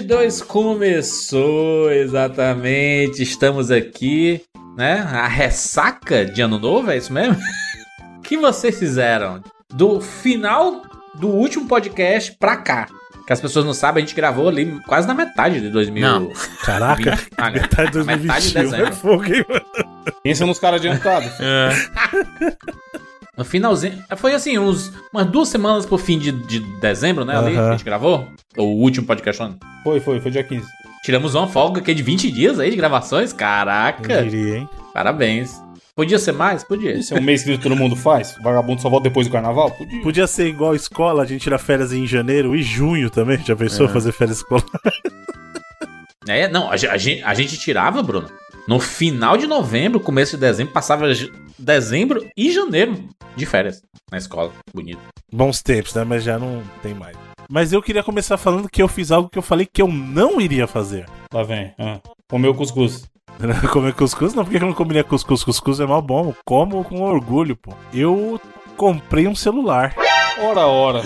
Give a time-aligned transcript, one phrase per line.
[0.00, 3.22] 2022 começou, exatamente.
[3.22, 4.42] Estamos aqui,
[4.76, 5.00] né?
[5.10, 7.36] A ressaca de ano novo, é isso mesmo?
[8.18, 9.42] O que vocês fizeram
[9.74, 10.82] do final
[11.14, 12.86] do último podcast pra cá?
[13.26, 16.02] Que as pessoas não sabem, a gente gravou ali quase na metade de 2000.
[16.02, 16.30] Não.
[16.62, 18.92] Caraca, Ah, metade de Metade de 2021 é dezembro.
[18.94, 19.64] fogo, hein, mano?
[20.22, 21.30] Pensa nos caras adiantados.
[23.36, 24.02] No finalzinho.
[24.16, 27.36] Foi assim, uns, umas duas semanas pro fim de, de dezembro, né?
[27.36, 28.26] Ali, que a gente gravou.
[28.56, 29.42] O último podcast.
[29.42, 29.58] ano.
[29.84, 30.66] Foi, foi, foi dia 15.
[31.04, 33.32] Tiramos uma folga que é de 20 dias aí de gravações.
[33.32, 34.22] Eu Caraca!
[34.22, 34.68] diria, hein?
[34.92, 35.60] Parabéns.
[35.94, 36.64] Podia ser mais?
[36.64, 36.92] Podia.
[36.92, 38.36] Isso é um mês que todo mundo faz?
[38.38, 39.70] O vagabundo só volta depois do carnaval?
[39.70, 40.02] Podia.
[40.02, 43.38] Podia ser igual a escola, a gente tira férias em janeiro e junho também.
[43.44, 44.64] Já pensou fazer férias escolar?
[46.28, 48.28] É, não, a, a a gente tirava, Bruno.
[48.66, 51.06] No final de novembro, começo de dezembro, passava
[51.56, 53.80] dezembro e janeiro de férias
[54.10, 54.52] na escola.
[54.74, 55.00] Bonito.
[55.32, 56.02] Bons tempos, né?
[56.02, 57.16] Mas já não tem mais.
[57.48, 60.40] Mas eu queria começar falando que eu fiz algo que eu falei que eu não
[60.40, 61.06] iria fazer.
[61.32, 61.72] Lá vem.
[61.78, 62.00] Ah.
[62.28, 63.08] Comeu cuscuz.
[63.70, 64.34] Comer cuscuz?
[64.34, 65.44] Não, por que eu não comeria cuscuz?
[65.44, 66.34] Cuscuz é mal bom.
[66.44, 67.72] Como com orgulho, pô.
[67.94, 68.40] Eu
[68.76, 69.94] comprei um celular.
[70.40, 71.02] Ora, ora.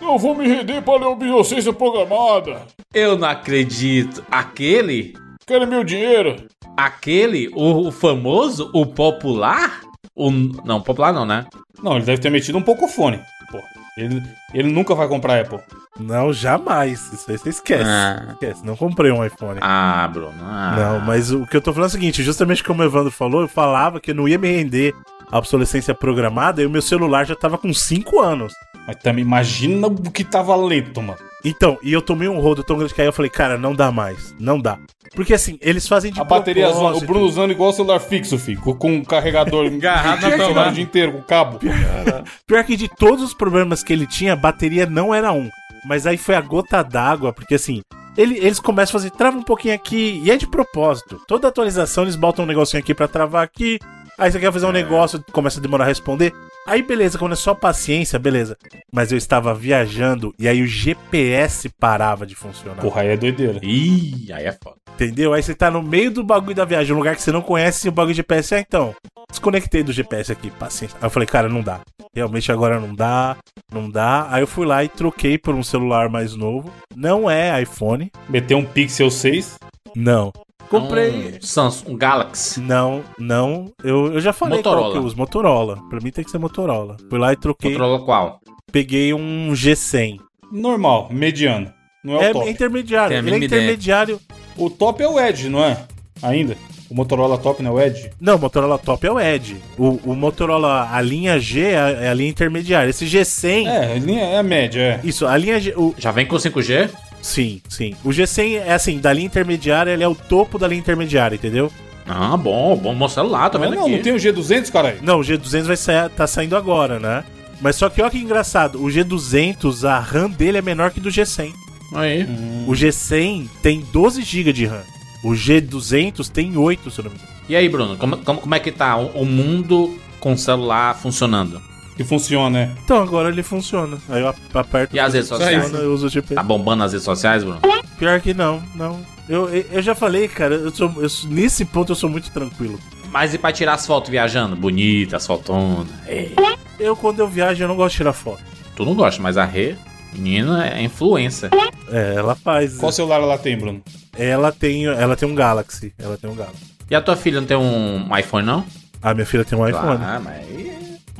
[0.00, 2.66] Eu vou me render para a obsolescência programada.
[2.92, 4.22] Eu não acredito.
[4.30, 5.14] Aquele,
[5.46, 6.36] Quero meu dinheiro.
[6.76, 9.80] aquele, o, o famoso, o popular?
[10.14, 11.46] O, não, popular não, né?
[11.82, 13.18] Não, ele deve ter metido um pouco fone.
[13.50, 13.58] Pô,
[13.98, 14.22] ele,
[14.54, 15.58] ele nunca vai comprar Apple.
[15.98, 17.12] Não, jamais.
[17.12, 17.84] Isso aí você esquece.
[17.84, 18.64] Ah, Esquece.
[18.64, 19.58] Não comprei um iPhone.
[19.62, 20.32] ah Bruno.
[20.42, 20.74] ah.
[20.76, 23.42] Não, mas o que eu tô falando é o seguinte, justamente como o Evandro falou,
[23.42, 24.94] eu falava que eu não ia me render
[25.30, 28.52] à obsolescência programada e o meu celular já tava com 5 anos.
[28.86, 31.18] Mas também imagina o que tava lento, mano.
[31.44, 33.90] Então, e eu tomei um rodo tão grande que aí eu falei, cara, não dá
[33.92, 34.78] mais, não dá.
[35.14, 36.68] Porque assim, eles fazem de a bateria.
[36.70, 37.00] O.
[37.00, 38.60] Bruno usando igual o celular fixo, filho.
[38.60, 40.70] Com, um carregador Agarrado na tomada.
[40.70, 41.58] o dia inteiro, com cabo.
[42.46, 45.48] Pior que de todos os problemas que ele tinha, a bateria não era um.
[45.84, 47.82] Mas aí foi a gota d'água, porque assim,
[48.16, 51.20] ele- eles começam a fazer, trava um pouquinho aqui, e é de propósito.
[51.26, 53.78] Toda atualização eles botam um negocinho aqui pra travar aqui.
[54.18, 56.32] Aí você quer fazer um negócio, começa a demorar a responder.
[56.66, 58.56] Aí beleza, quando é só paciência, beleza.
[58.92, 62.80] Mas eu estava viajando e aí o GPS parava de funcionar.
[62.80, 63.58] Porra, aí é doideira.
[63.62, 64.76] Ih, aí é foda.
[64.94, 65.32] Entendeu?
[65.32, 67.86] Aí você tá no meio do bagulho da viagem, um lugar que você não conhece,
[67.86, 68.94] e o bagulho de GPS é então.
[69.28, 70.96] Desconectei do GPS aqui, paciência.
[71.00, 71.80] Aí eu falei, cara, não dá.
[72.14, 73.36] Realmente agora não dá,
[73.72, 74.28] não dá.
[74.30, 76.70] Aí eu fui lá e troquei por um celular mais novo.
[76.94, 78.12] Não é iPhone.
[78.28, 79.58] Meteu um Pixel 6.
[79.96, 80.32] Não.
[80.68, 81.38] Comprei.
[81.42, 82.60] Um Samsung, um Galaxy.
[82.60, 83.70] Não, não.
[83.84, 84.82] Eu, eu já falei Motorola.
[84.82, 85.16] qual que eu uso.
[85.16, 85.78] Motorola.
[85.90, 86.96] Pra mim tem que ser Motorola.
[87.10, 87.72] Fui lá e troquei.
[87.72, 88.40] Motorola qual?
[88.70, 90.16] Peguei um G100.
[90.50, 91.72] Normal, mediano.
[92.04, 92.50] Não é, É, o top.
[92.50, 93.16] intermediário.
[93.16, 94.20] Ele é intermediário.
[94.56, 95.78] O top é o Edge, não é?
[96.22, 96.56] Ainda.
[96.90, 98.10] O Motorola top não é o Edge?
[98.20, 99.56] Não, o Motorola top é o Edge.
[99.78, 102.90] O, o Motorola, a linha G é a, é a linha intermediária.
[102.90, 103.66] Esse G100.
[103.66, 105.00] É, a linha- é a média, é.
[105.02, 105.72] Isso, a linha G.
[105.74, 106.90] O, Já vem com 5G?
[107.22, 107.94] Sim, sim.
[108.04, 111.72] O G100 é assim, da linha intermediária, ele é o topo da linha intermediária, entendeu?
[112.06, 113.96] Ah, bom, bom, bom celular, tá Não, vendo não, aqui.
[113.96, 114.98] não tem o G200, caralho?
[115.02, 117.24] Não, o G200 vai sair, tá saindo agora, né?
[117.60, 121.08] Mas só que olha que engraçado, o G200, a RAM dele é menor que do
[121.10, 121.52] G100.
[121.94, 122.24] Aí.
[122.66, 124.82] O G100 tem 12 GB de RAM.
[125.22, 127.32] O G200 tem 8, se eu não me engano.
[127.48, 130.96] E aí, Bruno, como, como, como é que tá o, o mundo com o celular
[130.96, 131.62] funcionando?
[131.96, 132.72] Que funciona, né?
[132.84, 133.98] Então agora ele funciona.
[134.08, 135.62] Aí eu ap- aperto E as redes sociais?
[135.64, 136.34] funciona, eu uso o GPS.
[136.34, 137.60] Tá bombando as redes sociais, Bruno?
[137.98, 139.00] Pior que não, não.
[139.28, 142.78] Eu, eu já falei, cara, eu sou, eu nesse ponto eu sou muito tranquilo.
[143.10, 144.56] Mas e pra tirar as fotos viajando?
[144.56, 145.86] Bonita, as fotonas.
[146.08, 146.34] Ei,
[146.80, 148.42] Eu, quando eu viajo, eu não gosto de tirar foto.
[148.74, 149.76] tu não gosta, mas a Rê,
[150.14, 151.50] menina, é influência.
[151.90, 152.78] É, ela faz.
[152.78, 153.82] Qual celular ela tem, Bruno?
[154.18, 155.92] Ela tem, ela tem um Galaxy.
[155.98, 156.64] Ela tem um Galaxy.
[156.90, 158.64] E a tua filha não tem um iPhone, não?
[159.02, 160.00] A minha filha tem um iPhone.
[160.02, 160.61] Ah, mas aí...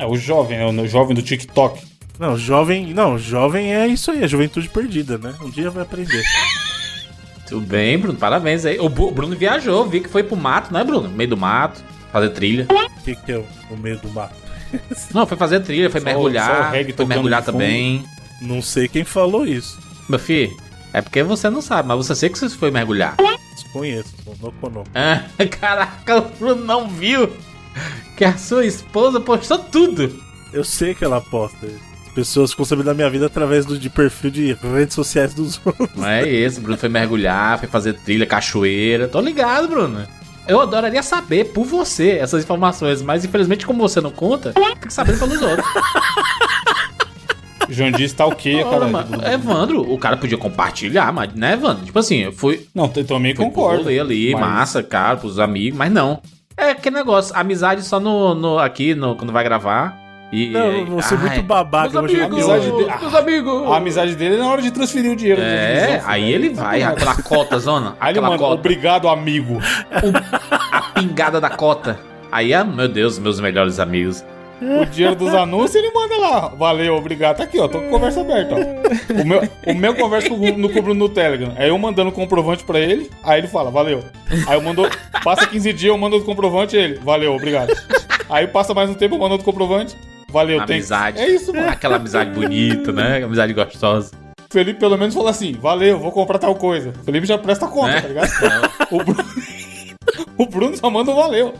[0.02, 1.80] É o jovem, é o jovem do TikTok.
[2.18, 2.92] Não, jovem.
[2.92, 5.32] Não, jovem é isso aí, é juventude perdida, né?
[5.40, 6.22] Um dia vai aprender.
[7.48, 8.78] Tudo bem, Bruno, parabéns aí.
[8.80, 11.08] O Bruno viajou, vi que foi pro mato, né, Bruno?
[11.08, 12.66] Meio do mato, fazer trilha.
[12.68, 14.34] O que, que é o, o meio do mato?
[15.14, 18.04] Não, foi fazer trilha, foi Só o- só mergulhar, reggae foi mergulhar também.
[18.40, 19.78] Não sei quem falou isso.
[20.08, 20.56] Meu filho,
[20.92, 23.16] é porque você não sabe, mas você sei que você foi mergulhar.
[23.54, 24.12] Desconheço,
[24.42, 24.90] não conheço.
[24.94, 25.22] Ah,
[25.60, 27.30] caraca, o Bruno não viu
[28.16, 30.22] que a sua esposa postou tudo.
[30.52, 31.66] Eu sei que ela posta.
[32.06, 35.58] As pessoas ficam sabendo da minha vida através do, de perfil de redes sociais dos
[35.64, 35.88] outros.
[35.96, 39.08] Não é esse, Bruno foi mergulhar, foi fazer trilha, cachoeira.
[39.08, 40.06] Tô ligado, Bruno.
[40.46, 45.20] Eu adoraria saber por você essas informações, mas infelizmente, como você não conta, fica sabendo
[45.20, 45.66] pelos outros.
[47.68, 48.86] Jandir stalkeia, cara.
[48.88, 51.84] mano, Evandro, o cara podia compartilhar, mas, né, Evandro?
[51.86, 53.84] Tipo assim, eu fui, Não, eu também fui concordo.
[53.84, 56.20] rolê ali, mas- massa, cara, pros amigos, mas não.
[56.56, 60.00] É que negócio, amizade só no, no aqui, no, quando vai gravar.
[60.32, 61.90] E, Não, eu vou ser ai, muito babaca.
[62.08, 63.70] chegar amigos, amizade de- meus amigos.
[63.70, 65.42] A amizade dele é na hora de transferir o dinheiro.
[65.42, 67.96] É, dos aí ele vai, aquela cota, zona.
[68.00, 68.54] Aí ele manda, cota.
[68.54, 69.58] obrigado, amigo.
[70.50, 72.00] a pingada da cota.
[72.30, 74.24] Aí, ah, meu Deus, meus melhores amigos.
[74.80, 76.48] O dinheiro dos anúncios ele manda lá.
[76.48, 77.38] Valeu, obrigado.
[77.38, 77.66] Tá aqui, ó.
[77.68, 79.20] Tô com conversa aberta, ó.
[79.22, 81.52] O meu, o meu conversa com, no, com o Bruno no Telegram.
[81.56, 83.10] Aí eu mandando o comprovante pra ele.
[83.24, 84.04] Aí ele fala, valeu.
[84.46, 84.82] Aí eu mando.
[85.24, 86.98] Passa 15 dias, eu mando o comprovante ele.
[87.02, 87.72] Valeu, obrigado.
[88.30, 89.96] Aí passa mais um tempo, eu mando outro comprovante.
[90.30, 90.76] Valeu, tem.
[90.76, 91.20] Amizade.
[91.20, 91.68] É isso, mano.
[91.68, 93.22] Aquela amizade bonita, né?
[93.22, 94.12] Amizade gostosa.
[94.50, 96.92] Felipe pelo menos fala assim: valeu, vou comprar tal coisa.
[97.04, 98.00] Felipe já presta conta, É.
[98.00, 98.30] tá ligado?
[98.90, 99.24] O Bruno,
[100.38, 101.54] o Bruno só manda um valeu.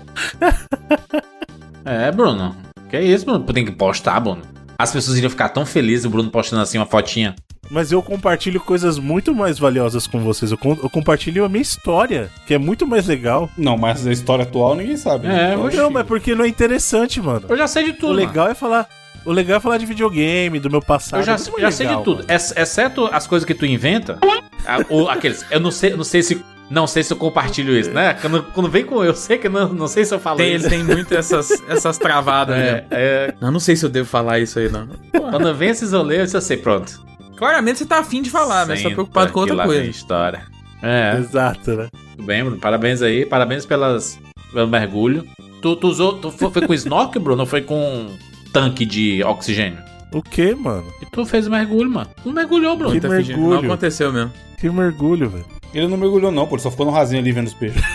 [1.84, 2.54] É, Bruno.
[2.92, 3.40] Que isso, Bruno?
[3.44, 4.42] Tem que postar, Bruno.
[4.78, 7.34] As pessoas iriam ficar tão felizes o Bruno postando assim uma fotinha.
[7.70, 10.50] Mas eu compartilho coisas muito mais valiosas com vocês.
[10.50, 13.48] Eu, com- eu compartilho a minha história, que é muito mais legal.
[13.56, 15.26] Não, mas a história atual ninguém sabe.
[15.26, 15.54] né?
[15.54, 15.76] É, Oxi.
[15.76, 17.46] Não, mas porque não é interessante, mano.
[17.48, 18.12] Eu já sei de O tudo.
[18.12, 18.86] legal é falar.
[19.24, 21.20] O legal é falar de videogame, do meu passado.
[21.20, 22.16] Eu já, Isso é já sei de tudo.
[22.18, 22.26] mano.
[22.32, 24.18] Ex- exceto as coisas que tu inventa.
[24.66, 25.44] a- ou aqueles.
[25.50, 26.44] Eu não sei, não sei se.
[26.72, 28.14] Não sei se eu compartilho isso, né?
[28.14, 30.64] Quando, quando vem com eu, sei que não, não sei se eu falo Tem, isso.
[30.66, 32.84] ele tem muito essas, essas travadas, né?
[32.90, 34.88] é, Eu não sei se eu devo falar isso aí, não.
[35.12, 37.04] quando vem esses rolês, eu sei, pronto.
[37.36, 39.84] Claramente você tá afim de falar, mas você tá Senta preocupado com outra coisa.
[39.84, 40.42] história.
[40.82, 41.88] É, Exato, né?
[42.16, 42.58] tudo bem, Bruno.
[42.58, 43.26] Parabéns aí.
[43.26, 44.18] Parabéns pelas,
[44.52, 45.26] pelo mergulho.
[45.60, 46.14] Tu, tu usou.
[46.14, 47.40] Tu foi, foi com snorkel, Bruno?
[47.42, 48.08] Ou foi com
[48.52, 49.78] tanque de oxigênio?
[50.12, 50.84] O que, mano?
[51.02, 52.08] E tu fez o mergulho, mano.
[52.22, 52.92] Tu mergulhou, Bruno.
[52.94, 53.60] Que Tá mergulho.
[53.62, 54.32] Não aconteceu mesmo.
[54.58, 55.44] Que mergulho, velho.
[55.74, 56.54] Ele não mergulhou, não, pô.
[56.56, 57.80] Ele só ficou no rasinho ali vendo os peixes.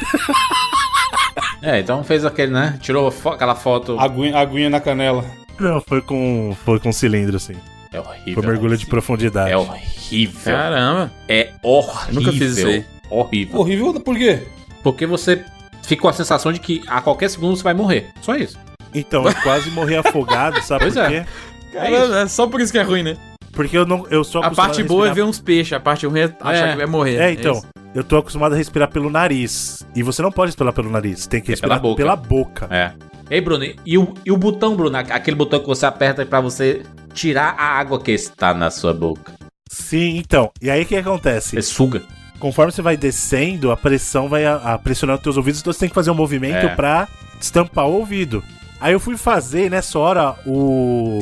[1.62, 2.78] É, então fez aquele, né?
[2.82, 4.00] Tirou fo- aquela foto.
[4.00, 5.26] Aguinha, aguinha na canela.
[5.60, 6.56] Não, foi com.
[6.64, 7.56] Foi com cilindro, assim.
[7.92, 8.34] É horrível.
[8.44, 9.52] Foi mergulho de profundidade.
[9.52, 10.54] É horrível.
[10.54, 11.12] Caramba.
[11.28, 12.08] É horrível.
[12.10, 12.86] Eu nunca fiz isso aí.
[13.10, 13.60] Horrível.
[13.60, 14.44] Horrível, por quê?
[14.84, 15.44] Porque você
[15.82, 18.12] fica com a sensação de que a qualquer segundo você vai morrer.
[18.22, 18.58] Só isso.
[18.94, 21.10] Então, eu quase morri afogado, sabe Pois por é.
[21.10, 21.26] quê?
[21.74, 23.18] Caramba, é só por isso que é ruim, né?
[23.58, 24.06] Porque eu não.
[24.10, 26.68] Eu sou A parte boa é respirar- ver uns peixes, a parte ruim é achar
[26.68, 26.72] É.
[26.72, 27.18] que vai morrer.
[27.18, 27.54] É, então.
[27.58, 27.66] isso.
[27.96, 29.84] Eu tô acostumado a respirar pelo nariz.
[29.96, 31.26] E você não pode respirar pelo nariz.
[31.28, 31.96] Tem que É pela respirar boca.
[31.98, 32.68] pela boca.
[32.70, 32.92] É.
[33.30, 34.96] Ei, Bruno, e o, e o botão, Bruno?
[34.96, 36.84] Aquele botão que você aperta pra você
[37.14, 39.34] tirar a água que está na sua boca.
[39.70, 40.52] Sim, então.
[40.62, 41.56] E aí o que acontece?
[41.56, 42.04] Você suga.
[42.40, 45.80] Conforme você vai descendo, a pressão vai a, a pressionar os teus ouvidos, então você
[45.80, 46.76] tem que fazer um movimento É.
[46.76, 47.08] pra
[47.40, 48.44] destampar o ouvido.
[48.80, 51.20] Aí eu fui fazer nessa hora o.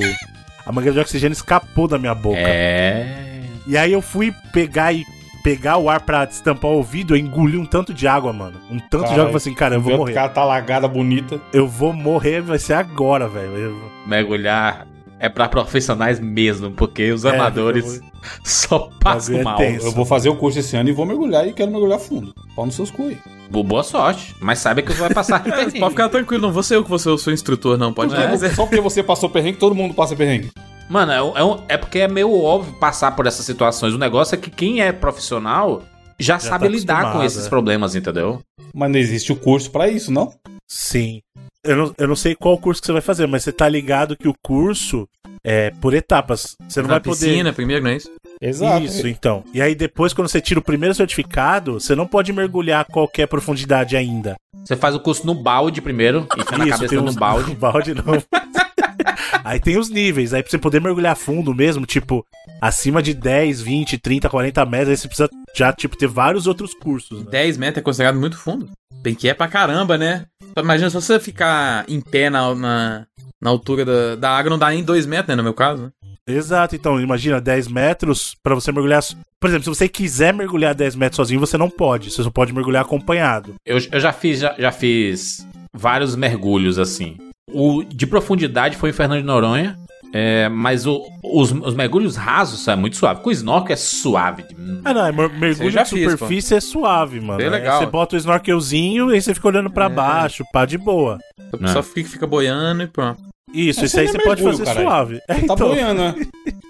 [0.65, 2.37] A mangueira de oxigênio escapou da minha boca.
[2.39, 3.41] É.
[3.67, 5.03] E aí eu fui pegar e
[5.43, 8.59] pegar o ar pra destampar o ouvido, eu engoli um tanto de água, mano.
[8.69, 10.11] Um tanto de Caralho, água, eu falei assim, cara, eu vou morrer.
[10.11, 11.39] O cara tá lagada, bonita.
[11.53, 13.55] Eu vou morrer, vai ser agora, velho.
[13.55, 14.87] Eu- Mergulhar
[15.19, 18.01] é pra profissionais mesmo, porque os É, amadores
[18.43, 19.57] só passam é mal.
[19.57, 19.85] tenso.
[19.85, 22.33] Eu vou fazer o curso esse ano e vou mergulhar e quero mergulhar fundo.
[22.55, 23.17] Pau nos seus cu aí.
[23.49, 24.35] Bo- Boa sorte.
[24.39, 25.79] Mas saiba que você vai passar perrengue.
[25.79, 27.93] Pode ficar tranquilo, não vou ser eu que vou ser o seu instrutor, não.
[27.93, 28.49] Pode É.
[28.53, 30.49] Só porque você passou perrengue, todo mundo passa perrengue.
[30.89, 33.93] Mano, é, é um- é porque é meio óbvio passar por essas situações.
[33.93, 35.83] O negócio é que quem é profissional
[36.19, 37.49] já, sabe tá lidar com esses é.
[37.49, 38.39] problemas, entendeu?
[38.73, 40.31] Mas não existe o curso pra isso, não?
[40.67, 41.21] Sim.
[41.63, 44.15] Eu não, eu não sei qual curso que você vai fazer, mas você tá ligado
[44.15, 45.07] que o curso
[45.43, 46.55] é por etapas.
[46.69, 47.25] Você não Na vai poder.
[47.25, 48.11] piscina primeiro, não é isso?
[48.41, 48.83] Exato.
[48.85, 49.43] Isso, então.
[49.53, 53.27] E aí depois, quando você tira o primeiro certificado, você não pode mergulhar a qualquer
[53.27, 54.35] profundidade ainda.
[54.63, 57.49] Você faz o curso no balde primeiro, enfia na cabeça tem no uns- balde.
[57.51, 58.03] No balde não.
[59.43, 60.33] aí tem os níveis.
[60.33, 62.25] Aí pra você poder mergulhar fundo mesmo, tipo,
[62.61, 66.73] acima de 10, 20, 30, 40 metros, aí você precisa já, tipo, ter vários outros
[66.73, 67.31] cursos, né?
[67.31, 68.69] 10 metros é considerado muito fundo.
[69.01, 70.25] Bem que é pra caramba, né?
[70.57, 73.05] Imagina só você ficar em pé na, na,
[73.41, 75.35] na altura da, da água, não dá nem 2 metros, né?
[75.35, 75.91] No meu caso.
[76.27, 79.01] Exato, então, imagina 10 metros pra você mergulhar.
[79.39, 82.09] Por exemplo, se você quiser mergulhar 10 metros sozinho, você não pode.
[82.11, 83.53] Você só pode mergulhar acompanhado.
[83.65, 87.17] Eu, eu já fiz já, já fiz vários mergulhos assim.
[87.53, 89.77] O de profundidade foi em Fernando de Noronha.
[90.13, 93.21] é, mas o- os, os mergulhos rasos é muito suave.
[93.21, 94.45] Com o snorkel é suave.
[94.83, 97.37] Ah, não, é mer- mergulho de fiz, superfície é suave, mano.
[97.37, 97.79] Bem Aí legal.
[97.79, 99.89] Você bota o snorkelzinho e aí você fica olhando pra É.
[99.89, 101.19] baixo, pá, de boa.
[101.67, 103.21] Só fica, fica boiando e pronto.
[103.53, 104.85] Isso, Mas isso aí você você é pode fazer caralho.
[104.87, 105.19] suave.
[105.27, 106.15] É, Tá então, boiando, né?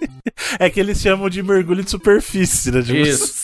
[0.60, 2.82] é que eles chamam de mergulho de superfície, né?
[2.82, 3.44] Tipo, Isso.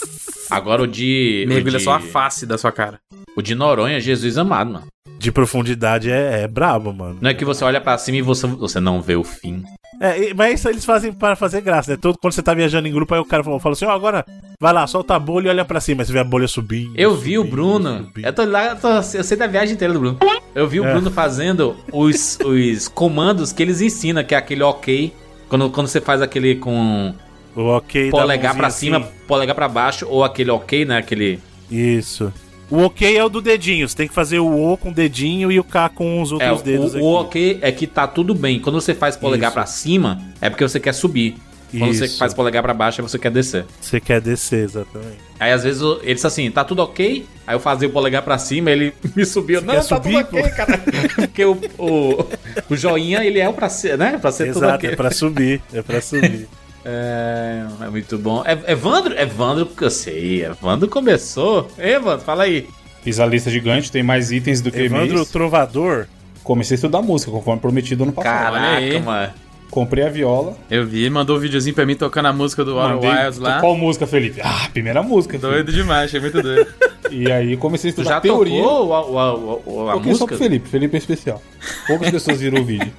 [0.49, 1.45] Agora o de.
[1.47, 2.99] Mergulha o de, só a face da sua cara.
[3.35, 4.87] O de Noronha, Jesus amado, mano.
[5.17, 7.17] De profundidade é, é brabo, mano.
[7.21, 9.63] Não é que você olha pra cima e você, você não vê o fim.
[10.03, 11.97] É, mas isso eles fazem para fazer graça, né?
[12.01, 14.25] Todo, quando você tá viajando em grupo, aí o cara fala, assim: ó, agora
[14.59, 16.01] vai lá, solta a bolha e olha pra cima.
[16.01, 16.91] Aí você vê a bolha subindo.
[16.95, 17.97] Eu vi o subindo, Bruno.
[18.05, 18.25] subindo.
[18.25, 20.17] Eu tô lá, eu, tô- eu sei da viagem inteira do Bruno.
[20.55, 20.91] Eu vi o É.
[20.91, 25.13] Bruno fazendo os, os comandos que eles ensinam, que é aquele ok.
[25.47, 27.13] Quando, quando você faz aquele com
[27.55, 29.07] O ok polegar pra cima, assim.
[29.27, 30.97] polegar pra baixo, ou aquele ok, né?
[30.97, 31.39] Aquele.
[31.69, 32.33] Isso.
[32.71, 33.87] O ok é o do dedinho.
[33.87, 36.33] Você tem que fazer o O com o dedinho e o K com os É,
[36.33, 37.05] outros dedos o, aqui.
[37.05, 38.59] o ok é que tá tudo bem.
[38.59, 41.35] Quando você faz polegar pra cima, é porque você quer subir.
[41.77, 42.17] Quando você Isso.
[42.17, 43.65] faz polegar pra baixo, é você quer descer.
[43.79, 45.19] Você quer descer, exatamente.
[45.39, 47.25] Aí às vezes ele disse assim, tá tudo ok?
[47.47, 49.61] Aí eu fazia o polegar pra cima, ele me subiu.
[49.61, 50.77] Não, quer tá subir, tudo ok, cara.
[51.15, 52.25] Porque o, o,
[52.69, 54.17] o joinha, ele é o pra ser, né?
[54.17, 54.89] Pra ser tudo Exato, ok.
[54.91, 55.61] é pra subir.
[55.73, 56.47] É pra subir.
[56.83, 58.43] É, é muito bom.
[58.45, 61.69] É, Evandro, Evandro, que eu sei, Evandro começou.
[61.77, 62.67] Ei, Evandro, fala aí.
[63.03, 65.29] Fiz a lista gigante, tem mais itens do que Evandro mês.
[65.31, 66.07] Trovador.
[66.43, 68.53] Comecei a estudar música, conforme prometido ano passado.
[68.53, 69.33] Caraca, mano.
[69.69, 70.57] Comprei a viola.
[70.69, 73.59] Eu vi, mandou um videozinho pra mim tocando a música do mandei- Wilds lá.
[73.61, 74.41] Qual música, Felipe?
[74.43, 75.39] Ah, primeira música.
[75.39, 75.53] Felipe.
[75.63, 76.67] Doido demais, achei muito doido.
[77.09, 78.61] E aí comecei a Tu estudar já teoria.
[78.63, 80.27] tocou o, o, o, a Toquei só música?
[80.27, 81.41] pro Felipe, Felipe é especial.
[81.85, 82.89] Poucas pessoas viram o vídeo.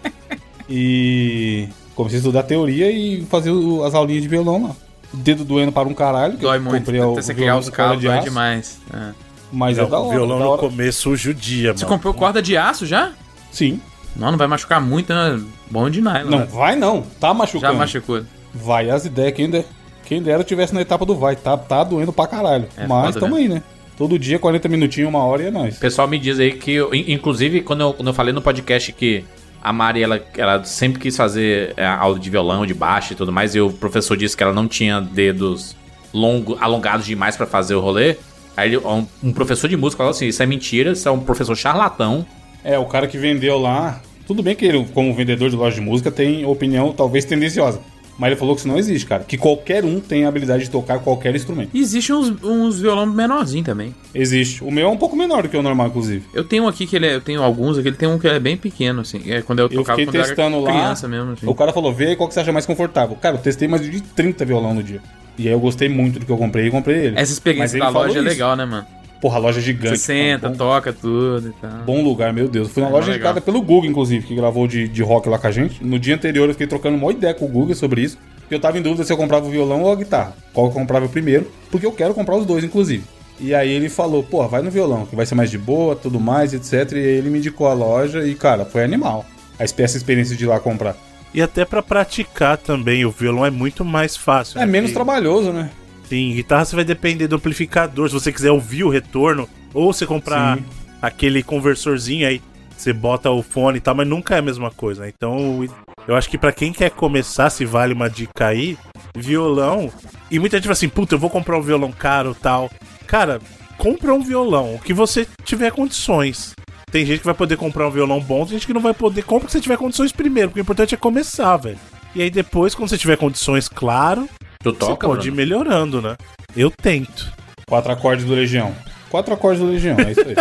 [0.68, 4.70] E comecei a estudar teoria e fazer o- as aulinhas de violão lá.
[5.12, 6.36] O dedo doendo para um caralho.
[6.38, 6.76] Dói muito.
[6.78, 8.80] Comprei o Até você violão criar os cabos, de dói aço, demais.
[8.92, 9.10] É.
[9.52, 10.16] Mas é Não, da o hora.
[10.16, 11.96] violão da no começo judia, Você mano.
[11.96, 13.12] comprou corda de aço já?
[13.50, 13.80] Sim.
[14.16, 15.40] Não, não vai machucar muito, né?
[15.70, 16.30] Bom de nylon.
[16.30, 16.46] Não, né?
[16.50, 17.02] vai não.
[17.20, 17.74] Tá Já machucando.
[17.78, 18.22] machucou.
[18.54, 19.34] Vai as ideias.
[19.34, 19.64] Quem, der,
[20.06, 21.36] quem dera eu tivesse na etapa do vai.
[21.36, 22.66] Tá, tá doendo pra caralho.
[22.76, 23.62] É Mas tamo aí, né?
[23.98, 25.76] Todo dia, 40 minutinhos, uma hora e é nóis.
[25.76, 28.40] O pessoal me diz aí que, eu- in- inclusive, quando eu, quando eu falei no
[28.42, 29.24] podcast que
[29.62, 33.30] a Mari, ela, ela sempre quis fazer é, aula de violão, de baixo e tudo
[33.30, 35.76] mais, e o professor disse que ela não tinha dedos
[36.12, 38.16] longo, alongados demais pra fazer o rolê.
[38.56, 41.56] Aí um, um professor de música falou assim: Isso é mentira, isso é um professor
[41.56, 42.26] charlatão.
[42.64, 44.00] É, o cara que vendeu lá.
[44.26, 47.80] Tudo bem que ele, como vendedor de loja de música, tem opinião talvez tendenciosa.
[48.22, 49.24] Mas ele falou que isso não existe, cara.
[49.24, 51.70] Que qualquer um tem a habilidade de tocar qualquer instrumento.
[51.74, 53.92] E existe uns, uns violão menorzinho também.
[54.14, 54.62] Existe.
[54.62, 56.24] O meu é um pouco menor do que o normal, inclusive.
[56.32, 58.38] Eu tenho aqui que ele é, eu tenho alguns aqui, ele tem um que é
[58.38, 59.22] bem pequeno, assim.
[59.26, 60.70] É quando eu Eu tocava fiquei eu testando era lá.
[60.70, 61.48] criança mesmo, assim.
[61.48, 63.16] O cara falou, vê qual que você acha mais confortável.
[63.16, 65.00] Cara, eu testei mais de 30 violão no dia.
[65.36, 67.18] E aí eu gostei muito do que eu comprei e comprei ele.
[67.18, 68.28] Essa experiência Mas da loja é isso.
[68.28, 68.86] legal, né, mano?
[69.22, 69.96] Porra, a loja é gigante.
[69.96, 71.70] Você senta, bom, toca tudo e tal.
[71.86, 72.66] bom lugar, meu Deus.
[72.68, 73.16] Eu fui na É, loja legal.
[73.30, 75.82] indicada pelo Google, inclusive, que gravou de, de rock lá com a gente.
[75.82, 78.18] No dia anterior eu fiquei trocando uma ideia com o Google sobre isso.
[78.40, 80.34] Porque eu tava em dúvida se eu comprava o violão ou a guitarra.
[80.52, 83.04] Qual eu comprava primeiro, porque eu quero comprar os dois, inclusive.
[83.40, 86.18] E aí ele falou, pô, vai no violão, que vai ser mais de boa, tudo
[86.20, 86.92] mais, etc.
[86.92, 89.24] E aí ele me indicou a loja e, cara, foi animal.
[89.58, 90.96] A essa experiência de ir lá comprar.
[91.32, 94.58] E até pra praticar também, o violão é muito mais fácil.
[94.58, 94.72] É né?
[94.72, 95.70] menos Porque- trabalhoso, né?
[96.12, 98.06] Sim, guitarra você vai depender do amplificador.
[98.06, 100.64] Se você quiser ouvir o retorno, ou você comprar Sim.
[101.00, 102.42] aquele conversorzinho aí,
[102.76, 105.04] você bota o fone e tal, mas nunca é a mesma coisa.
[105.04, 105.08] né?
[105.16, 105.66] Então,
[106.06, 108.76] eu acho que pra quem quer começar, se vale uma dica aí,
[109.16, 109.90] violão.
[110.30, 112.70] E muita gente fala assim, puta, eu vou comprar um violão caro tal.
[113.06, 113.40] Cara,
[113.78, 116.52] compra um violão, o que você tiver condições.
[116.90, 119.24] Tem gente que vai poder comprar um violão bom, tem gente que não vai poder.
[119.24, 121.78] Compra se você tiver condições primeiro, porque o importante é começar, velho.
[122.14, 124.28] E aí depois, quando você tiver condições, claro,
[124.62, 126.16] Tu você toca, pode ir melhorando, né?
[126.56, 127.32] Eu tento.
[127.66, 128.74] Quatro acordes do Legião.
[129.10, 130.34] Quatro acordes do Legião, é isso aí.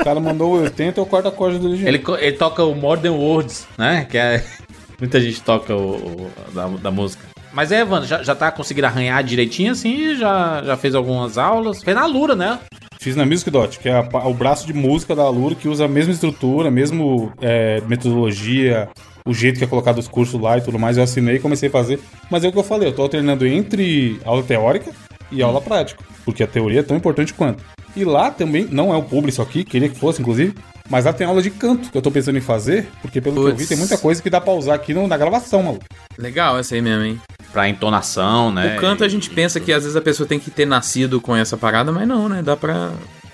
[0.00, 1.88] o cara mandou o 80 é o quarto acorde do Legião.
[1.88, 4.06] Ele, ele toca o Modern Words, né?
[4.10, 4.44] Que é.
[5.00, 7.24] Muita gente toca o, o- da, da música.
[7.52, 10.14] Mas é, Evandro, já, já tá conseguindo arranhar direitinho assim?
[10.16, 11.82] Já, já fez algumas aulas?
[11.82, 12.58] Fez na Lura, né?
[12.98, 15.86] Fiz na Music Dot, que é a o braço de música da Alura, que usa
[15.86, 17.04] a mesma estrutura, a mesma
[17.40, 18.88] é, metodologia,
[19.26, 20.96] o jeito que é colocado os cursos lá e tudo mais.
[20.96, 22.00] Eu assinei e comecei a fazer.
[22.30, 24.90] Mas é o que eu falei, eu tô alternando entre aula teórica
[25.30, 27.62] e aula prática, porque a teoria é tão importante quanto.
[27.96, 30.54] E lá também, não é o público isso aqui, queria que fosse, inclusive,
[30.88, 33.40] mas lá tem aula de canto que eu tô pensando em fazer, porque pelo que
[33.42, 33.68] eu vi, Puts.
[33.68, 35.84] tem muita coisa que dá pra usar aqui no- na gravação, maluco.
[36.18, 37.20] Legal essa aí mesmo, hein?
[37.52, 38.76] Pra entonação, né?
[38.76, 41.20] o canto a E- gente pensa que às vezes a pessoa tem que ter nascido
[41.20, 42.42] com essa parada, mas não, né?
[42.42, 42.90] Dá pra.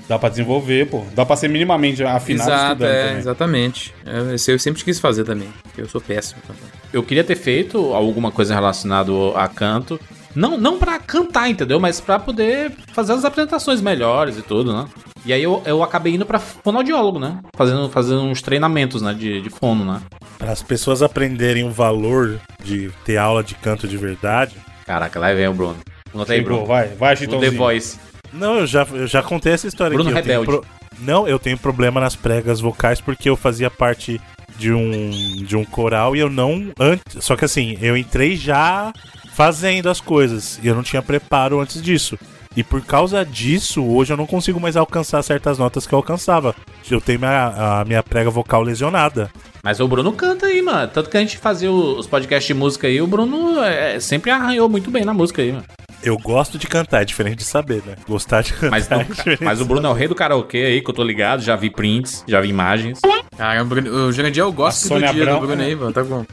[0.09, 1.05] Dá pra desenvolver, pô.
[1.15, 3.19] Dá pra ser minimamente afinado Exato, estudando é, também.
[3.19, 3.95] exatamente.
[4.07, 6.63] É, esse eu sempre quis fazer também, porque eu sou péssimo também.
[6.93, 10.01] Eu queria ter feito alguma coisa relacionada a canto.
[10.35, 11.79] Não, não para cantar, entendeu?
[11.81, 14.87] Mas pra poder fazer as apresentações melhores e tudo, né?
[15.27, 17.39] E aí eu, eu acabei indo pra fonoaudiólogo, né?
[17.55, 19.13] Fazendo, fazendo uns treinamentos, né?
[19.13, 20.01] De, de fono, né?
[20.39, 24.55] Para as pessoas aprenderem o valor de ter aula de canto de verdade.
[24.87, 25.77] Caraca, lá vem o Bruno.
[26.15, 26.67] Aí, Chegou, Bruno.
[26.67, 27.53] vai, vai, O The Chitãozinho.
[27.57, 27.99] Voice.
[28.33, 30.19] Não, eu já, eu já contei essa história Bruno aqui.
[30.19, 30.67] Eu tenho Rebelde.
[31.01, 34.21] Não, eu tenho problema nas pregas vocais porque eu fazia parte
[34.59, 35.11] de um,
[35.45, 36.73] de um coral e eu não.
[36.79, 38.93] Antes, só que assim, eu entrei já
[39.35, 42.19] fazendo as coisas e eu não tinha preparo antes disso.
[42.57, 46.57] E por causa disso, hoje eu não consigo mais alcançar certas notas que eu alcançava.
[46.91, 49.31] Eu tenho minha, a minha prega vocal lesionada.
[49.63, 50.89] Mas o Bruno canta aí, mano.
[50.89, 54.69] Tanto que a gente fazia os podcasts de música aí, o Bruno é, sempre arranhou
[54.69, 55.65] muito bem na música aí, mano.
[56.03, 57.97] Eu gosto de cantar, é diferente de saber, né?
[58.09, 58.71] Gostar de cantar.
[58.71, 59.07] Mas, não- é
[59.43, 61.43] mas o Bruno é o rei do karaokê aí, que eu tô ligado.
[61.43, 63.01] Já vi prints, já vi imagens.
[63.37, 65.93] Cara, o, Jurandir, eu gosto do dia Abrão, do Bruno aí, mano.
[65.93, 66.25] Tá bom.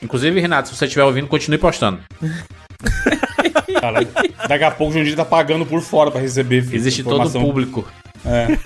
[0.00, 2.00] Inclusive, Renato, se você estiver ouvindo, continue postando.
[3.80, 4.00] Cara,
[4.48, 7.16] daqui a pouco o Jundinho tá pagando por fora pra receber filho, Existe todo o
[7.16, 7.42] informação.
[7.42, 7.88] público.
[8.24, 8.58] É.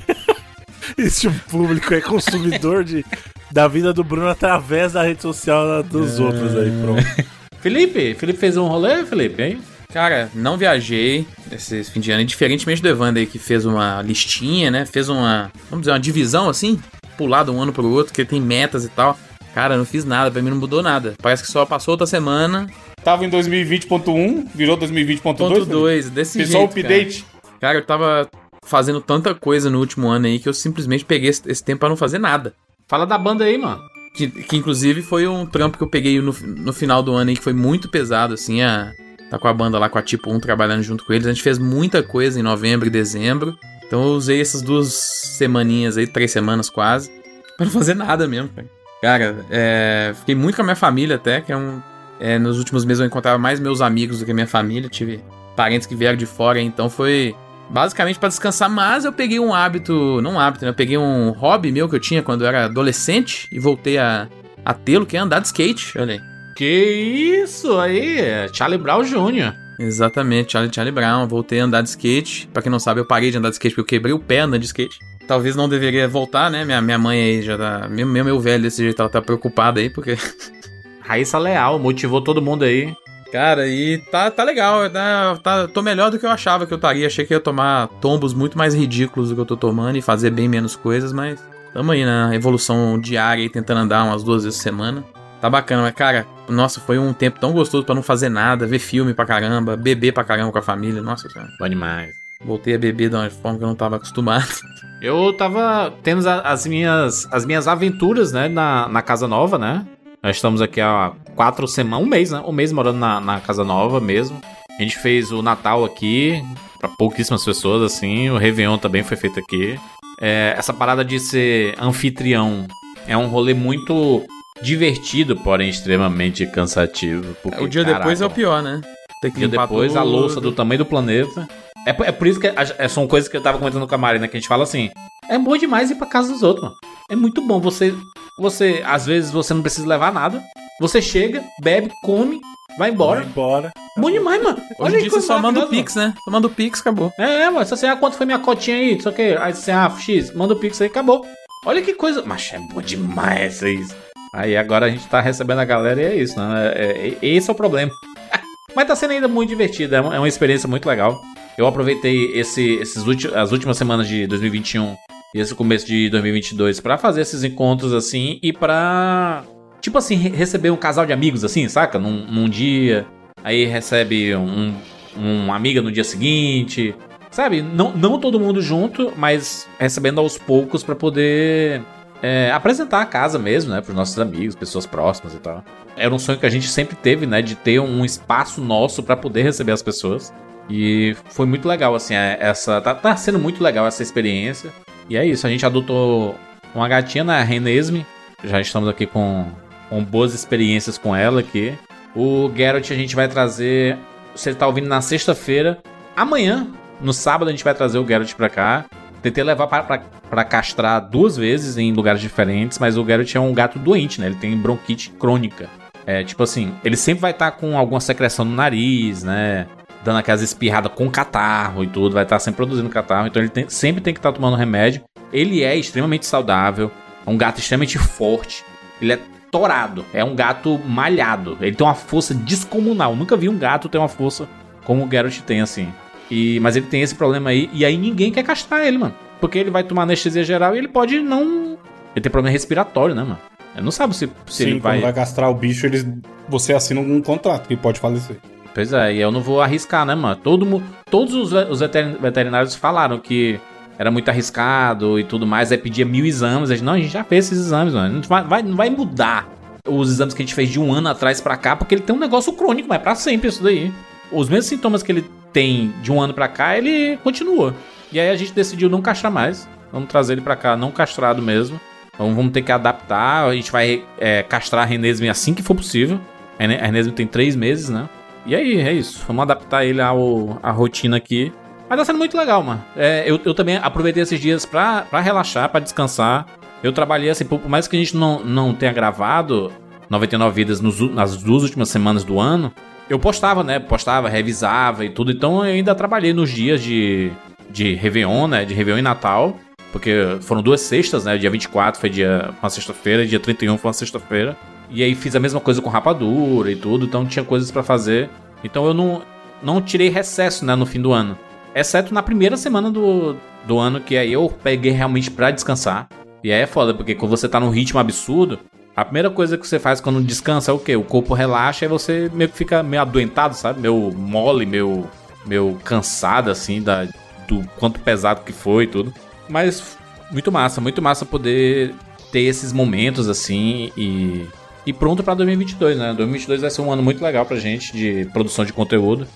[0.98, 3.04] Esse público é consumidor de,
[3.50, 7.26] da vida do Bruno através da rede social dos outros aí, pronto.
[7.60, 9.60] Felipe, Felipe fez um rolê, Felipe, hein?
[9.96, 14.70] Cara, não viajei esse fim de ano, diferentemente do Evander aí que fez uma listinha,
[14.70, 14.84] né?
[14.84, 16.78] Fez uma, vamos dizer, uma divisão assim,
[17.16, 19.18] pular de um ano pro outro, que tem metas e tal.
[19.54, 21.14] Cara, não fiz nada, pra mim não mudou nada.
[21.22, 22.68] Parece que só passou outra semana.
[23.02, 25.20] Tava em 2020.1, virou 2020.2.
[25.22, 25.70] Ponto Felipe?
[25.70, 26.80] 2, desse Fez jeito, cara.
[26.80, 27.24] update.
[27.58, 28.28] Cara, eu tava
[28.66, 31.88] fazendo tanta coisa no último ano aí que eu simplesmente peguei esse, esse tempo pra
[31.88, 32.52] não fazer nada.
[32.86, 33.80] Fala da banda aí, mano.
[34.14, 37.36] Que, que inclusive foi um trampo que eu peguei no, no final do ano aí
[37.36, 38.92] que foi muito pesado, assim, a,
[39.30, 41.26] tá com a banda lá com a Tipo 1 trabalhando junto com eles.
[41.26, 43.58] A gente fez muita coisa em novembro e dezembro.
[43.86, 47.10] Então eu usei essas duas semaninhas aí, três semanas quase,
[47.58, 48.68] não fazer nada mesmo, cara.
[49.00, 51.80] Cara, é, fiquei muito com a minha família até, que é um.
[52.18, 54.88] é, nos últimos meses eu encontrava mais meus amigos do que minha família.
[54.88, 55.22] Tive
[55.54, 57.34] parentes que vieram de fora, então foi
[57.70, 58.68] basicamente pra descansar.
[58.70, 60.70] Mas eu peguei um hábito, não um hábito, né?
[60.70, 64.28] Eu peguei um hobby meu que eu tinha quando eu era adolescente e voltei a,
[64.64, 65.98] a tê-lo, que é andar de skate.
[65.98, 66.35] Olha aí.
[66.56, 69.54] Que isso aí, é Charlie Brown Jr.
[69.78, 71.28] Exatamente, Charlie Charlie Brown.
[71.28, 72.48] Voltei a andar de skate.
[72.50, 74.40] Pra quem não sabe, eu parei de andar de skate porque eu quebrei o pé
[74.40, 74.98] andando de skate.
[75.28, 76.64] Talvez não deveria voltar, né?
[76.64, 77.88] Minha, minha mãe aí já tá.
[77.88, 80.16] Meu, meu, meu velho desse jeito, ela tá preocupada aí, porque.
[81.00, 82.94] Raíssa Leal, motivou todo mundo aí.
[83.30, 84.88] Cara, e tá, tá legal.
[84.88, 87.06] Tá, tá, tô melhor do que eu achava que eu estaria.
[87.06, 90.30] Achei que ia tomar tombos muito mais ridículos do que eu tô tomando e fazer
[90.30, 91.38] bem menos coisas, mas
[91.74, 95.04] tamo aí na evolução diária e tentando andar umas duas vezes por semana.
[95.40, 98.78] Tá bacana, mas cara, nossa, foi um tempo tão gostoso pra não fazer nada, ver
[98.78, 101.02] filme pra caramba, beber pra caramba com a família.
[101.02, 101.50] Nossa senhora.
[101.58, 102.14] Bom demais.
[102.44, 104.46] Voltei a beber de uma forma que eu não tava acostumado.
[105.00, 109.86] Eu tava tendo as minhas, as minhas aventuras, né, na, na casa nova, né?
[110.22, 112.42] Nós estamos aqui há quatro semanas, um mês, né?
[112.46, 114.40] Um mês morando na, na casa nova mesmo.
[114.78, 116.42] A gente fez o Natal aqui,
[116.78, 118.30] pra pouquíssimas pessoas, assim.
[118.30, 119.78] O Réveillon também foi feito aqui.
[120.20, 122.66] É, essa parada de ser anfitrião
[123.06, 124.24] é um rolê muito
[124.62, 127.36] divertido, porém extremamente cansativo.
[127.42, 128.80] porque, o dia caraca, depois é o pior, né?
[129.20, 130.10] Tem que dia depois, a tudo.
[130.12, 131.48] louça do tamanho do planeta.
[131.86, 133.94] É, por- é por isso que a- é- são coisas que eu tava comentando com
[133.94, 134.90] a Marina, que a gente fala assim:
[135.28, 136.76] é bom demais ir pra casa dos outros, mano.
[137.10, 137.60] É muito bom.
[137.60, 137.94] Você,
[138.38, 140.42] você, às vezes, você não precisa levar nada.
[140.80, 142.40] Você chega, bebe, come,
[142.76, 143.20] vai embora.
[143.20, 143.70] Vai embora.
[143.96, 144.58] Bom demais, mano.
[144.58, 146.12] Hoje Olha em aí dia que você só manda o Pix, né?
[146.24, 147.10] Só manda o Pix, acabou.
[147.18, 147.30] mano.
[147.32, 147.64] É, mano.
[147.64, 148.96] Se você, ah, quanto foi minha cotinha aí?
[148.98, 149.22] Isso aqui.
[149.22, 151.24] Aí você, ah, X, manda o Pix aí, acabou.
[151.64, 152.22] Olha que coisa.
[152.26, 153.94] Mas é bom demais isso.
[154.32, 156.72] Aí agora a gente tá recebendo a galera e é isso, né?
[156.74, 157.90] É, é- esse é o problema.
[158.74, 161.20] Mas tá sendo ainda muito divertido, é uma, é uma experiência muito legal.
[161.56, 163.02] Eu aproveitei esse, esses
[163.34, 164.94] as últimas semanas de 2021
[165.34, 169.42] e esse começo de 2022 pra fazer esses encontros assim e pra
[169.80, 171.98] tipo assim re- receber um casal de amigos assim, saca?
[171.98, 173.06] Num, num dia,
[173.42, 174.74] aí recebe um,
[175.16, 176.94] um amiga no dia seguinte,
[177.30, 177.62] sabe?
[177.62, 181.80] Não, não todo mundo junto, mas recebendo aos poucos pra poder
[182.22, 185.64] é, apresentar a casa mesmo, né, pros nossos amigos, pessoas próximas e tal.
[185.96, 189.16] Era um sonho que a gente sempre teve, né, de ter um espaço nosso pra
[189.16, 190.32] poder receber as pessoas.
[190.68, 192.80] E foi muito legal, assim, é, essa.
[192.80, 194.72] Tá, tá sendo muito legal essa experiência.
[195.08, 196.34] E é isso, a gente adotou
[196.74, 198.04] uma gatinha, né, a Renesme.
[198.44, 199.46] Já estamos aqui com,
[199.88, 201.74] com boas experiências com ela aqui.
[202.14, 203.96] O Geralt a gente vai trazer.
[204.34, 205.78] Você tá ouvindo na sexta-feira.
[206.16, 206.68] Amanhã,
[207.00, 208.84] no sábado, a gente vai trazer o Geralt pra cá.
[209.26, 213.76] Tentei levar pra castrar duas vezes em lugares diferentes, mas o Geralt é um gato
[213.76, 214.28] doente, né?
[214.28, 215.68] Ele tem bronquite crônica.
[216.06, 219.66] É, tipo assim, ele sempre vai estar com alguma secreção no nariz, né?
[220.04, 223.68] Dando aquelas espirradas com catarro e tudo, vai estar sempre produzindo catarro, então ele tem-
[223.68, 225.02] sempre tem que estar tomando remédio.
[225.32, 226.88] Ele é extremamente saudável,
[227.26, 228.64] é um gato extremamente forte,
[229.02, 229.18] ele é
[229.50, 233.16] torado, é um gato malhado, ele tem uma força descomunal.
[233.16, 234.48] Nunca vi um gato ter uma força
[234.84, 235.92] como o Geralt tem, assim.
[236.30, 239.14] E, mas ele tem esse problema aí, e aí ninguém quer castrar ele, mano.
[239.40, 241.78] Porque ele vai tomar anestesia geral e ele pode não.
[242.14, 243.38] Ele tem problema respiratório, né, mano?
[243.74, 245.00] Ele não sabe se, se Sim, ele quando vai.
[245.02, 246.06] vai castrar o bicho, eles,
[246.48, 248.36] você assina um contrato que pode falecer.
[248.74, 250.36] Pois é, e eu não vou arriscar, né, mano?
[250.42, 253.60] Todo, todos os, os veterin- veterinários falaram que
[253.98, 256.70] era muito arriscado e tudo mais, aí pedia mil exames.
[256.70, 258.14] A gente, não, a gente já fez esses exames, mano.
[258.16, 259.48] Não vai, vai- não vai mudar
[259.86, 262.16] os exames que a gente fez de um ano atrás pra cá, porque ele tem
[262.16, 263.92] um negócio crônico, mas é pra sempre isso daí.
[264.32, 265.24] Os mesmos sintomas que ele
[265.56, 267.74] tem de um ano pra cá, ele continua.
[268.12, 269.66] E aí a gente decidiu não castrar mais.
[269.90, 271.80] Vamos trazer ele pra cá não castrado mesmo.
[272.14, 273.48] Então vamos ter que adaptar.
[273.48, 276.20] A gente vai é, castrar a Renesme assim que for possível.
[276.58, 278.06] A Rene- a Renesme tem três meses, né?
[278.44, 279.24] E aí, é isso.
[279.26, 281.50] Vamos adaptar ele ao, à rotina aqui.
[281.88, 282.84] Mas tá sendo muito legal, mano.
[282.94, 286.44] É, eu, eu também aproveitei esses dias pra relaxar, pra descansar.
[286.82, 289.72] Eu trabalhei assim, por mais que a gente não, não tenha gravado
[290.10, 292.70] 99 Vidas nos nas duas últimas semanas do ano,
[293.08, 293.78] eu postava, né?
[293.78, 295.30] Postava, revisava e tudo.
[295.30, 297.30] Então eu ainda trabalhei nos dias de,
[297.70, 298.64] de Réveillon, né?
[298.64, 299.56] De Réveillon e Natal.
[299.92, 301.38] Porque foram duas sextas, né?
[301.38, 304.56] Dia 24 foi dia, uma sexta-feira, dia 31 foi uma sexta-feira.
[304.90, 308.28] E aí fiz a mesma coisa com rapadura e tudo, então tinha coisas para fazer.
[308.62, 309.22] Então eu não,
[309.62, 311.38] não tirei recesso, né, no fim do ano.
[311.74, 316.08] Exceto na primeira semana do, do ano, que aí eu peguei realmente pra descansar.
[316.42, 318.58] E aí é foda, porque quando você tá num ritmo absurdo,
[318.96, 320.96] a primeira coisa que você faz quando descansa é o quê?
[320.96, 323.78] O corpo relaxa e você meio que fica meio adoentado, sabe?
[323.78, 325.06] Meio mole, meio,
[325.44, 327.06] meio cansado, assim, da,
[327.46, 329.12] do quanto pesado que foi e tudo.
[329.50, 329.98] Mas
[330.30, 331.94] muito massa, muito massa poder
[332.32, 334.46] ter esses momentos, assim, e,
[334.86, 336.14] e pronto pra 2022, né?
[336.14, 339.28] 2022 vai ser um ano muito legal pra gente de produção de conteúdo.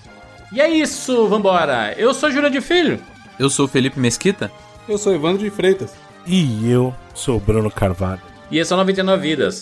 [0.51, 1.93] E é isso, vambora!
[1.97, 2.99] Eu sou Júlia de Filho.
[3.37, 4.51] Eu sou o Felipe Mesquita.
[4.89, 5.93] Eu sou Evandro de Freitas.
[6.25, 8.30] E eu sou o Bruno Carvalho.
[8.51, 9.61] E é o 99 Vidas.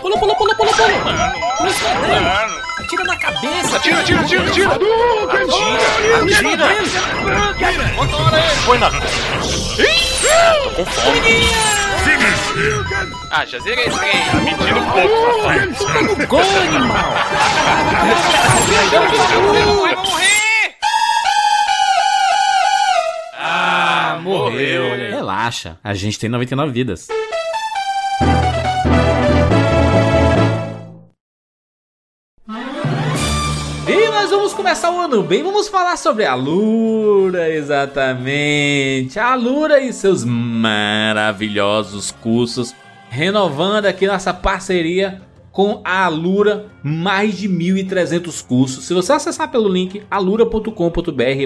[0.00, 0.72] Pula, pula, pula, pula, pula.
[1.58, 2.66] Pula escondendo.
[2.78, 3.76] Atira na cabeça.
[3.76, 4.72] Atira, atira, atira, atira!
[6.22, 6.66] Atira!
[7.50, 7.84] Atira!
[8.64, 8.90] Põe na.
[8.90, 11.85] Tô com fome.
[13.30, 14.30] Ah, já zerei esse game.
[14.30, 16.26] Tá mentindo um pouco, safado.
[16.26, 17.12] Gol, animal.
[19.82, 20.76] Vai morrer!
[23.38, 24.96] Ah, morreu.
[25.10, 27.08] Relaxa, a gente tem 99 vidas.
[34.76, 39.18] Começar o ano bem, vamos falar sobre a Lura, exatamente.
[39.18, 42.74] A Lura e seus maravilhosos cursos,
[43.08, 48.84] renovando aqui nossa parceria com a Alura, mais de 1.300 cursos.
[48.84, 50.70] Se você acessar pelo link alura.com.br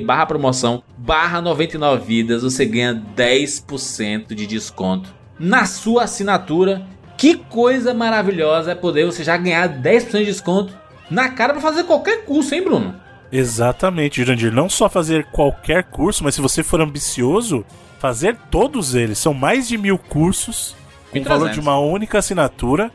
[0.05, 6.83] barra promoção barra 99 vidas, você ganha 10% de desconto na sua assinatura.
[7.17, 10.77] Que coisa maravilhosa é poder você já ganhar 10% de desconto
[11.09, 13.10] na cara para fazer qualquer curso, hein, Bruno?
[13.33, 14.53] Exatamente, Jurandir.
[14.53, 17.65] Não só fazer qualquer curso, mas se você for ambicioso,
[17.99, 19.19] fazer todos eles.
[19.19, 20.75] São mais de mil cursos
[21.11, 21.29] com o 1.300.
[21.29, 22.91] valor de uma única assinatura.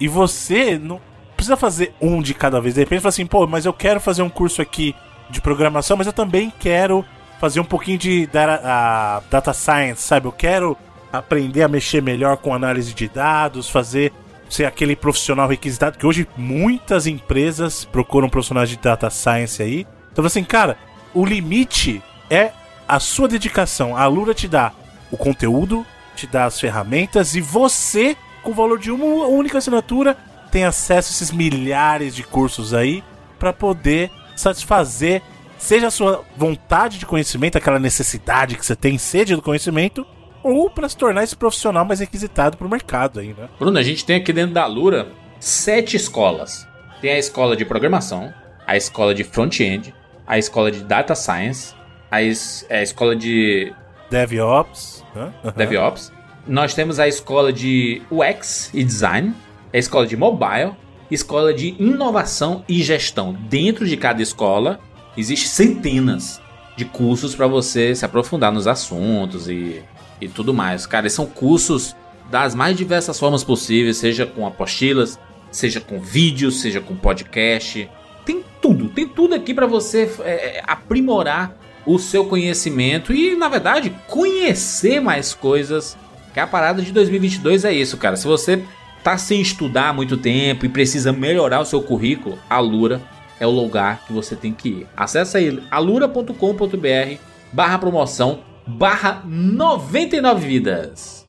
[0.00, 1.00] E você não
[1.36, 2.74] precisa fazer um de cada vez.
[2.74, 4.94] De repente, fala assim, pô, mas eu quero fazer um curso aqui
[5.30, 7.04] de programação, mas eu também quero
[7.40, 10.26] fazer um pouquinho de data, data science, sabe?
[10.26, 10.76] Eu quero
[11.12, 14.12] aprender a mexer melhor com análise de dados, fazer
[14.48, 19.86] ser aquele profissional requisitado, que hoje muitas empresas procuram profissionais de data science aí.
[20.12, 20.78] Então, assim, cara,
[21.12, 22.52] o limite é
[22.88, 23.96] a sua dedicação.
[23.96, 24.72] A Lura te dá
[25.10, 30.16] o conteúdo, te dá as ferramentas e você, com o valor de uma única assinatura,
[30.50, 33.02] tem acesso a esses milhares de cursos aí
[33.38, 35.22] para poder satisfazer
[35.58, 40.06] seja a sua vontade de conhecimento, aquela necessidade que você tem, sede do conhecimento,
[40.54, 43.48] ou para se tornar esse profissional mais requisitado pro mercado aí, né?
[43.58, 45.08] Bruno, a gente tem aqui dentro da Lura
[45.40, 46.66] sete escolas.
[47.00, 48.32] Tem a escola de programação,
[48.66, 49.94] a escola de front-end,
[50.26, 51.74] a escola de data science,
[52.10, 53.72] a, es- a escola de
[54.10, 55.32] DevOps, né?
[55.44, 55.52] Aham.
[55.56, 56.12] DevOps.
[56.46, 59.34] Nós temos a escola de UX e Design,
[59.72, 60.72] a escola de Mobile,
[61.10, 63.32] escola de Inovação e Gestão.
[63.48, 64.78] Dentro de cada escola,
[65.16, 66.40] existe centenas
[66.76, 69.82] de cursos para você se aprofundar nos assuntos e,
[70.20, 70.86] e tudo mais.
[70.86, 71.94] Cara, são cursos
[72.30, 75.18] das mais diversas formas possíveis, seja com apostilas,
[75.50, 77.88] seja com vídeos, seja com podcast.
[78.24, 83.94] Tem tudo, tem tudo aqui para você é, aprimorar o seu conhecimento e, na verdade,
[84.08, 85.96] conhecer mais coisas.
[86.34, 88.16] Que a parada de 2022 é isso, cara.
[88.16, 88.62] Se você
[89.02, 93.00] tá sem estudar há muito tempo e precisa melhorar o seu currículo, a Lura
[93.38, 94.86] é o lugar que você tem que ir.
[94.96, 97.20] Acesse aí alura.com.br
[97.52, 101.24] barra promoção barra 99 vidas.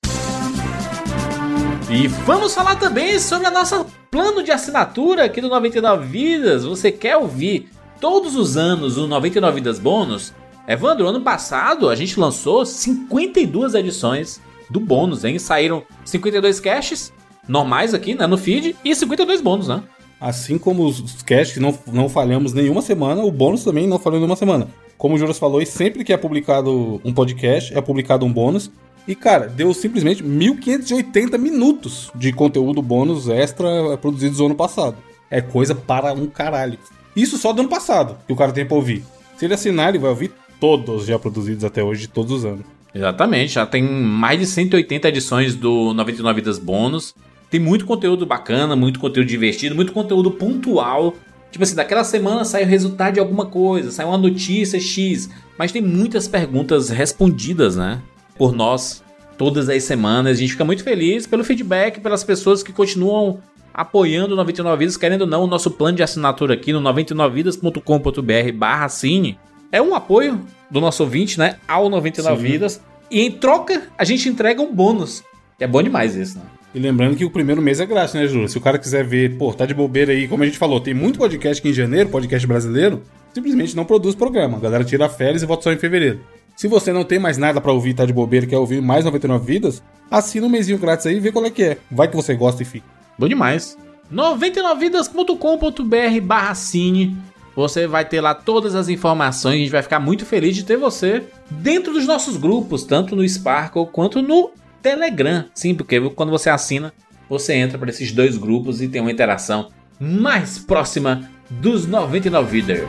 [1.90, 6.66] E vamos falar também sobre a nossa plano de assinatura aqui do 99 Vidas.
[6.66, 7.70] Você quer ouvir
[8.02, 10.34] todos os anos o 99 Vidas bônus?
[10.68, 15.40] Evandro, ano passado a gente lançou 52 edições do bônus, hein?
[15.40, 17.14] Saíram 52 caches
[17.48, 19.82] normais aqui, né, no feed e 52 bônus, né?
[20.20, 24.20] Assim como os casts que não, não falhamos nenhuma semana, o bônus também não falhou
[24.20, 24.68] nenhuma semana.
[24.98, 28.72] Como o Juras falou, sempre que é publicado um podcast, é publicado um bônus.
[29.08, 34.98] E, cara, deu simplesmente 1580 minutos de conteúdo bônus extra produzidos no ano passado.
[35.30, 36.80] É coisa para um caralho.
[37.16, 39.04] Isso só do ano passado, que o cara tem pra ouvir.
[39.38, 42.66] Se ele assinar, ele vai ouvir todos já produzidos até hoje, de todos os anos.
[42.94, 47.14] Exatamente, já tem mais de 180 edições do 99 Vidas Bônus.
[47.50, 51.16] Tem muito conteúdo bacana, muito conteúdo divertido, muito conteúdo pontual
[51.52, 55.72] Tipo assim, daquela semana sai o resultado de alguma coisa, sai uma notícia X, mas
[55.72, 58.02] tem muitas perguntas respondidas, né?
[58.38, 59.04] Por nós,
[59.38, 60.38] todas as semanas.
[60.38, 63.40] A gente fica muito feliz pelo feedback, pelas pessoas que continuam
[63.74, 68.52] apoiando o 99 Vidas, querendo ou não, o nosso plano de assinatura aqui no 99vidas.com.br
[68.56, 69.40] barra cine
[69.72, 72.44] é um apoio do nosso ouvinte, né, ao 99 Sim.
[72.44, 72.82] Vidas.
[73.10, 75.24] E em troca, a gente entrega um bônus.
[75.60, 76.46] É bom demais isso, né?
[76.78, 78.48] E lembrando que o primeiro mês é grátis, né, Júlio?
[78.48, 80.94] Se o cara quiser ver, pô, tá de bobeira aí, como a gente falou, tem
[80.94, 83.02] muito podcast aqui em janeiro, podcast brasileiro,
[83.34, 84.58] simplesmente não produz programa.
[84.58, 86.20] A galera tira férias e volta só em fevereiro.
[86.56, 89.44] Se você não tem mais nada para ouvir, tá de bobeira quer ouvir mais 99
[89.44, 91.80] vidas, assina um mêsinho grátis aí e vê qual é que é.
[91.90, 92.86] Vai que você gosta e fica.
[93.18, 93.76] Bom demais.
[94.14, 97.18] 99vidas.com.br barra cine
[97.56, 99.56] você vai ter lá todas as informações.
[99.56, 103.28] A gente vai ficar muito feliz de ter você dentro dos nossos grupos, tanto no
[103.28, 104.52] Sparkle quanto no
[104.88, 105.44] Telegram.
[105.54, 106.94] Sim, porque quando você assina,
[107.30, 109.70] você entra para esses dois grupos e tem uma interação
[110.00, 112.88] mais próxima dos 99 Viders.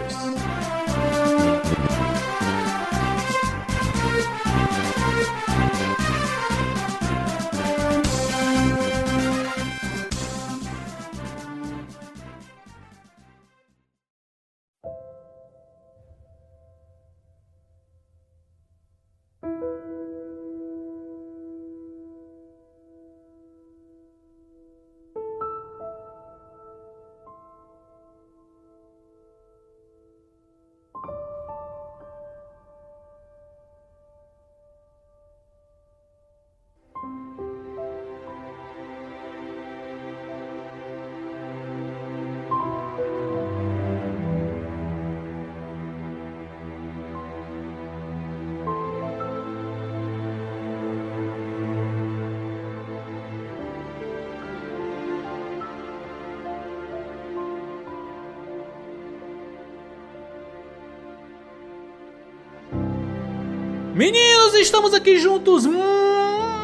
[64.78, 65.66] Estamos aqui juntos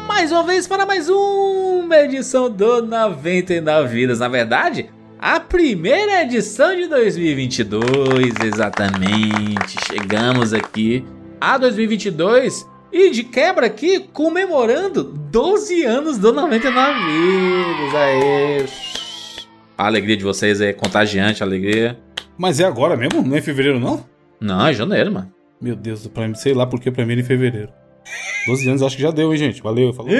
[0.07, 4.19] mais uma vez para mais uma edição do 99 Vidas.
[4.19, 9.75] Na verdade, a primeira edição de 2022, exatamente.
[9.85, 11.03] Chegamos aqui
[11.41, 17.95] a 2022 e de quebra aqui comemorando 12 anos do 99 Vidas.
[17.95, 18.65] Aê!
[19.77, 21.99] A alegria de vocês é contagiante, a alegria.
[22.37, 23.21] Mas é agora mesmo?
[23.21, 24.05] Não é em fevereiro, não?
[24.39, 25.33] Não, é janeiro, mano.
[25.59, 27.73] Meu Deus, pra mim, sei lá porque pra mim em fevereiro.
[28.47, 29.61] 12 anos acho que já deu, hein, gente?
[29.61, 30.11] Valeu, falou.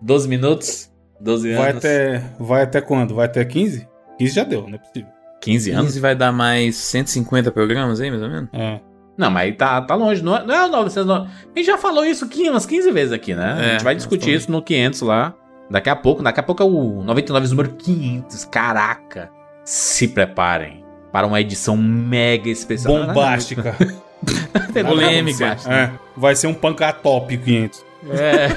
[0.00, 0.90] 12 minutos?
[1.20, 1.62] 12 anos.
[1.62, 3.14] Vai até, vai até quando?
[3.14, 3.88] Vai até 15?
[4.18, 5.08] 15 já deu, não é possível.
[5.40, 5.86] 15 anos?
[5.86, 8.48] 15 vai dar mais 150 programas aí, mais ou menos?
[8.52, 8.80] É.
[9.16, 10.22] Não, mas aí tá, tá longe.
[10.22, 11.28] Não é, não é o 909.
[11.30, 13.56] A gente já falou isso aqui umas 15 vezes aqui, né?
[13.58, 15.34] É, a gente vai discutir isso no 500 lá.
[15.70, 16.22] Daqui a pouco.
[16.22, 18.44] Daqui a pouco é o 99 número 500.
[18.46, 19.30] Caraca.
[19.64, 23.06] Se preparem para uma edição mega especial.
[23.06, 23.76] Bombástica.
[24.86, 25.56] Polêmica.
[25.66, 27.84] É, vai ser um pancatop 500.
[28.10, 28.48] É.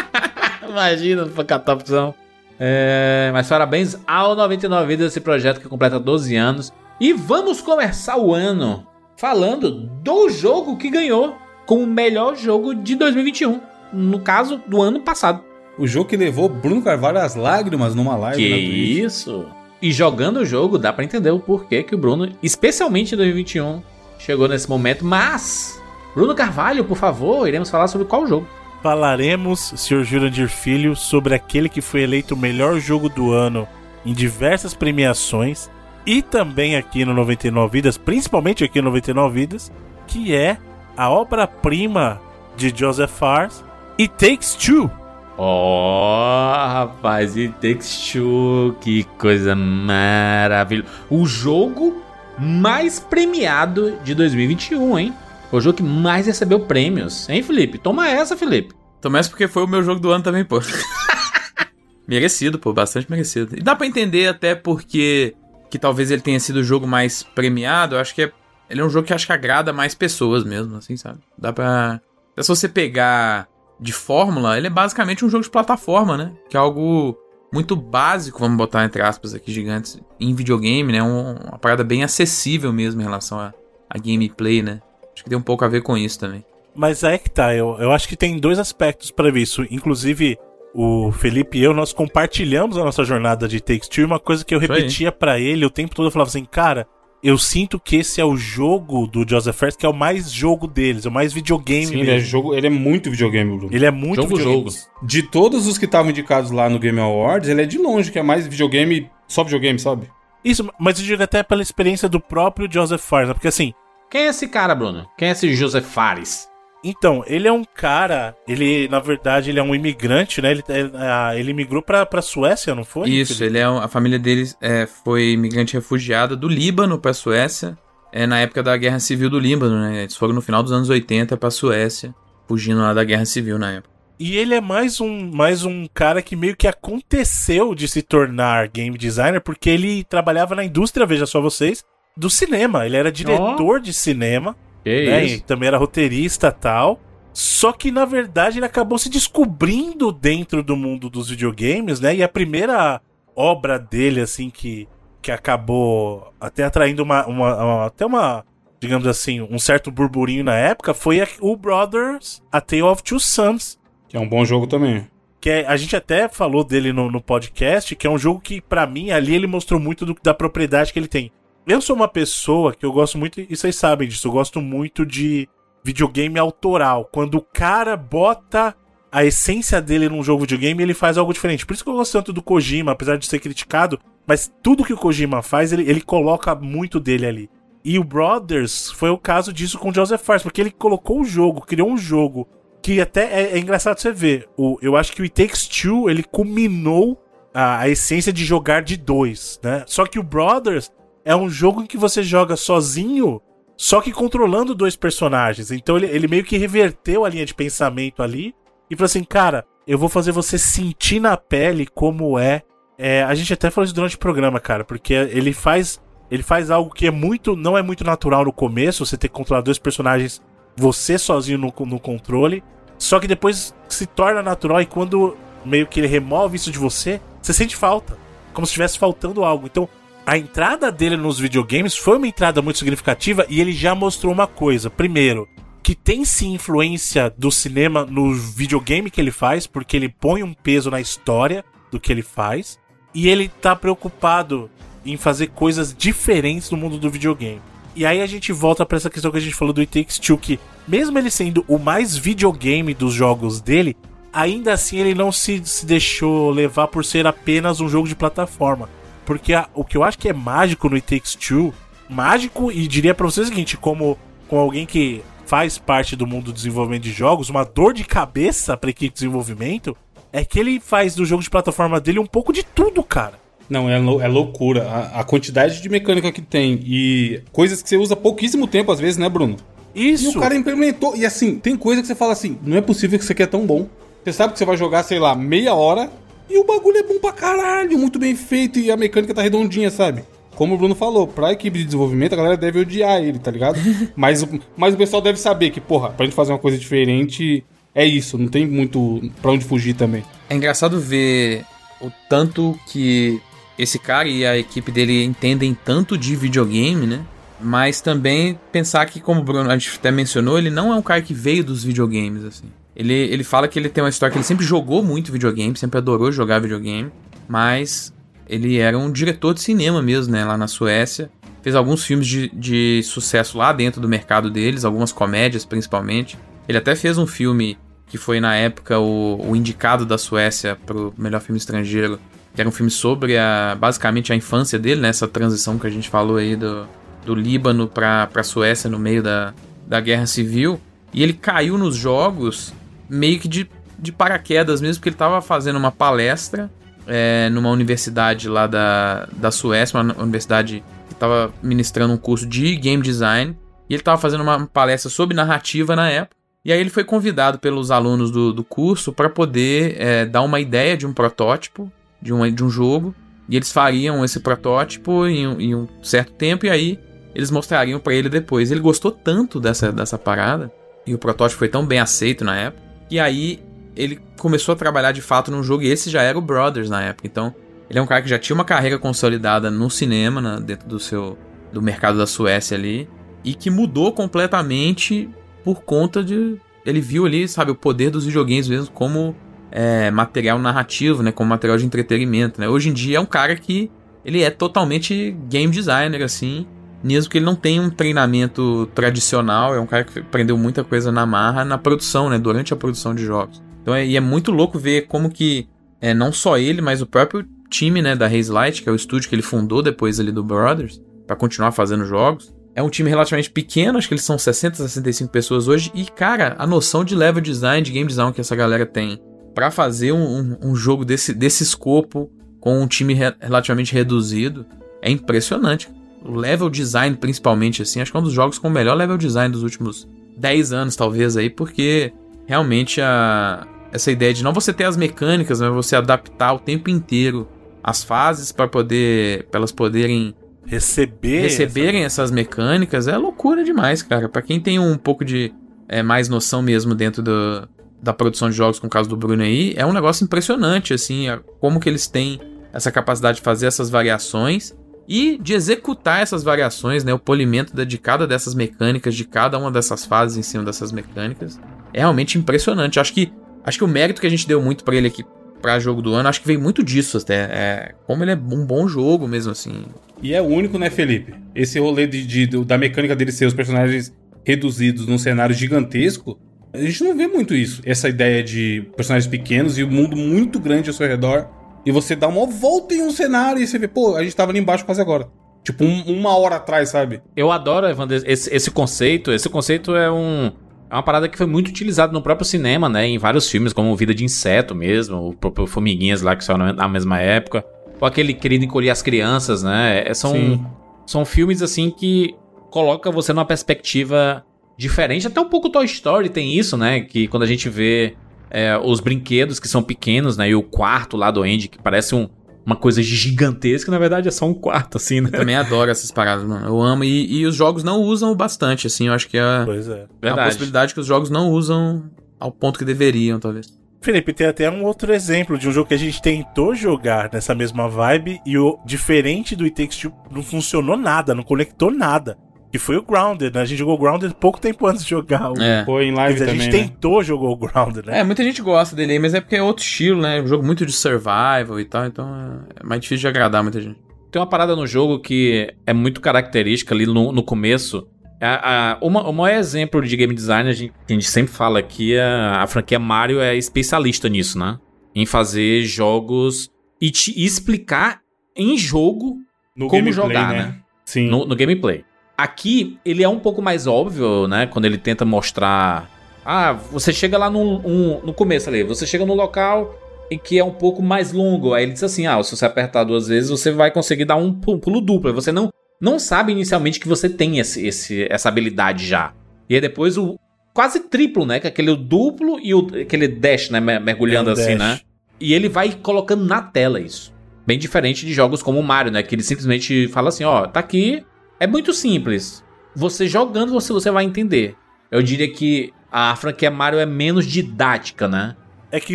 [0.68, 2.14] Imagina, um pancatopzão.
[2.58, 6.72] É, mas parabéns ao 99 Vidas, esse projeto que completa 12 anos.
[7.00, 12.94] E vamos começar o ano falando do jogo que ganhou como o melhor jogo de
[12.94, 13.60] 2021.
[13.92, 15.42] No caso, do ano passado.
[15.78, 18.36] O jogo que levou Bruno Carvalho às lágrimas numa live.
[18.36, 19.46] Que isso!
[19.80, 23.82] E jogando o jogo, dá para entender o porquê que o Bruno, especialmente em 2021,
[24.18, 25.81] chegou nesse momento, mas
[26.14, 28.46] Bruno Carvalho, por favor, iremos falar sobre qual jogo?
[28.82, 30.02] Falaremos, Sr.
[30.04, 33.66] Jurandir Filho, sobre aquele que foi eleito o melhor jogo do ano
[34.04, 35.70] em diversas premiações
[36.04, 39.72] e também aqui no 99 Vidas, principalmente aqui no 99 Vidas,
[40.06, 40.58] que é
[40.96, 42.20] a obra-prima
[42.56, 43.64] de Joseph Fares,
[43.98, 44.90] It Takes Two.
[45.38, 50.88] Oh, rapaz, It Takes Two, que coisa maravilhosa.
[51.08, 52.02] O jogo
[52.38, 55.14] mais premiado de 2021, hein?
[55.52, 57.76] O jogo que mais recebeu prêmios, hein, Felipe?
[57.76, 58.74] Toma essa, Felipe.
[59.02, 60.60] Toma essa porque foi o meu jogo do ano também, pô.
[62.08, 63.56] merecido, pô, bastante merecido.
[63.56, 65.34] E dá para entender até porque
[65.70, 67.96] que talvez ele tenha sido o jogo mais premiado.
[67.96, 68.32] Eu acho que é,
[68.68, 71.18] ele é um jogo que acho que agrada mais pessoas mesmo, assim, sabe?
[71.36, 72.00] Dá pra.
[72.40, 73.46] Se você pegar
[73.78, 76.32] de fórmula, ele é basicamente um jogo de plataforma, né?
[76.48, 77.18] Que é algo
[77.52, 81.02] muito básico, vamos botar entre aspas aqui gigantes, em videogame, né?
[81.02, 83.52] Um, uma parada bem acessível mesmo em relação a,
[83.90, 84.80] a gameplay, né?
[85.14, 86.44] Acho que tem um pouco a ver com isso também.
[86.74, 89.66] Mas é que tá, eu, eu acho que tem dois aspectos para isso.
[89.70, 90.38] Inclusive,
[90.74, 94.06] o Felipe e eu, nós compartilhamos a nossa jornada de Takes Two.
[94.06, 96.86] Uma coisa que eu repetia para ele o tempo todo, eu falava assim, cara,
[97.22, 100.66] eu sinto que esse é o jogo do Joseph Fares que é o mais jogo
[100.66, 103.74] deles, é o mais videogame Sim, ele é, jogo, ele é muito videogame, Bruno.
[103.74, 104.70] Ele é muito jogo, videogame.
[104.70, 105.06] Jogo.
[105.06, 108.18] De todos os que estavam indicados lá no Game Awards, ele é de longe que
[108.18, 110.10] é mais videogame, só videogame, sabe?
[110.44, 113.34] Isso, mas eu digo até pela experiência do próprio Joseph Fares, né?
[113.34, 113.72] porque assim,
[114.12, 115.08] Quem é esse cara, Bruno?
[115.16, 116.46] Quem é esse José Fares?
[116.84, 120.50] então, ele é um cara, ele, na verdade, ele é um imigrante, né?
[120.50, 123.08] Ele, ele, ah, ele migrou pra, pra Suécia, não foi?
[123.08, 127.78] Isso, ele é um- a família deles é, foi imigrante refugiada do Líbano pra Suécia,
[128.12, 130.02] é, na época da Guerra Civil do Líbano, né?
[130.02, 132.12] Eles foram no final dos anos 80 pra Suécia,
[132.48, 133.92] fugindo lá da Guerra Civil na época.
[134.18, 138.68] E ele é mais um, mais um cara que meio que aconteceu de se tornar
[138.68, 141.82] game designer, porque ele trabalhava na indústria, veja só vocês,
[142.16, 142.86] do cinema.
[142.86, 145.24] Ele era diretor de cinema, Que né?
[145.24, 145.34] isso?
[145.36, 147.00] E também era roteirista e tal.
[147.32, 152.14] Só que, na verdade, ele acabou se descobrindo dentro do mundo dos videogames, né?
[152.16, 153.00] E a primeira
[153.34, 154.86] obra dele, assim, que,
[155.22, 158.44] que acabou até atraindo uma, uma- uma- até uma,
[158.78, 163.18] digamos assim, um certo burburinho na época, foi a- o Brothers A Tale of Two
[163.18, 165.06] Sons, Que é um bom jogo também.
[165.40, 168.60] que é- a gente até falou dele no, no podcast, que é um jogo que,
[168.60, 171.32] pra mim, ali ele mostrou muito do- da propriedade que ele tem.
[171.66, 175.06] Eu sou uma pessoa que eu gosto muito, e vocês sabem disso, eu gosto muito
[175.06, 175.48] de
[175.84, 177.08] videogame autoral.
[177.12, 178.74] Quando o cara bota
[179.12, 181.64] a essência dele num jogo videogame, ele faz algo diferente.
[181.64, 184.92] Por isso que eu gosto tanto do Kojima, apesar de ser criticado, mas tudo que
[184.92, 187.50] o Kojima faz, ele, ele coloca muito dele ali.
[187.84, 191.24] E o Brothers foi o caso disso com o Joseph Fares, porque ele colocou o
[191.24, 192.48] jogo, criou um jogo
[192.82, 194.48] que até é, é engraçado você ver.
[194.56, 197.22] O, eu acho que o It Takes Two, ele culminou
[197.54, 199.84] a, a essência de jogar de dois, né?
[199.86, 200.90] Só que o Brothers
[201.24, 203.40] é um jogo em que você joga sozinho,
[203.76, 205.70] só que controlando dois personagens.
[205.70, 208.54] Então ele, ele meio que reverteu a linha de pensamento ali
[208.90, 212.62] e falou assim, cara, eu vou fazer você sentir na pele como é.
[212.98, 216.70] é, a gente até falou isso durante o programa, cara, porque ele faz ele faz
[216.70, 219.78] algo que é muito não é muito natural no começo, você ter que controlar dois
[219.78, 220.40] personagens
[220.76, 222.62] você sozinho no, no controle.
[222.98, 227.20] Só que depois se torna natural e quando meio que ele remove isso de você,
[227.40, 228.16] você sente falta.
[228.52, 229.66] Como se estivesse faltando algo.
[229.66, 229.88] Então,
[230.24, 234.46] a entrada dele nos videogames foi uma entrada muito significativa e ele já mostrou uma
[234.46, 234.88] coisa.
[234.88, 235.48] Primeiro,
[235.82, 240.54] que tem sim influência do cinema no videogame que ele faz, porque ele põe um
[240.54, 242.78] peso na história do que ele faz.
[243.12, 244.70] E ele tá preocupado
[245.04, 247.60] em fazer coisas diferentes no mundo do videogame.
[247.94, 250.18] E aí a gente volta pra essa questão que a gente falou do It Takes
[250.18, 253.96] Two, que mesmo ele sendo o mais videogame dos jogos dele,
[254.32, 258.88] ainda assim ele não se, se deixou levar por ser apenas um jogo de plataforma.
[259.24, 261.72] Porque a- o que eu acho que é mágico no It Takes Two,
[262.08, 266.46] mágico, e diria pra vocês o seguinte, como, como alguém que faz parte do mundo
[266.46, 269.96] do desenvolvimento de jogos, uma dor de cabeça pra equipe de desenvolvimento,
[270.32, 273.34] é que ele faz do jogo de plataforma dele um pouco de tudo, cara.
[273.68, 274.88] Não, é, lou- é loucura.
[274.88, 278.98] A, a quantidade de mecânica que tem e coisas que você usa pouquíssimo tempo, às
[279.00, 279.56] vezes, né, Bruno?
[279.94, 280.38] E Isso.
[280.38, 281.14] o cara implementou.
[281.16, 283.46] E assim, tem coisa que você fala assim: não é possível que isso aqui é
[283.46, 283.88] tão bom.
[284.24, 286.10] Você sabe que você vai jogar, sei lá, meia hora
[286.52, 289.90] e o bagulho é bom pra caralho, muito bem feito e a mecânica tá redondinha,
[289.90, 290.22] sabe?
[290.54, 293.78] Como o Bruno falou, pra equipe de desenvolvimento a galera deve odiar ele, tá ligado?
[294.14, 297.64] mas, o- mas o pessoal deve saber que, porra, pra gente fazer uma coisa diferente,
[297.94, 300.22] é isso, não tem muito pra onde fugir também.
[300.50, 301.64] É engraçado ver
[302.00, 303.40] o tanto que
[303.78, 307.20] esse cara e a equipe dele entendem tanto de videogame, né?
[307.58, 311.02] Mas também pensar que, como o Bruno a gente até mencionou, ele não é um
[311.02, 312.66] cara que veio dos videogames, assim.
[312.94, 315.98] Ele, ele fala que ele tem uma história que ele sempre jogou muito videogame, sempre
[315.98, 317.10] adorou jogar videogame,
[317.48, 318.12] mas
[318.48, 320.44] ele era um diretor de cinema mesmo, né?
[320.44, 321.30] Lá na Suécia.
[321.62, 326.36] Fez alguns filmes de, de sucesso lá dentro do mercado deles, algumas comédias principalmente.
[326.68, 331.14] Ele até fez um filme que foi na época o, o indicado da Suécia pro
[331.16, 332.18] melhor filme estrangeiro,
[332.54, 335.08] que era um filme sobre a, basicamente a infância dele, né?
[335.08, 336.86] Essa transição que a gente falou aí do,
[337.24, 339.54] do Líbano pra, pra Suécia no meio da,
[339.86, 340.78] da Guerra Civil.
[341.14, 342.72] E ele caiu nos jogos
[343.08, 346.70] meio que de, de paraquedas mesmo, porque ele tava fazendo uma palestra
[347.06, 352.74] é, numa universidade lá da, da Suécia, uma universidade que tava ministrando um curso de
[352.76, 353.56] game design.
[353.88, 356.36] E ele tava fazendo uma palestra sobre narrativa na época.
[356.64, 360.60] E aí ele foi convidado pelos alunos do, do curso para poder é, dar uma
[360.60, 363.14] ideia de um protótipo de um, de um jogo.
[363.48, 366.98] E eles fariam esse protótipo em, em um certo tempo e aí
[367.34, 368.70] eles mostrariam para ele depois.
[368.70, 370.70] Ele gostou tanto dessa, dessa parada
[371.04, 372.91] e o protótipo foi tão bem aceito na época.
[373.12, 373.60] E aí
[373.94, 377.02] ele começou a trabalhar de fato num jogo e esse já era o Brothers na
[377.02, 377.28] época.
[377.28, 377.54] Então
[377.90, 381.36] ele é um cara que já tinha uma carreira consolidada no cinema, dentro do seu
[381.70, 383.06] do mercado da Suécia ali
[383.44, 385.28] e que mudou completamente
[385.62, 389.36] por conta de ele viu ali, sabe, o poder dos videogames mesmo como
[389.70, 392.66] é, material narrativo, né, como material de entretenimento, né?
[392.66, 393.90] Hoje em dia é um cara que
[394.24, 396.66] ele é totalmente game designer assim,
[397.02, 401.10] mesmo que ele não tenha um treinamento tradicional, é um cara que aprendeu muita coisa
[401.10, 403.62] na marra na produção, né, durante a produção de jogos.
[403.82, 405.68] Então é, e é muito louco ver como que
[406.00, 408.96] é, não só ele, mas o próprio time, né, da Haze Light, que é o
[408.96, 412.54] estúdio que ele fundou depois ali do Brothers, para continuar fazendo jogos.
[412.74, 415.90] É um time relativamente pequeno, acho que eles são 60, 65 pessoas hoje.
[415.94, 419.20] E, cara, a noção de level design, de game design que essa galera tem
[419.54, 424.64] para fazer um, um, um, jogo desse, desse escopo com um time re relativamente reduzido
[425.02, 425.90] é impressionante.
[426.24, 429.16] O level design, principalmente, assim, acho que é um dos jogos com o melhor level
[429.16, 432.12] design dos últimos 10 anos, talvez, aí, porque
[432.46, 436.90] realmente a, essa ideia de não você ter as mecânicas, mas você adaptar o tempo
[436.90, 437.48] inteiro
[437.82, 442.22] as fases para poder, pra elas poderem receber receberem essa...
[442.22, 444.28] essas mecânicas é loucura demais, cara.
[444.28, 445.52] Para quem tem um pouco de
[445.88, 447.68] é, mais noção mesmo dentro do,
[448.00, 451.26] da produção de jogos, com o caso do Bruno aí, é um negócio impressionante, assim,
[451.60, 452.40] como que eles têm
[452.72, 454.74] essa capacidade de fazer essas variações
[455.08, 459.70] e de executar essas variações, né, o polimento de cada dessas mecânicas, de cada uma
[459.70, 461.60] dessas fases em cima dessas mecânicas,
[461.92, 463.00] é realmente impressionante.
[463.00, 463.32] Acho que
[463.64, 465.24] acho que o mérito que a gente deu muito para ele aqui
[465.60, 468.66] para jogo do ano, acho que veio muito disso até, é, como ele é um
[468.66, 469.84] bom jogo mesmo assim.
[470.20, 471.34] E é único, né, Felipe?
[471.54, 474.12] Esse rolê de, de, da mecânica dele ser os personagens
[474.44, 476.38] reduzidos num cenário gigantesco,
[476.72, 477.82] a gente não vê muito isso.
[477.84, 481.48] Essa ideia de personagens pequenos e o um mundo muito grande ao seu redor.
[481.84, 484.52] E você dá uma volta em um cenário e você vê, pô, a gente tava
[484.52, 485.28] ali embaixo quase agora.
[485.64, 487.22] Tipo, um, uma hora atrás, sabe?
[487.36, 489.30] Eu adoro, Evander, esse, esse conceito.
[489.32, 490.52] Esse conceito é um.
[490.90, 493.06] É uma parada que foi muito utilizada no próprio cinema, né?
[493.06, 496.88] Em vários filmes, como Vida de Inseto mesmo, o próprio Formiguinhas lá, que saiu na
[496.88, 497.64] mesma época
[498.02, 500.02] ou aquele Querido Encolher as Crianças, né?
[500.04, 500.68] É, são,
[501.06, 502.34] são filmes assim que
[502.68, 504.44] coloca você numa perspectiva
[504.76, 505.28] diferente.
[505.28, 507.02] Até um pouco Toy Story tem isso, né?
[507.02, 508.16] Que quando a gente vê
[508.52, 510.50] é, os brinquedos que são pequenos, né?
[510.50, 512.28] E o quarto lá do Andy, que parece um,
[512.66, 515.30] uma coisa gigantesca, na verdade é só um quarto, assim, né?
[515.32, 516.66] Eu também adoro essas paradas, mano.
[516.66, 517.02] Eu amo.
[517.02, 519.08] E, e os jogos não usam bastante, assim.
[519.08, 520.06] Eu acho que é, pois é.
[520.20, 523.72] é a possibilidade que os jogos não usam ao ponto que deveriam, talvez.
[524.02, 527.54] Felipe, tem até um outro exemplo de um jogo que a gente tentou jogar nessa
[527.54, 532.36] mesma vibe e o diferente do It Takes Two não funcionou nada, não conectou nada.
[532.72, 533.60] Que foi o Grounded, né?
[533.60, 535.62] A gente jogou Grounded pouco tempo antes de jogar o.
[535.62, 535.84] É.
[535.84, 536.60] Foi em live dizer, também.
[536.60, 536.88] A gente né?
[536.88, 538.20] tentou jogar o Grounded, né?
[538.20, 540.40] É, muita gente gosta dele aí, mas é porque é outro estilo, né?
[540.40, 544.00] Um jogo muito de survival e tal, então é mais difícil de agradar muita gente.
[544.30, 548.08] Tem uma parada no jogo que é muito característica ali no, no começo,
[548.40, 551.52] a, a, uma, o maior exemplo de game design a gente, que a gente sempre
[551.52, 554.78] fala aqui, é a franquia Mario é especialista nisso, né?
[555.14, 556.68] Em fazer jogos
[557.00, 558.20] e te explicar
[558.56, 559.36] em jogo
[559.76, 560.58] No como gameplay, jogar, né?
[560.58, 560.78] né?
[561.04, 561.28] Sim.
[561.28, 562.04] No, no gameplay.
[562.36, 564.66] Aqui, ele é um pouco mais óbvio, né?
[564.66, 566.10] Quando ele tenta mostrar.
[566.44, 569.94] Ah, você chega lá no, um, no começo ali, você chega no local
[570.30, 571.72] em que é um pouco mais longo.
[571.74, 574.52] Aí ele diz assim: ah, se você apertar duas vezes, você vai conseguir dar um
[574.52, 575.28] pu- pulo duplo.
[575.28, 575.70] Aí Você não,
[576.00, 579.32] não sabe inicialmente que você tem esse, esse, essa habilidade já.
[579.68, 580.36] E aí depois o
[580.74, 581.60] quase triplo, né?
[581.60, 583.78] Que é aquele duplo e o, aquele dash, né?
[583.78, 584.78] mer- Mergulhando É um assim, dash.
[584.78, 585.00] né?
[585.38, 587.32] E ele vai colocando na tela isso.
[587.66, 589.22] Bem diferente de jogos como o Mario, né?
[589.22, 591.24] Que ele simplesmente fala assim, ó, tá aqui.
[591.62, 592.64] É muito simples.
[592.92, 594.74] Você jogando, você, você vai entender.
[595.12, 598.56] Eu diria que a franquia Mario é menos didática, né?
[598.90, 599.14] É que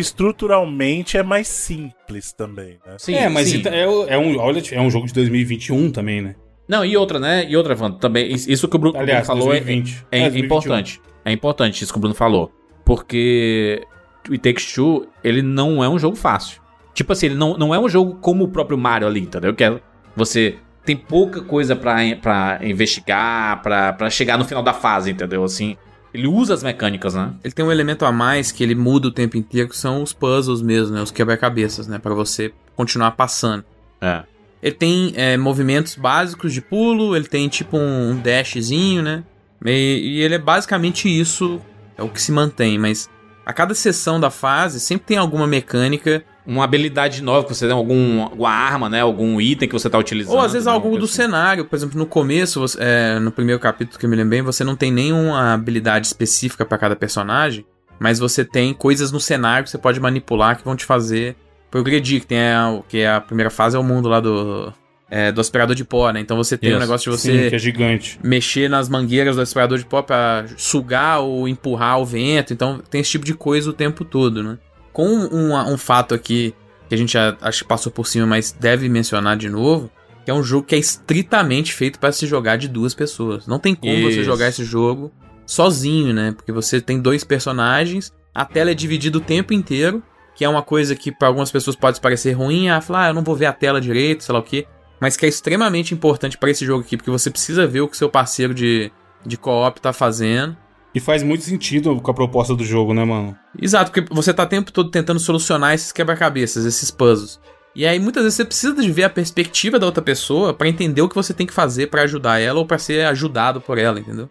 [0.00, 2.94] estruturalmente é mais simples também, né?
[2.96, 3.58] Sim, é, mas sim.
[3.58, 3.82] então é,
[4.14, 6.36] é um, olha, é um jogo de 2021 também, né?
[6.66, 7.44] Não, e outra, né?
[7.46, 8.32] E outra, Wanda, também.
[8.32, 10.06] Isso que o Bruno, Aliás, Bruno falou é- 2020.
[10.10, 10.46] é, É, é 2021.
[10.46, 11.00] importante.
[11.26, 12.50] É importante isso que o Bruno falou.
[12.82, 13.86] Porque
[14.26, 16.62] o It Takes Two, ele não é um jogo fácil.
[16.94, 19.54] Tipo assim, ele não, não é um jogo como o próprio Mario ali, entendeu?
[19.54, 19.78] Que é,
[20.16, 20.56] você
[20.88, 25.44] tem pouca coisa pra, pra investigar, pra, pra chegar no final da fase, entendeu?
[25.44, 25.76] Assim,
[26.14, 27.34] ele usa as mecânicas, né?
[27.44, 30.14] Ele tem um elemento a mais que ele muda o tempo inteiro, que são os
[30.14, 31.02] puzzles mesmo, né?
[31.02, 31.98] Os quebra-cabeças, né?
[31.98, 33.66] Pra você continuar passando.
[34.00, 34.22] É.
[34.62, 39.24] Ele tem é, movimentos básicos de pulo, ele tem tipo um, um dashzinho, né?
[39.66, 39.70] E,
[40.16, 41.60] e ele é basicamente isso,
[41.98, 43.10] é o que se mantém, mas
[43.44, 47.76] a cada sessão da fase sempre tem alguma mecânica, Uma habilidade nova que você tem,
[47.76, 49.02] algum, alguma arma, né?
[49.02, 50.32] Algum item que você tá utilizando.
[50.34, 50.72] ou às vezes né?
[50.72, 51.12] algo do assim.
[51.14, 51.66] cenário.
[51.66, 54.64] Por exemplo, no começo, você- é, no primeiro capítulo que eu me lembro bem, você
[54.64, 57.66] não tem nenhuma habilidade específica pra cada personagem,
[58.00, 61.36] mas você tem coisas no cenário que você pode manipular que vão te fazer
[61.70, 62.20] progredir.
[62.22, 64.72] Que, tem a, que é a primeira fase é o mundo lá do,
[65.10, 66.20] é, do aspirador de pó, né?
[66.20, 66.80] Então você tem o Isso.
[66.80, 68.18] negócio de Sim, você que é gigante.
[68.24, 72.54] mexer nas mangueiras do aspirador de pó pra sugar ou empurrar o vento.
[72.54, 74.56] Então tem esse tipo de coisa o tempo todo, né?
[74.98, 76.52] Com um, um fato aqui
[76.88, 79.88] que a gente já, acho que passou por cima, mas deve mencionar de novo,
[80.24, 83.46] que é um jogo que é estritamente feito para se jogar de duas pessoas.
[83.46, 84.24] Não tem como você Isso.
[84.24, 85.12] jogar esse jogo
[85.46, 86.32] sozinho, né?
[86.32, 90.02] Porque você tem dois personagens, a tela é dividida o tempo inteiro,
[90.34, 93.14] que é uma coisa que para algumas pessoas pode parecer ruim, ah, falar, ah, eu
[93.14, 94.66] não vou ver a tela direito, sei lá o quê
[95.00, 97.96] mas que é extremamente importante pra esse jogo aqui, porque você precisa ver o que
[97.96, 98.90] seu parceiro de,
[99.24, 100.56] de co-op tá fazendo.
[100.94, 103.36] E faz muito sentido com a proposta do jogo, né, mano?
[103.60, 107.38] Exato, porque você tá o tempo todo tentando solucionar esses quebra-cabeças, esses puzzles.
[107.74, 111.02] E aí muitas vezes você precisa de ver a perspectiva da outra pessoa para entender
[111.02, 114.00] o que você tem que fazer para ajudar ela ou para ser ajudado por ela,
[114.00, 114.28] entendeu?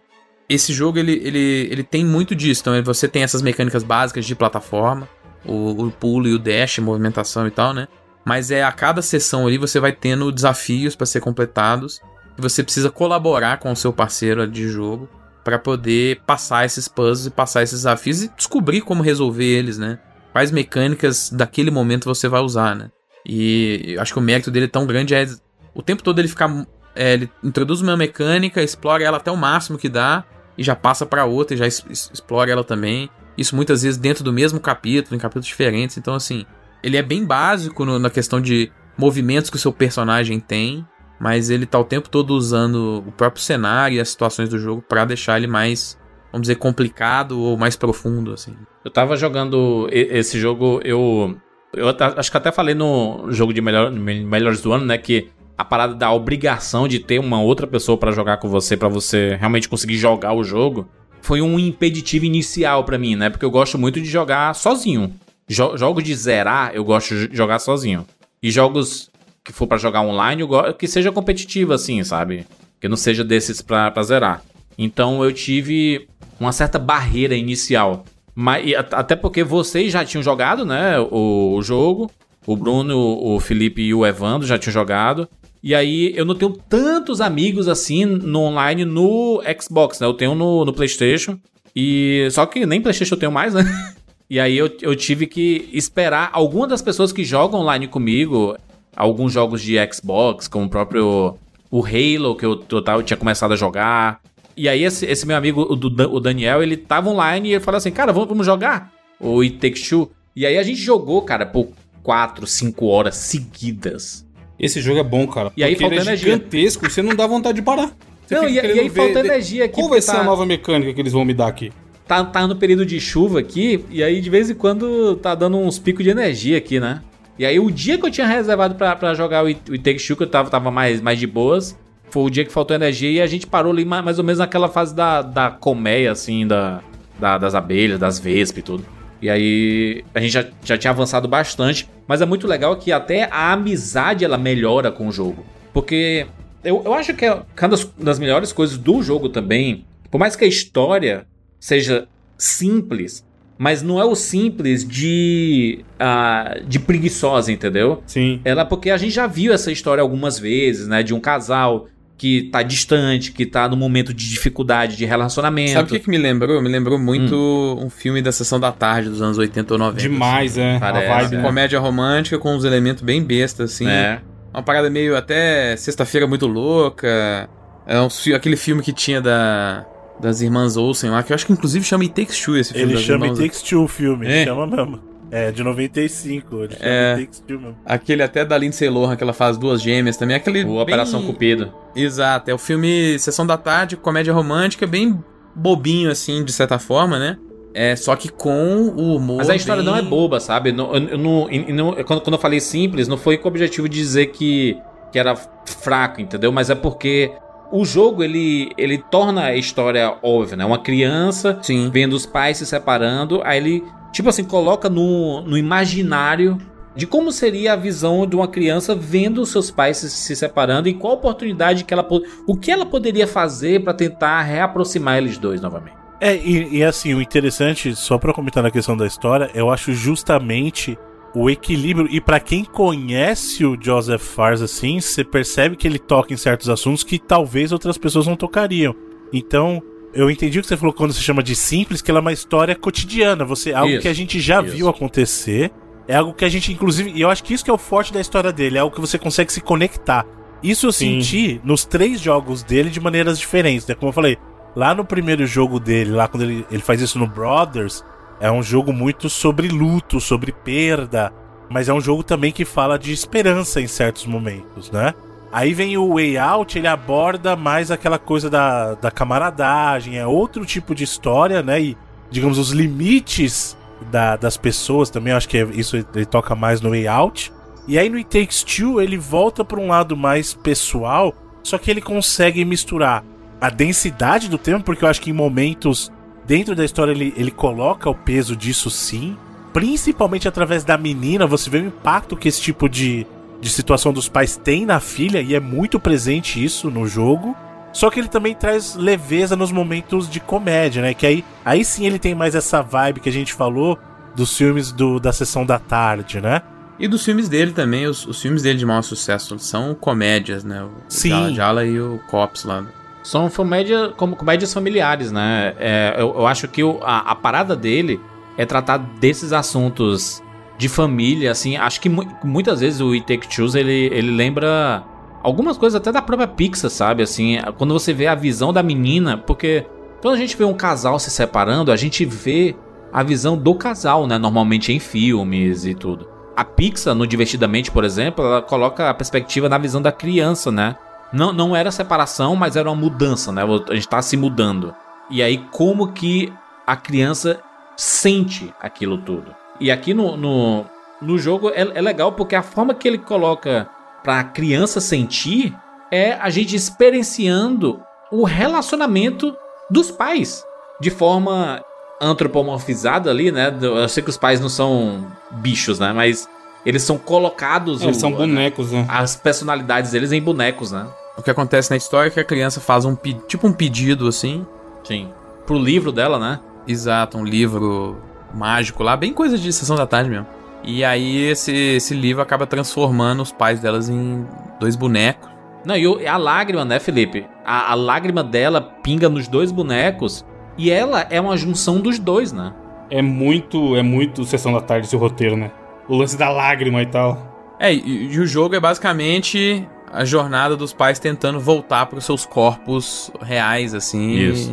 [0.48, 2.62] Esse jogo ele, ele, ele tem muito disso.
[2.62, 5.08] Então você tem essas mecânicas básicas de plataforma,
[5.44, 7.86] o, o pulo e o dash, movimentação e tal, né?
[8.24, 12.00] Mas é a cada sessão ali você vai tendo desafios para ser completados
[12.36, 15.08] e você precisa colaborar com o seu parceiro de jogo
[15.48, 19.98] para poder passar esses puzzles e passar esses desafios e descobrir como resolver eles, né?
[20.30, 22.90] Quais mecânicas daquele momento você vai usar, né?
[23.24, 25.26] E acho que o mérito dele é tão grande é
[25.74, 26.54] o tempo todo ele ficar.
[26.94, 30.22] É, ele introduz uma mecânica, explora ela até o máximo que dá,
[30.58, 33.08] e já passa para outra e já explora ela também.
[33.38, 35.96] Isso muitas vezes dentro do mesmo capítulo, em capítulos diferentes.
[35.96, 36.44] Então, assim,
[36.82, 40.86] ele é bem básico no, na questão de movimentos que o seu personagem tem,
[41.18, 44.82] mas ele tá o tempo todo usando o próprio cenário e as situações do jogo
[44.82, 45.98] para deixar ele mais,
[46.32, 48.54] vamos dizer, complicado ou mais profundo, assim.
[48.84, 51.36] Eu tava jogando esse jogo, eu
[51.74, 54.96] eu acho que até falei no jogo de melhor, melhores do ano, né?
[54.96, 58.88] Que a parada da obrigação de ter uma outra pessoa para jogar com você, para
[58.88, 60.88] você realmente conseguir jogar o jogo,
[61.20, 63.28] foi um impeditivo inicial para mim, né?
[63.28, 65.12] Porque eu gosto muito de jogar sozinho.
[65.48, 68.06] Jo jogos de zerar, eu gosto de jogar sozinho.
[68.42, 69.10] E jogos
[69.48, 70.42] que for para jogar online,
[70.78, 72.46] que seja competitivo, assim, sabe?
[72.78, 74.42] Que não seja desses pra, pra zerar.
[74.76, 76.06] Então eu tive
[76.38, 78.04] uma certa barreira inicial.
[78.34, 81.00] Mas, até porque vocês já tinham jogado, né?
[81.00, 82.10] O, o jogo.
[82.46, 85.26] O Bruno, o Felipe e o Evandro já tinham jogado.
[85.62, 90.06] E aí eu não tenho tantos amigos assim no online no Xbox, né?
[90.06, 91.38] Eu tenho no, no PlayStation.
[91.74, 93.64] E só que nem PlayStation eu tenho mais, né?
[94.30, 98.58] E aí eu, eu tive que esperar algumas das pessoas que jogam online comigo,
[98.98, 101.38] alguns jogos de Xbox, como o próprio
[101.70, 104.20] o Halo, que eu, eu, eu tinha começado a jogar.
[104.56, 107.78] E aí esse, esse meu amigo, o, o, Daniel, ele tava online e ele falou
[107.78, 110.10] assim, cara, vamos, vamos jogar o It Takes Two.
[110.34, 111.68] E aí a gente jogou, cara, por
[112.02, 114.26] 4, 5 horas seguidas.
[114.58, 115.52] Esse jogo é bom, cara.
[115.56, 116.32] E aí falta ele é energia.
[116.32, 117.92] gigantesco, você não dá vontade de parar.
[118.26, 119.76] Você não, e, aí falta energia aqui.
[119.76, 120.20] Qual vai ser tá...
[120.20, 121.70] a nova mecânica que eles vão me dar aqui?
[122.04, 125.58] Tá, tá no período de chuva aqui, e aí de vez em quando tá dando
[125.58, 127.02] uns picos de energia aqui, né?
[127.38, 130.24] E aí o dia que eu tinha reservado para jogar o It Takes Two, que
[130.24, 131.78] eu tava, tava mais, mais de boas,
[132.10, 134.68] foi o dia que faltou energia e a gente parou ali mais ou menos naquela
[134.68, 136.80] fase da, da colmeia, assim, da,
[137.18, 138.84] da das abelhas, das vespas e tudo.
[139.20, 141.88] E aí a gente já, já tinha avançado bastante.
[142.06, 145.44] Mas é muito legal que até a amizade ela melhora com o jogo.
[145.72, 146.26] Porque
[146.64, 149.84] eu, eu acho que é uma das, das melhores coisas do jogo também.
[150.10, 151.26] Por mais que a história
[151.60, 153.24] seja simples,
[153.58, 158.02] mas não é o simples de uh, de preguiçosa, entendeu?
[158.06, 158.40] Sim.
[158.44, 162.48] Ela porque a gente já viu essa história algumas vezes, né, de um casal que
[162.50, 165.72] tá distante, que tá no momento de dificuldade de relacionamento.
[165.72, 166.60] Sabe o que, que me lembrou?
[166.60, 167.86] Me lembrou muito hum.
[167.86, 170.02] um filme da Sessão da Tarde dos anos 80 ou 90.
[170.02, 170.60] Demais, assim.
[170.60, 170.78] é.
[170.80, 171.36] Parece, a vibe.
[171.36, 171.42] É.
[171.42, 173.88] Comédia romântica com uns elementos bem bestas, assim.
[173.88, 174.20] É.
[174.52, 177.48] Uma parada meio até Sexta-feira Muito Louca.
[177.86, 179.86] É um, aquele filme que tinha da
[180.20, 182.92] das irmãs Olsen lá, que eu acho que inclusive chama It Takes Two esse filme.
[182.92, 184.44] Ele chama It Takes Two o filme, é.
[184.44, 185.00] chama mesmo.
[185.30, 187.76] É, de 95, ele chama é, It Takes Two mesmo.
[187.84, 190.64] Aquele até da Lindsay Lohan, que ela faz duas gêmeas também, aquele...
[190.64, 190.80] O bem...
[190.80, 191.72] Operação Cupido.
[191.94, 195.18] Exato, é o filme Sessão da Tarde, comédia romântica, bem
[195.54, 197.38] bobinho assim, de certa forma, né?
[197.74, 199.36] É, só que com o humor.
[199.38, 199.92] Mas a história bem...
[199.92, 200.72] não é boba, sabe?
[200.72, 203.88] Não, eu, não, eu não, quando, quando eu falei simples, não foi com o objetivo
[203.88, 204.76] de dizer que,
[205.12, 206.50] que era fraco, entendeu?
[206.50, 207.30] Mas é porque
[207.70, 210.64] o jogo ele, ele torna a história óbvia, né?
[210.64, 211.90] Uma criança Sim.
[211.92, 216.58] vendo os pais se separando, aí ele, tipo assim, coloca no, no imaginário
[216.94, 220.88] de como seria a visão de uma criança vendo os seus pais se, se separando
[220.88, 222.06] e qual oportunidade que ela
[222.46, 225.96] o que ela poderia fazer para tentar reaproximar eles dois novamente.
[226.20, 229.92] É, e, e assim, o interessante, só para comentar na questão da história, eu acho
[229.92, 230.98] justamente
[231.34, 232.08] o equilíbrio.
[232.10, 236.68] E para quem conhece o Joseph Fares assim, você percebe que ele toca em certos
[236.68, 238.94] assuntos que talvez outras pessoas não tocariam.
[239.32, 239.82] Então,
[240.14, 242.32] eu entendi o que você falou quando você chama de simples, que ela é uma
[242.32, 243.44] história cotidiana.
[243.44, 244.74] Você, algo isso, que a gente já isso.
[244.74, 245.70] viu acontecer.
[246.06, 248.12] É algo que a gente, inclusive, e eu acho que isso que é o forte
[248.12, 250.26] da história dele, é algo que você consegue se conectar.
[250.62, 251.20] Isso eu Sim.
[251.20, 253.94] senti nos três jogos dele de maneiras diferentes, né?
[253.94, 254.38] Como eu falei,
[254.74, 258.02] lá no primeiro jogo dele, lá quando ele, ele faz isso no Brothers,
[258.40, 261.32] é um jogo muito sobre luto, sobre perda,
[261.68, 265.14] mas é um jogo também que fala de esperança em certos momentos, né?
[265.50, 270.64] Aí vem o Way Out, ele aborda mais aquela coisa da, da camaradagem, é outro
[270.66, 271.80] tipo de história, né?
[271.80, 271.96] E,
[272.30, 273.76] digamos, os limites
[274.10, 277.52] da, das pessoas também, acho que é, isso ele toca mais no Way Out.
[277.86, 281.90] E aí no It Takes Two ele volta para um lado mais pessoal, só que
[281.90, 283.24] ele consegue misturar
[283.58, 286.12] a densidade do tema, porque eu acho que em momentos
[286.48, 289.36] dentro da história ele, ele coloca o peso disso sim.
[289.70, 293.26] Principalmente através da menina, você vê o impacto que esse tipo de,
[293.60, 297.54] de situação dos pais tem na filha, e é muito presente isso no jogo.
[297.92, 301.12] Só que ele também traz leveza nos momentos de comédia, né?
[301.12, 303.98] Que aí, aí sim ele tem mais essa vibe que a gente falou
[304.34, 306.62] dos filmes do, da sessão da tarde, né?
[306.98, 310.82] E dos filmes dele também, os, os filmes dele de maior sucesso são comédias, né?
[310.82, 311.30] O Sim.
[311.30, 312.84] Jala Jala e o Cops lá.
[313.30, 315.74] São comédia, como comédias familiares, né?
[315.78, 318.18] É, eu, eu acho que o- a, a parada dele
[318.56, 320.42] é tratar desses assuntos
[320.78, 321.76] de família, assim.
[321.76, 325.04] Acho que mu- muitas vezes o It Take Two, ele, ele lembra
[325.42, 327.22] algumas coisas até da própria Pixar, sabe?
[327.22, 329.84] Assim, quando você vê a visão da menina, porque
[330.22, 332.74] quando a gente vê um casal se separando, a gente vê
[333.12, 334.38] a visão do casal, né?
[334.38, 336.26] Normalmente em filmes e tudo.
[336.56, 340.96] A Pixar, no Divertidamente, por exemplo, ela coloca a perspectiva na visão da criança, né?
[341.32, 343.62] Não, não era separação, mas era uma mudança, né?
[343.90, 344.94] A gente tá se mudando.
[345.30, 346.52] E aí, como que
[346.86, 347.60] a criança
[347.96, 349.54] sente aquilo tudo?
[349.80, 350.86] E aqui no, no,
[351.20, 353.88] no jogo é, é legal porque a forma que ele coloca
[354.24, 355.76] pra criança sentir
[356.10, 358.00] é a gente experienciando
[358.32, 359.54] o relacionamento
[359.90, 360.64] dos pais
[361.00, 361.82] de forma
[362.20, 363.74] antropomorfizada ali, né?
[363.80, 366.12] Eu sei que os pais não são bichos, né?
[366.12, 366.48] Mas
[366.84, 368.02] eles são colocados.
[368.02, 369.04] Eles o- são bonecos, né?
[369.08, 371.06] As personalidades deles em bonecos, né?
[371.38, 373.16] O que acontece na história é que a criança faz um
[373.46, 374.66] tipo um pedido assim.
[375.04, 375.30] Sim.
[375.64, 376.58] Pro livro dela, né?
[376.86, 378.16] Exato, um livro
[378.52, 380.46] mágico lá, bem coisa de sessão da tarde mesmo.
[380.82, 384.44] E aí esse, esse livro acaba transformando os pais delas em
[384.80, 385.48] dois bonecos.
[385.84, 387.46] Não, e a lágrima, né, Felipe?
[387.64, 390.44] A, a lágrima dela pinga nos dois bonecos
[390.76, 392.74] e ela é uma junção dos dois, né?
[393.10, 395.70] É muito, é muito sessão da tarde esse roteiro, né?
[396.08, 397.76] O lance da lágrima e tal.
[397.78, 402.24] É, e, e o jogo é basicamente a jornada dos pais tentando voltar para os
[402.24, 404.30] seus corpos reais, assim.
[404.32, 404.72] Isso.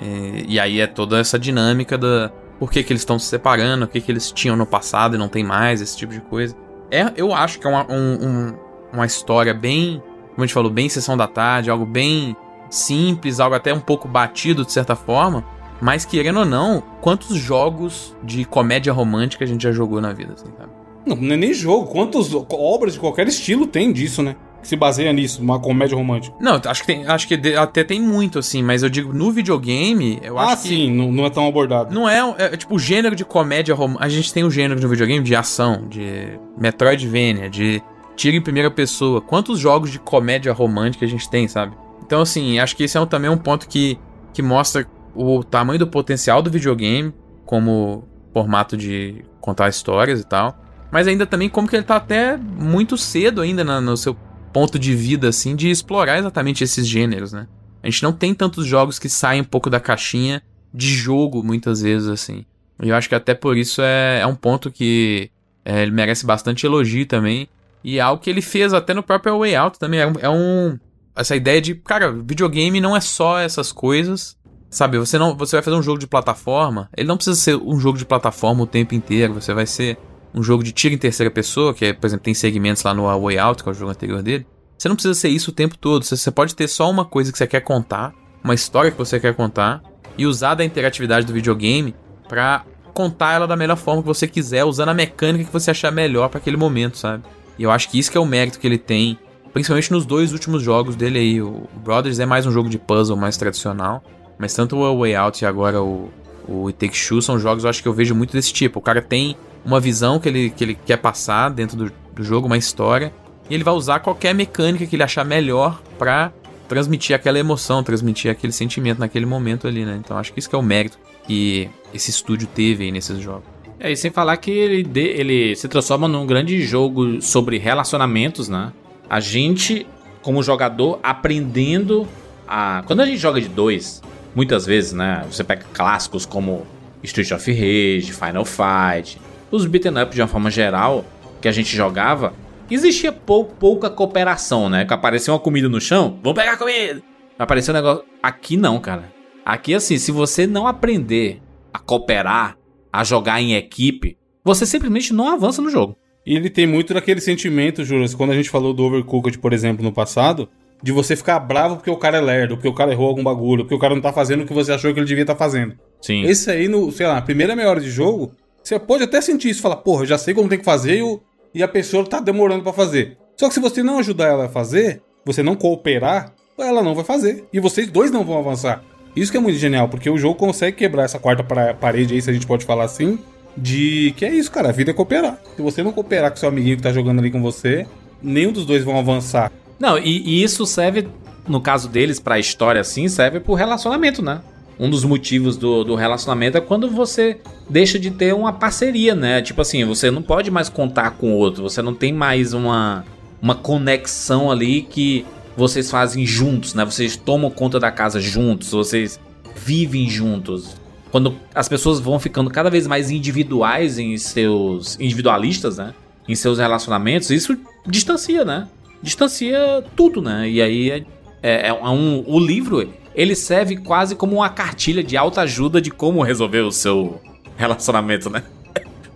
[0.00, 3.86] E, e aí é toda essa dinâmica da por que, que eles estão se separando,
[3.86, 6.54] o que, que eles tinham no passado e não tem mais, esse tipo de coisa.
[6.90, 8.54] É, eu acho que é uma, um- um-
[8.92, 12.36] uma história bem, como a gente falou, bem sessão da tarde, algo bem
[12.68, 15.42] simples, algo até um pouco batido de certa forma.
[15.80, 20.34] Mas querendo ou não, quantos jogos de comédia romântica a gente já jogou na vida,
[20.34, 20.70] assim, sabe?
[21.06, 21.86] Não, não é nem jogo.
[21.86, 24.36] Quantas obras de qualquer estilo tem disso, né?
[24.62, 26.36] Que se baseia nisso, uma comédia romântica.
[26.40, 30.18] Não, acho que, tem, acho que até tem muito, assim, mas eu digo, no videogame,
[30.22, 30.68] eu ah, acho que.
[30.68, 31.94] sim, não, é tão abordado.
[31.94, 34.04] Não é, é, tipo o gênero de comédia romântica.
[34.04, 37.82] A gente tem o gênero de videogame de ação, de Metroidvania, de
[38.16, 39.20] tiro em primeira pessoa.
[39.20, 41.74] Quantos jogos de comédia romântica a gente tem, sabe?
[42.04, 43.98] Então, assim, acho que esse é um- também um ponto que,
[44.32, 47.14] que mostra o tamanho do potencial do videogame
[47.46, 50.56] como formato de contar histórias e tal.
[50.92, 54.14] Mas ainda também como que ele tá até muito cedo ainda na- no seu
[54.52, 57.46] ponto de vida, assim, de explorar exatamente esses gêneros, né?
[57.82, 60.42] A gente não tem tantos jogos que saem um pouco da caixinha
[60.72, 62.44] de jogo, muitas vezes, assim.
[62.82, 65.30] E eu acho que até por isso é, é um ponto que
[65.64, 67.48] é, ele merece bastante elogio também.
[67.82, 70.00] E é algo que ele fez até no próprio Way Out também.
[70.00, 70.78] É um, é um-
[71.16, 74.36] Essa ideia de, cara, videogame não é só essas coisas.
[74.68, 75.36] Sabe, você não.
[75.36, 76.88] Você vai fazer um jogo de plataforma.
[76.96, 79.34] Ele não precisa ser um jogo de plataforma o tempo inteiro.
[79.34, 79.98] Você vai ser
[80.34, 83.08] um jogo de tiro em terceira pessoa, que é, por exemplo, tem segmentos lá no
[83.08, 84.46] A Way Out, que é o jogo anterior dele.
[84.78, 86.04] Você não precisa ser isso o tempo todo.
[86.04, 89.34] Você, pode ter só uma coisa que você quer contar, uma história que você quer
[89.34, 89.82] contar,
[90.16, 91.94] e usar da interatividade do videogame
[92.28, 92.64] pra
[92.94, 96.28] contar ela da melhor forma que você quiser, usando a mecânica que você achar melhor
[96.28, 97.24] pra aquele momento, sabe?
[97.58, 99.18] E eu acho que isso que é o mérito que ele tem,
[99.52, 101.42] principalmente nos dois últimos jogos dele aí.
[101.42, 104.02] O Brothers é mais um jogo de puzzle mais tradicional,
[104.38, 106.10] mas tanto o A Way Out e agora o,
[106.48, 108.78] o It Takes Two são jogos eu acho que eu vejo muito desse tipo.
[108.78, 112.46] O cara tem uma visão que ele, que ele quer passar dentro do, do jogo,
[112.46, 113.12] uma história,
[113.48, 116.32] e ele vai usar qualquer mecânica que ele achar melhor pra
[116.68, 119.98] transmitir aquela emoção, transmitir aquele sentimento naquele momento ali, né?
[120.02, 123.44] Então acho que isso que é o mérito que esse estúdio teve aí nesses jogos.
[123.78, 128.48] É, e sem falar que ele, de- ele se transforma num grande jogo sobre relacionamentos,
[128.48, 128.72] né?
[129.08, 129.86] A gente,
[130.22, 132.06] como jogador, aprendendo
[132.46, 132.82] a.
[132.86, 134.00] Quando a gente joga de dois,
[134.34, 135.24] muitas vezes, né?
[135.30, 136.64] Você pega clássicos como
[137.02, 139.20] Street of Rage, Final Fight,
[139.50, 141.04] os beaten up de uma forma geral
[141.40, 142.32] que a gente jogava,
[142.70, 144.84] existia pou, pouca cooperação, né?
[144.84, 147.02] Que aparecia uma comida no chão, vamos pegar a comida!
[147.38, 148.04] Apareceu um negócio.
[148.22, 149.10] Aqui não, cara.
[149.44, 151.40] Aqui, assim, se você não aprender
[151.72, 152.56] a cooperar,
[152.92, 155.96] a jogar em equipe, você simplesmente não avança no jogo.
[156.26, 159.82] E ele tem muito daquele sentimento, Juras, quando a gente falou do Overcooked, por exemplo,
[159.82, 160.48] no passado,
[160.82, 163.64] de você ficar bravo porque o cara é lerdo, porque o cara errou algum bagulho,
[163.64, 165.74] porque o cara não tá fazendo o que você achou que ele devia estar fazendo.
[166.00, 166.22] Sim.
[166.24, 168.32] Esse aí, no, sei lá, na primeira meia hora de jogo,
[168.62, 171.20] você pode até sentir isso, falar, porra, já sei como tem que fazer e, o-
[171.54, 173.16] e a pessoa tá demorando pra fazer.
[173.36, 177.04] Só que se você não ajudar ela a fazer, você não cooperar, ela não vai
[177.04, 177.44] fazer.
[177.52, 178.82] E vocês dois não vão avançar.
[179.16, 182.22] Isso que é muito genial, porque o jogo consegue quebrar essa quarta para- parede aí,
[182.22, 183.18] se a gente pode falar assim,
[183.56, 185.40] de que é isso, cara, a vida é cooperar.
[185.56, 187.86] Se você não cooperar com seu amiguinho que tá jogando ali com você,
[188.22, 189.50] nenhum dos dois vão avançar.
[189.78, 191.08] Não, e, e isso serve,
[191.48, 194.40] no caso deles, pra história assim, serve pro relacionamento, né?
[194.80, 199.42] Um dos motivos do, do relacionamento é quando você deixa de ter uma parceria, né?
[199.42, 203.04] Tipo assim, você não pode mais contar com o outro, você não tem mais uma,
[203.42, 206.82] uma conexão ali que vocês fazem juntos, né?
[206.82, 209.20] Vocês tomam conta da casa juntos, vocês
[209.54, 210.74] vivem juntos.
[211.10, 214.98] Quando as pessoas vão ficando cada vez mais individuais em seus.
[214.98, 215.92] individualistas, né?
[216.26, 217.54] Em seus relacionamentos, isso
[217.86, 218.66] distancia, né?
[219.02, 220.48] Distancia tudo, né?
[220.48, 221.04] E aí é,
[221.42, 222.24] é, é um.
[222.26, 227.20] O livro, ele serve quase como uma cartilha de autoajuda de como resolver o seu
[227.56, 228.42] relacionamento, né?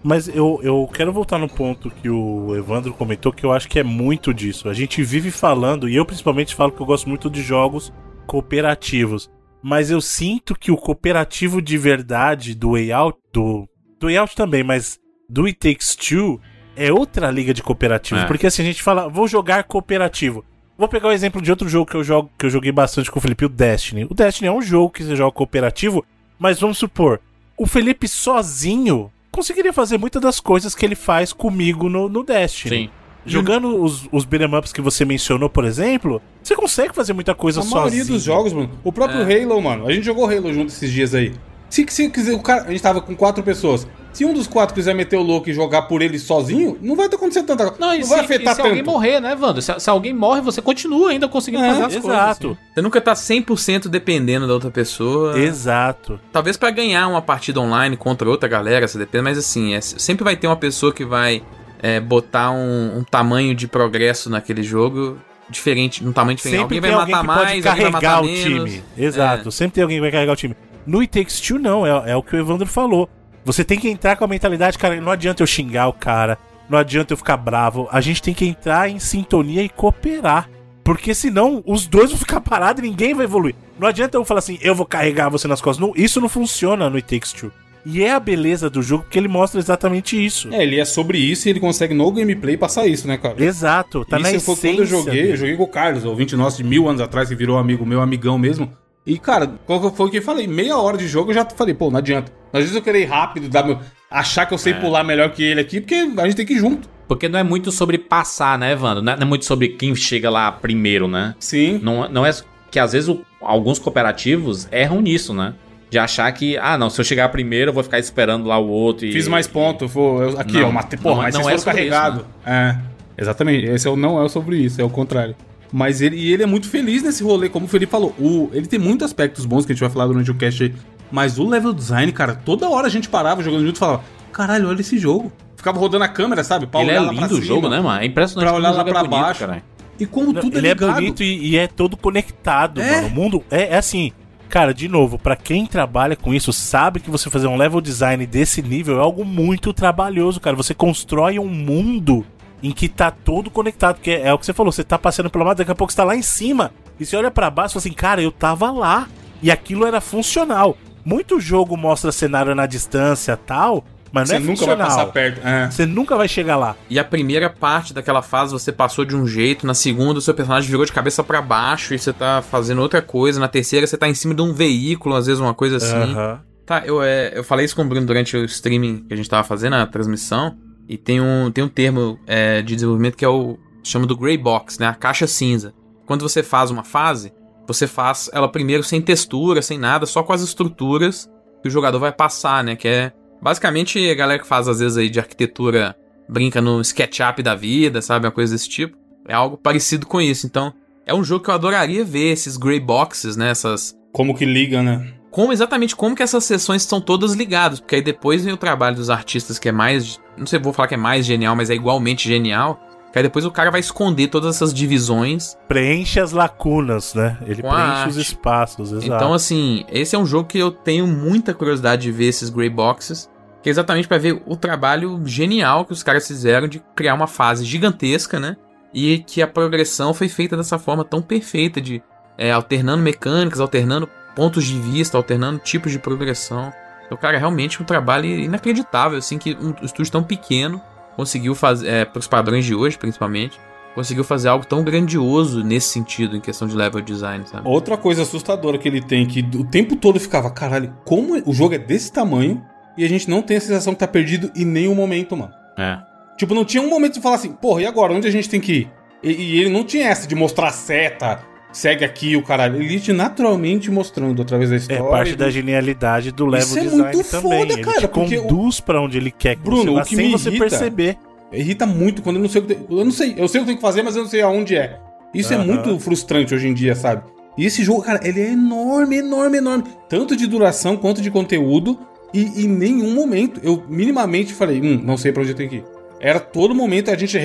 [0.02, 3.78] Mas eu, eu quero voltar no ponto que o Evandro comentou, que eu acho que
[3.78, 4.68] é muito disso.
[4.68, 7.90] A gente vive falando, e eu principalmente falo que eu gosto muito de jogos
[8.26, 9.30] cooperativos.
[9.62, 13.66] Mas eu sinto que o cooperativo de verdade do Way Out, do,
[13.98, 16.38] do Way Out também, mas do It Takes Two,
[16.76, 18.24] é outra liga de cooperativos.
[18.24, 18.26] É.
[18.26, 20.44] Porque assim, a gente fala, vou jogar cooperativo.
[20.76, 23.18] Vou pegar o exemplo de outro jogo que eu jogo, que eu joguei bastante com
[23.18, 24.04] o Felipe, o Destiny.
[24.10, 26.04] O Destiny é um jogo que você joga cooperativo,
[26.38, 27.20] mas vamos supor,
[27.56, 32.76] o Felipe sozinho conseguiria fazer muitas das coisas que ele faz comigo no, no Destiny.
[32.86, 32.90] Sim.
[33.26, 37.60] Jogando os, os beat'em ups que você mencionou, por exemplo, você consegue fazer muita coisa
[37.60, 37.80] A sozinho.
[37.80, 38.70] maioria dos jogos, mano.
[38.84, 39.42] O próprio É.
[39.42, 39.86] Halo, mano.
[39.86, 41.32] A gente jogou Halo junto esses dias aí.
[41.70, 43.88] Se, se quiser, o cara, a gente tava com quatro pessoas.
[44.14, 47.06] Se um dos quatro quiser meter o louco e jogar por ele sozinho, não vai
[47.06, 47.80] acontecer tanta coisa.
[47.80, 48.90] Não, Não, e vai se, afetar e se alguém tanto.
[48.92, 49.60] morrer, né, Wando?
[49.60, 52.10] Se, se alguém morre, você continua ainda conseguindo É, fazer as coisas.
[52.10, 52.58] Exato, assim.
[52.74, 55.38] Você nunca tá 100% dependendo da outra pessoa.
[55.38, 56.18] exato.
[56.32, 60.22] Talvez pra ganhar uma partida online contra outra galera, você depende, mas assim, é- sempre
[60.24, 61.42] vai ter uma pessoa que vai
[61.82, 65.18] é, botar um, um tamanho de progresso naquele jogo
[65.50, 66.60] diferente, um tamanho diferente.
[66.60, 68.70] Sempre alguém tem vai alguém matar que pode mais, alguém vai carregar matar o menos.
[68.72, 68.84] time.
[68.96, 70.56] Exato, sempre tem alguém que vai carregar o time.
[70.86, 73.08] No It Takes Two, não, é, é o que o Evandro falou.
[73.44, 76.38] Você tem que entrar com a mentalidade, cara, não adianta eu xingar o cara,
[76.68, 77.88] não adianta eu ficar bravo.
[77.92, 80.48] A gente tem que entrar em sintonia e cooperar.
[80.82, 83.54] Porque senão os dois vão ficar parados e ninguém vai evoluir.
[83.78, 85.84] Não adianta eu falar assim, eu vou carregar você nas costas.
[85.84, 87.50] Não, isso não funciona no It Takes Two.
[87.86, 90.52] E é a beleza do jogo porque ele mostra exatamente isso.
[90.52, 93.42] É, ele é sobre isso e ele consegue no gameplay passar isso, né, cara?
[93.42, 94.70] Exato, tá na isso foi essência.
[94.72, 95.36] quando eu joguei, eu dele.
[95.36, 98.38] joguei com o Carlos, ouvinte nosso de mil anos atrás, que virou amigo meu, amigão
[98.38, 98.70] mesmo.
[99.06, 100.46] E, cara, qual que foi o que eu falei?
[100.46, 102.32] Meia hora de jogo eu já falei, pô, não adianta.
[102.52, 103.78] Às vezes eu querer ir rápido, dar meu...
[104.10, 106.58] achar que eu sei pular melhor que ele aqui, porque a gente tem que ir
[106.58, 106.88] junto.
[107.06, 108.74] Porque não é muito sobre passar, né?
[108.74, 111.34] Não é, não é muito sobre quem chega lá primeiro, né?
[111.38, 111.78] Sim.
[111.82, 112.30] Não, não é
[112.70, 115.52] que às vezes o- alguns cooperativos erram nisso, né?
[115.90, 118.66] De achar que, ah, não, se eu chegar primeiro, eu vou ficar esperando lá o
[118.68, 119.12] outro e.
[119.12, 121.64] Fiz mais ponto, vou, eu- aqui, Não, ó, matei, porra, não- mas não vocês é
[121.64, 122.26] foram carregado.
[122.46, 122.76] É,
[123.18, 125.36] exatamente, esse é o, não é sobre isso, é o contrário.
[125.76, 128.14] Mas ele, e ele é muito feliz nesse rolê, como o Felipe falou.
[128.16, 130.72] O, ele tem muitos aspectos bons que a gente vai falar durante o cast aí.
[131.10, 134.68] Mas o level design, cara, toda hora a gente parava jogando junto e falava: caralho,
[134.68, 135.32] olha esse jogo.
[135.56, 136.68] Ficava rodando a câmera, sabe?
[136.68, 137.40] Pra Ele é lindo o cima.
[137.42, 138.00] jogo, né, mano?
[138.02, 139.40] É impressionante Pra olhar o lá jogo pra é bonito, baixo.
[139.40, 139.62] caralho.
[139.98, 142.96] E como Não, tudo ele é é bonito e, e é todo conectado, É.
[143.02, 143.08] mano.
[143.08, 144.12] O mundo é, é assim.
[144.48, 148.24] Cara, de novo, pra quem trabalha com isso, sabe que você fazer um level design
[148.26, 150.54] desse nível é algo muito trabalhoso, cara.
[150.54, 152.24] Você constrói um mundo
[152.64, 155.44] em que tá todo conectado, porque é o que você falou, você tá passando pela
[155.44, 157.74] mata, daqui a pouco você tá lá em cima, e você olha pra baixo e
[157.74, 159.06] fala assim, cara, eu tava lá,
[159.42, 160.76] e aquilo era funcional.
[161.04, 164.86] Muito jogo mostra cenário na distância tal, mas não Você é nunca vai funcional.
[164.86, 165.46] passar perto.
[165.46, 165.70] É.
[165.70, 166.74] Você nunca vai chegar lá.
[166.88, 170.32] E a primeira parte daquela fase você passou de um jeito, na segunda o seu
[170.32, 173.98] personagem virou de cabeça pra baixo e você tá fazendo outra coisa, na terceira você
[173.98, 176.12] tá em cima de um veículo, às vezes uma coisa assim.
[176.14, 176.40] Aham.
[176.64, 179.28] Tá, eu, é, eu falei isso com o Bruno durante o streaming que a gente
[179.28, 180.56] tava fazendo, a transmissão,
[180.88, 183.58] e tem um, tem um termo é, de desenvolvimento que é o.
[183.82, 184.86] chama do Gray Box, né?
[184.86, 185.74] A caixa cinza.
[186.06, 187.32] Quando você faz uma fase,
[187.66, 191.30] você faz ela primeiro sem textura, sem nada, só com as estruturas
[191.62, 192.76] que o jogador vai passar, né?
[192.76, 193.12] Que é.
[193.40, 195.96] Basicamente, a galera que faz às vezes aí de arquitetura
[196.28, 198.26] brinca no SketchUp da vida, sabe?
[198.26, 198.96] Uma coisa desse tipo.
[199.26, 200.46] É algo parecido com isso.
[200.46, 200.72] Então,
[201.06, 203.50] é um jogo que eu adoraria ver, esses Gray Boxes, né?
[203.50, 205.14] Essas Como que liga, né?
[205.34, 208.94] Como exatamente como que essas sessões estão todas ligadas, porque aí depois vem o trabalho
[208.94, 211.74] dos artistas que é mais, não sei, vou falar que é mais genial, mas é
[211.74, 212.80] igualmente genial.
[213.12, 215.58] Que aí depois o cara vai esconder todas essas divisões.
[215.66, 217.36] Preenche as lacunas, né?
[217.46, 219.06] Ele preenche os espaços, exato.
[219.06, 222.70] Então assim, esse é um jogo que eu tenho muita curiosidade de ver esses gray
[222.70, 223.28] boxes,
[223.60, 227.26] que é exatamente para ver o trabalho genial que os caras fizeram de criar uma
[227.26, 228.56] fase gigantesca, né?
[228.92, 232.00] E que a progressão foi feita dessa forma tão perfeita de
[232.38, 236.72] é, alternando mecânicas, alternando pontos de vista, alternando tipos de progressão.
[237.06, 240.80] Então, cara, é realmente um trabalho inacreditável, assim, que um estúdio tão pequeno
[241.16, 243.58] conseguiu fazer, é, para os padrões de hoje, principalmente,
[243.94, 247.68] conseguiu fazer algo tão grandioso nesse sentido, em questão de level design, sabe?
[247.68, 251.74] Outra coisa assustadora que ele tem, que o tempo todo ficava, caralho, como o jogo
[251.74, 252.64] é desse tamanho
[252.96, 255.52] e a gente não tem a sensação que tá perdido em nenhum momento, mano.
[255.78, 255.98] É.
[256.36, 258.12] Tipo, não tinha um momento de falar assim, porra, e agora?
[258.12, 258.90] Onde a gente tem que ir?
[259.22, 261.40] E, e ele não tinha essa de mostrar seta,
[261.74, 262.80] segue aqui o caralho.
[262.80, 265.04] Ele ia naturalmente mostrando através da É história.
[265.04, 267.58] parte e da genialidade do level Isso é design muito também.
[267.58, 270.04] foda, ele cara, te o- conduz pra onde ele quer que Bruno, você vá, o
[270.06, 271.18] que sem você irrita- perceber.
[271.52, 273.34] Irrita muito quando eu não sei o que Eu não sei.
[273.36, 274.98] Eu sei o que tem que fazer, mas eu não sei aonde é.
[275.34, 277.22] Isso é muito frustrante hoje em dia, sabe?
[277.56, 279.84] E esse jogo, cara, ele é enorme, enorme, enorme.
[280.08, 281.98] Tanto de duração quanto de conteúdo.
[282.32, 285.76] E em nenhum momento eu minimamente falei, hum, não sei pra onde eu tenho que
[285.76, 285.84] ir.
[286.20, 287.38] Era todo momento a gente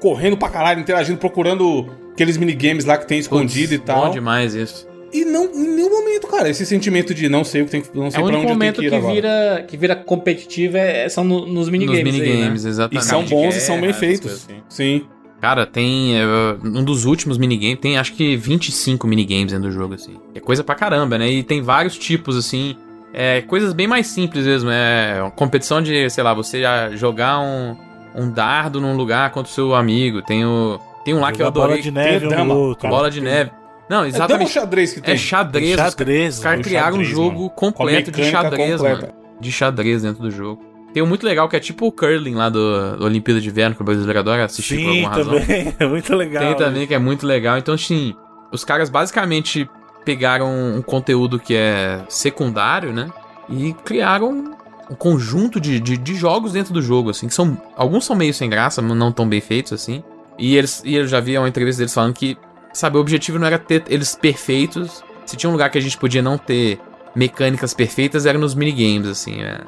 [0.00, 1.86] correndo pra caralho, interagindo, procurando
[2.20, 4.06] aqueles minigames lá que tem escondido e Putz, tal.
[4.06, 4.86] Bom demais isso.
[5.12, 7.88] E não, em nenhum momento, cara, esse sentimento de não sei o que tem que.
[7.96, 9.14] Não É sei o pra único onde eu tenho momento que que, ir agora.
[9.14, 12.04] vira, que vira competitivo é, são no- nos minigames.
[12.04, 12.68] Nos aí, minigames, né?
[12.68, 13.04] E exatamente.
[13.06, 14.32] são de bons e são bem feitos.
[14.32, 14.62] assim.
[14.68, 15.04] Sim.
[15.40, 16.16] Cara, tem.
[16.20, 16.24] é,
[16.62, 20.16] um dos últimos minigames, tem acho que 25 minigames dentro do jogo, assim.
[20.34, 21.28] É coisa pra caramba, né?
[21.28, 22.76] E tem vários tipos, assim.
[23.12, 24.70] É, coisas bem mais simples mesmo.
[24.70, 27.74] É uma competição de, sei lá, você já jogar um,
[28.14, 30.22] um dardo num lugar contra o seu amigo.
[30.22, 31.82] Tem, o, tem um lá que eu Jogar bola adorei.
[31.82, 32.88] de neve um dama, no outro.
[32.88, 33.50] bola de neve.
[33.88, 34.50] Não, É dama exatamente.
[34.52, 35.14] xadrez que tem?
[35.14, 35.76] É xadrez.
[35.76, 37.50] Xadrez, Os caras criaram um jogo mano.
[37.50, 39.00] completo de xadrez, completa.
[39.06, 39.12] mano.
[39.40, 40.62] De xadrez dentro do jogo.
[40.92, 43.74] Tem um muito legal que é tipo o curling lá do, do Olimpíada de Inverno,
[43.76, 45.40] que o brasileiro adora assistir por Sim, alguma razão.
[45.40, 45.74] também.
[45.78, 46.42] É muito legal.
[46.44, 47.58] Tem também que é muito legal.
[47.58, 48.14] Então, assim,
[48.52, 49.68] os caras basicamente
[50.04, 53.08] pegaram um conteúdo que é secundário, né?
[53.48, 54.54] E criaram
[54.90, 57.56] um conjunto de, de, de jogos dentro do jogo, assim, que são.
[57.76, 60.02] Alguns são meio sem graça, não tão bem feitos, assim.
[60.40, 62.36] E eles e eu já vi uma entrevista deles falando que,
[62.72, 65.04] sabe, o objetivo não era ter eles perfeitos.
[65.26, 66.80] Se tinha um lugar que a gente podia não ter
[67.14, 69.36] mecânicas perfeitas, era nos minigames, assim.
[69.36, 69.60] né?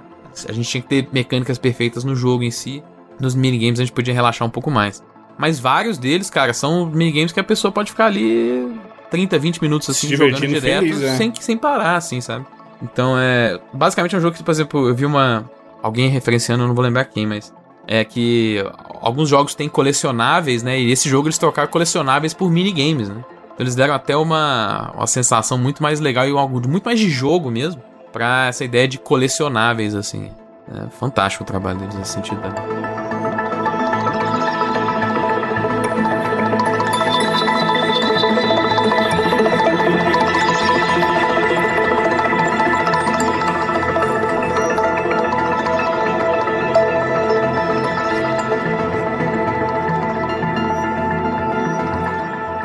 [0.49, 2.83] A gente tinha que ter mecânicas perfeitas no jogo em si.
[3.21, 5.05] Nos minigames a gente podia relaxar um pouco mais.
[5.39, 8.75] Mas vários deles, cara, são minigames que a pessoa pode ficar ali
[9.11, 11.17] 30, 20 minutos assim, Se jogando direto, feliz, é.
[11.17, 12.47] sem, sem parar, assim, sabe?
[12.83, 13.61] Então é.
[13.73, 15.49] Basicamente é um jogo que, por exemplo, eu vi uma.
[15.83, 17.53] Alguém referenciando, eu não vou lembrar quem, mas.
[17.87, 18.65] É que
[19.01, 20.81] alguns jogos têm colecionáveis, né?
[20.81, 23.25] E esse jogo eles trocaram colecionáveis por minigames, né?
[23.47, 27.11] Então eles deram até uma, uma sensação muito mais legal e algo muito mais de
[27.11, 27.83] jogo mesmo.
[28.13, 30.31] Pra essa ideia de colecionáveis, assim.
[30.71, 32.41] É fantástico o trabalho deles nesse sentido.
[32.41, 32.92] Né?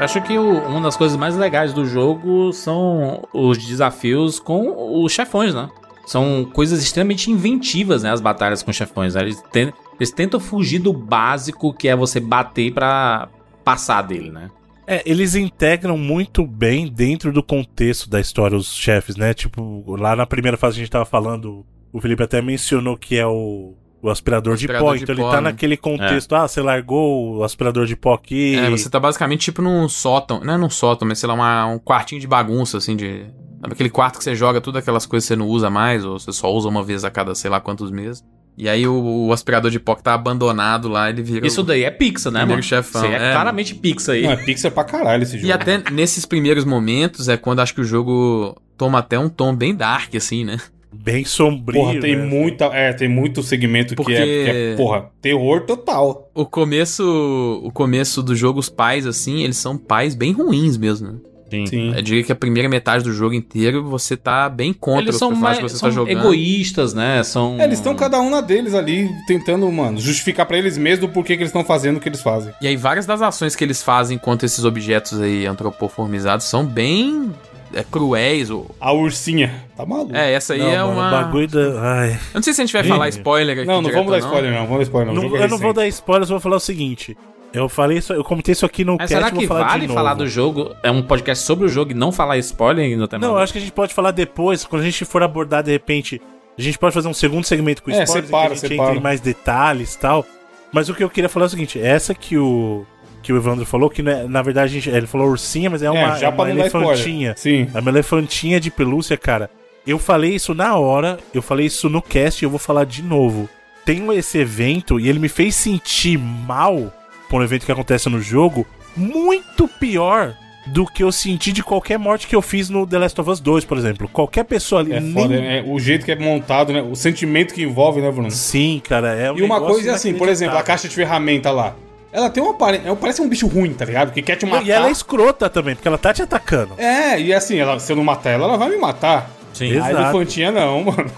[0.08, 5.12] Acho que o- uma das coisas mais legais do jogo são os desafios com os
[5.12, 5.70] chefões, né?
[6.06, 8.12] São coisas extremamente inventivas, né?
[8.12, 9.16] As batalhas com chefões.
[9.16, 9.22] né?
[9.24, 13.28] Eles, ten- eles tentam fugir do básico que é você bater pra
[13.66, 14.50] passar dele, né?
[14.88, 19.34] É, eles integram muito bem dentro do contexto da história os chefes, né?
[19.34, 23.28] Tipo, lá na primeira fase a gente tava falando, o Felipe até mencionou que é
[23.28, 24.96] o, o aspirador, de Aspirador pó.
[24.96, 25.50] de então pó, ele tá né?
[25.50, 28.56] naquele contexto, ah, você largou o aspirador de pó aqui.
[28.56, 30.40] É, você tá basicamente tipo num sótão.
[30.44, 33.26] Não é num sótão, mas sei lá, uma- um quartinho de bagunça, assim, de.
[33.60, 36.20] Sabe aquele quarto que você joga tudo aquelas coisas que você não usa mais, ou
[36.20, 38.24] você só usa uma vez a cada sei lá quantos meses.
[38.56, 41.46] E aí o, o aspirador de pó que tá abandonado lá, ele vira.
[41.46, 41.64] Isso o...
[41.64, 42.62] daí é Pixar, né, mano?
[42.64, 44.24] chefão, Isso aí é, é, claramente Pixar aí.
[44.24, 45.48] Não, é Pixar pra caralho esse jogo.
[45.48, 49.56] E até nesses primeiros momentos é quando acho que o jogo toma até um tom
[49.56, 50.58] bem dark, assim, né?
[51.04, 51.82] Bem sombrio.
[51.82, 52.26] Porra, tem né?
[52.26, 52.66] muita.
[52.66, 56.30] É, tem muito segmento Porque- que, é, que é, porra, terror total.
[56.34, 57.62] O começo.
[57.64, 61.18] O começo do jogo, os pais, assim, eles são pais bem ruins mesmo, né?
[61.50, 61.94] Sim.
[61.96, 65.20] Eu diria que a primeira metade do jogo inteiro você tá bem contra Eles os
[65.20, 66.20] são, personagens mais, que você são tá jogando.
[66.20, 67.24] egoístas, né?
[67.24, 67.56] São...
[67.58, 71.24] É, eles estão cada um na deles ali, tentando, mano, justificar pra eles mesmos por
[71.24, 72.54] que que eles estão fazendo o que eles fazem.
[72.62, 77.32] E aí várias das ações que eles fazem contra esses objetos aí antropoformizados são bem
[77.74, 78.50] é, cruéis.
[78.50, 78.70] Ou...
[78.80, 80.16] A ursinha, tá maluco.
[80.16, 81.10] É, essa aí Não, é mano, uma...
[81.12, 81.82] bagulho da.
[81.82, 82.12] Ai.
[82.12, 82.88] Eu não sei se a gente vai Ih.
[82.88, 84.26] falar spoiler aqui não, não direto vamos dar não.
[84.28, 84.62] spoiler, não.
[84.66, 85.24] Vamos dar spoiler, não.
[85.24, 87.18] Não- é eu não vou dar spoilers, eu vou falar o seguinte.
[87.54, 89.88] Eu falei isso, eu comentei isso aqui no Mas cast, será que falar vale de
[89.88, 89.98] novo.
[89.98, 90.76] falar do jogo?
[90.84, 93.26] É um podcast sobre o jogo e não falar spoiler no tema?
[93.26, 95.72] Não, eu acho que a gente pode falar depois, quando a gente for abordar de
[95.72, 96.22] repente.
[96.58, 98.68] A gente pode fazer um segundo segmento com É, spoilers, em separa, que a gente
[98.70, 98.90] separa.
[98.90, 100.26] entre em mais detalhes e tal.
[100.74, 102.86] Mas o que eu queria falar é o seguinte: essa que o
[103.22, 106.24] que o Evandro falou, que né, na verdade ele falou ursinha, mas é uma, É,
[106.24, 106.60] é uma spoiler.
[106.60, 107.34] elefantinha.
[107.38, 107.68] Sim.
[107.74, 109.50] É uma elefantinha de pelúcia, cara.
[109.86, 113.02] Eu falei isso na hora, eu falei isso no cast e eu vou falar de
[113.02, 113.50] novo.
[113.86, 116.94] Tem esse evento e ele me fez sentir mal
[117.30, 118.66] por um evento que acontece no jogo,
[118.96, 120.34] muito pior
[120.68, 123.40] do que eu senti de qualquer morte que eu fiz no The Last of Us
[123.40, 124.10] 2, por exemplo.
[124.10, 124.92] Qualquer pessoa ali.
[124.92, 125.64] É nem- foda, né?
[125.66, 126.82] O jeito que é montado, né?
[126.82, 128.30] O sentimento que envolve, né, Bruno?
[128.30, 129.14] Sim, cara.
[129.14, 131.74] É um E uma coisa é assim, por exemplo, a caixa de ferramenta lá.
[132.12, 132.96] Ela tem uma aparência.
[132.96, 134.12] Parece um bicho ruim, tá ligado?
[134.12, 134.66] Que quer te matar.
[134.66, 136.74] E ela é escrota também, porque ela tá te atacando.
[136.78, 139.30] É, e assim, ela, se eu não matar ela, ela vai me matar.
[139.54, 139.72] Sim.
[139.72, 139.98] Exato.
[139.98, 141.12] A elefantinha não, mano.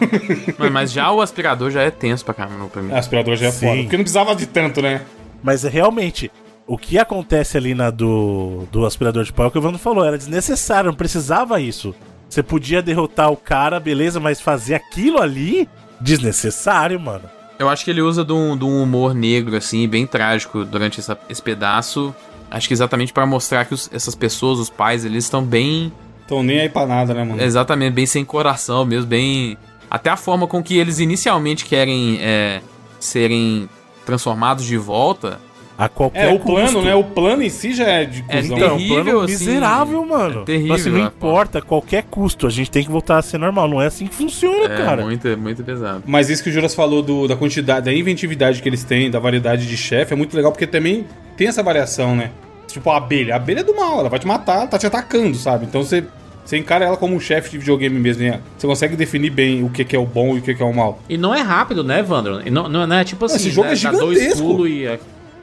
[0.58, 2.92] Mas, mas já o aspirador já é tenso pra caramba pra mim.
[2.92, 3.68] O aspirador já é Sim.
[3.68, 3.82] foda.
[3.82, 5.02] Porque não precisava de tanto, né?
[5.44, 6.32] Mas realmente,
[6.66, 9.80] o que acontece ali na do, do aspirador de pó é o que o Evandro
[9.80, 11.94] falou, era desnecessário, não precisava isso.
[12.30, 15.68] Você podia derrotar o cara, beleza, mas fazer aquilo ali,
[16.00, 17.24] desnecessário, mano.
[17.60, 21.00] Eu acho que ele usa de um, de um humor negro, assim, bem trágico durante
[21.02, 22.16] essa- esse pedaço.
[22.50, 25.92] Acho que exatamente pra mostrar que os- essas pessoas, os pais, eles estão bem.
[26.26, 27.42] Então nem aí pra nada, né, mano?
[27.42, 29.58] Exatamente, bem sem coração mesmo, bem.
[29.92, 32.62] Até a forma com que eles inicialmente querem é,
[33.00, 33.68] serem
[34.06, 35.40] transformados de volta.
[35.82, 36.82] A qualquer É, o plano, custo.
[36.82, 36.94] né?
[36.94, 38.58] O plano em si já é de É cuzão.
[38.58, 40.42] Então, terrível, plano assim, miserável, mano.
[40.42, 43.66] é terrível, Assim, não importa, qualquer custo, a gente tem que voltar a ser normal.
[43.70, 45.04] Não é assim que funciona, É cara.
[45.04, 46.04] muito, muito pesado.
[46.06, 49.20] Mas isso que o Juras falou do- da quantidade, da inventividade que eles têm, da
[49.20, 51.06] variedade de chefe, é muito legal porque também
[51.38, 52.32] tem essa variação, né?
[52.68, 53.36] Tipo a abelha.
[53.36, 55.66] A abelha é do mal, ela vai te matar, ela tá te atacando, sabe?
[55.66, 56.04] Então você,
[56.44, 58.22] você encara ela como um chefe de videogame mesmo.
[58.24, 58.42] né?
[58.58, 60.66] Você consegue definir bem o que, que é o bom e o que, que é
[60.66, 61.00] o mal.
[61.08, 62.42] E não é rápido, né, Evandro?
[62.46, 64.46] E não, não, não é tipo assim, Esse jogo né, é dá dois gigantesco.
[64.46, 65.00] pulos e...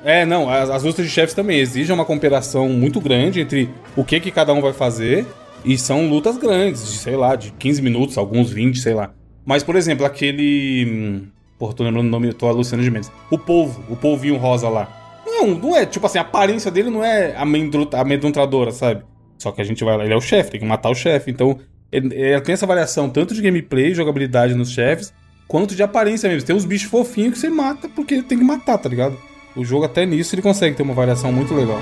[0.06, 4.04] é- não, as, as lutas de chefes também exigem uma cooperação muito grande entre o
[4.04, 5.26] que, que cada um vai fazer.
[5.64, 9.12] E são lutas grandes, de, sei lá, de 15 minutos, alguns 20, sei lá.
[9.44, 10.84] Mas, por exemplo, aquele.
[10.86, 11.26] hum,
[11.58, 13.10] Porra, tô lembrando o nome, tô alucinando de Mendes.
[13.30, 14.88] O polvo, o polvinho rosa lá.
[15.26, 19.02] Não, não é, tipo assim, a aparência dele não é amedro- amedrontadora, sabe?
[19.38, 21.30] Só que a gente vai lá, ele é o chefe, tem que matar o chefe.
[21.30, 21.58] Então,
[21.90, 25.12] ele, ele tem essa variação tanto de gameplay, jogabilidade nos chefes,
[25.48, 26.46] quanto de aparência mesmo.
[26.46, 29.16] Tem uns bichos fofinhos que você mata porque tem que matar, tá ligado?
[29.56, 31.80] O jogo até nisso ele consegue ter uma variação muito legal.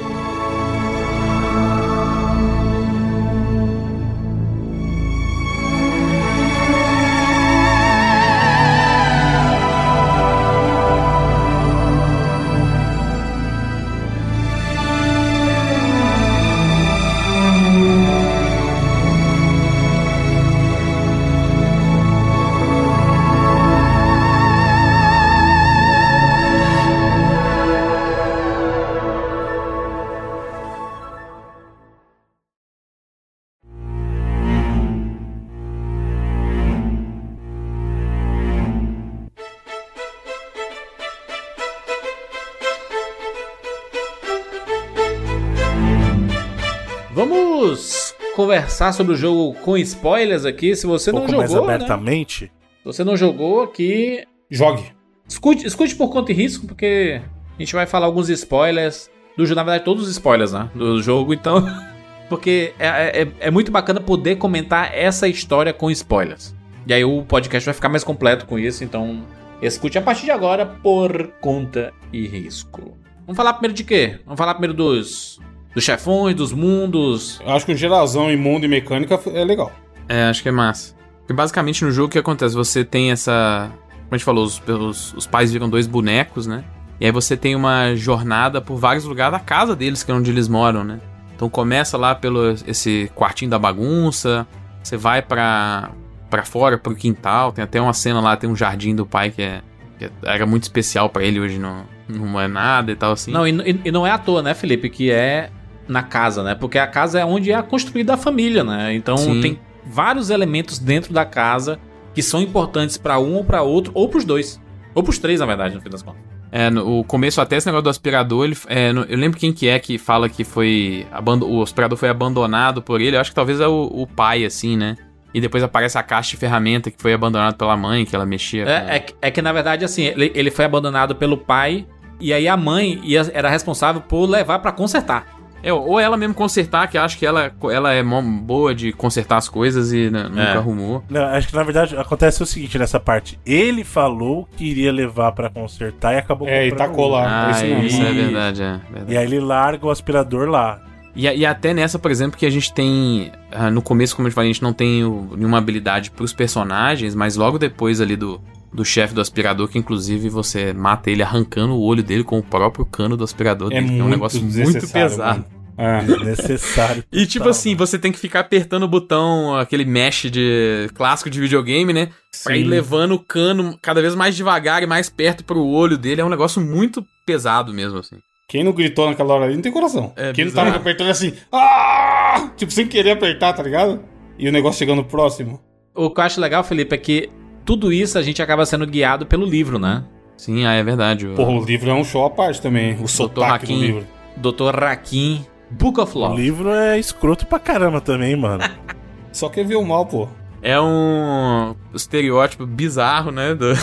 [48.55, 50.74] Conversar sobre o jogo com spoilers aqui.
[50.76, 51.74] Se você um não pouco mais jogou, né?
[51.74, 52.52] abertamente.
[52.78, 54.84] Se você não jogou aqui, Jogue.
[55.28, 57.20] escute, escute por conta e risco, porque
[57.57, 59.57] a gente vai falar alguns spoilers do jogo.
[59.57, 60.70] Na verdade, todos os spoilers, né?
[60.74, 61.64] Do jogo, então.
[62.26, 66.55] Porque é, é, é muito bacana poder comentar essa história com spoilers.
[66.86, 69.22] E aí o podcast vai ficar mais completo com isso, então
[69.61, 72.96] escute a partir de agora por conta e risco.
[73.26, 74.20] Vamos falar primeiro de quê?
[74.24, 75.38] Vamos falar primeiro dos,
[75.74, 77.40] dos chefões, dos mundos.
[77.44, 79.72] Eu acho que o geralzão em mundo e mecânica é legal.
[80.08, 80.94] É, acho que é massa.
[81.20, 82.54] Porque basicamente no jogo o que acontece?
[82.54, 83.70] Você tem essa.
[83.90, 86.62] Como a gente falou, os, os, os pais viram dois bonecos, né?
[87.00, 90.30] E aí você tem uma jornada por vários lugares da casa deles, que é onde
[90.30, 91.00] eles moram, né?
[91.34, 94.46] Então começa lá pelo esse quartinho da bagunça,
[94.82, 95.90] você vai pra,
[96.30, 99.42] pra fora, pro quintal, tem até uma cena lá, tem um jardim do pai que,
[99.42, 99.60] é,
[99.98, 103.32] que era muito especial pra ele, hoje não, não é nada e tal assim.
[103.32, 104.88] Não, e, e- e não é à toa, né, Felipe?
[104.88, 105.50] Que é
[105.89, 106.55] na casa, né?
[106.55, 108.95] Porque a casa é onde é construída a família, né?
[108.95, 109.41] Então Sim.
[109.41, 111.78] tem vários elementos dentro da casa
[112.14, 114.61] que são importantes pra um ou pra outro, ou pros dois.
[114.95, 116.20] Ou pros três, na verdade, no fim das contas.
[116.53, 119.66] É, no começo até esse negócio do aspirador, ele, é, no- eu lembro quem que
[119.68, 121.05] é que fala que foi.
[121.11, 123.16] abando- o aspirador foi abandonado por ele.
[123.16, 124.95] Eu acho que talvez é o, o pai, assim, né?
[125.35, 128.64] E depois aparece a caixa de ferramenta que foi abandonada pela mãe, que ela mexia.
[128.64, 131.85] com- É, é, que- é que, na verdade, assim, ele, ele foi abandonado pelo pai,
[132.20, 135.26] e aí a mãe ia- era responsável por levar pra consertar.
[135.64, 138.92] É, ou ela mesmo consertar, que eu acho que ela, ela é mó boa de
[138.92, 140.56] consertar as coisas e né, nunca É.
[140.56, 141.02] arrumou.
[141.08, 143.38] Não, acho que na verdade acontece o seguinte nessa parte.
[143.46, 147.12] Ele falou que iria levar pra consertar e acabou É, e tacou um.
[147.12, 147.46] lá.
[147.46, 149.12] Ah, isso isso é E- verdade, é verdade.
[149.12, 150.80] E aí ele larga o aspirador lá.
[151.16, 153.32] E, e até nessa, por exemplo, que a gente tem.
[153.52, 157.14] ah, no começo, como eu falei, a gente não tem o- nenhuma habilidade pros personagens,
[157.14, 158.40] mas logo depois ali do,
[158.72, 162.42] do chefe do aspirador, que inclusive você mata ele arrancando o olho dele com o
[162.42, 165.38] próprio cano do aspirador É dele, é um muito negócio muito pesado.
[165.38, 165.44] mano.
[165.76, 166.02] É.
[166.24, 167.04] Necessário.
[167.12, 171.40] E tipo assim, você tem que ficar apertando o botão, aquele mesh de clássico de
[171.40, 172.08] videogame, né?
[172.42, 172.68] Pra ir Sim.
[172.68, 176.20] levando o cano cada vez mais devagar e mais perto pro olho dele.
[176.20, 178.16] É um negócio muito pesado mesmo, assim.
[178.48, 180.12] Quem não gritou naquela hora ali não tem coração.
[180.16, 180.66] É Quem não bizarro.
[180.68, 182.50] tava apertando assim, ah!
[182.56, 184.00] tipo, sem querer apertar, tá ligado?
[184.38, 185.60] E o negócio chegando próximo.
[185.94, 187.30] O que eu acho legal, Felipe, é que
[187.64, 190.04] tudo isso a gente acaba sendo guiado pelo livro, né?
[190.36, 191.26] Sim, ah, é verdade.
[191.26, 192.98] o- Porra, o livro é um show à parte também.
[193.02, 193.80] O sotaque do Hakim.
[193.80, 194.06] livro.
[194.36, 194.74] Dr.
[194.78, 195.46] Rakim,
[195.78, 196.36] Book of O Love.
[196.40, 198.62] livro é escroto pra caramba também, mano.
[199.32, 200.28] Só quer ver o mal, pô.
[200.62, 203.54] É um estereótipo bizarro, né?
[203.54, 203.74] Do,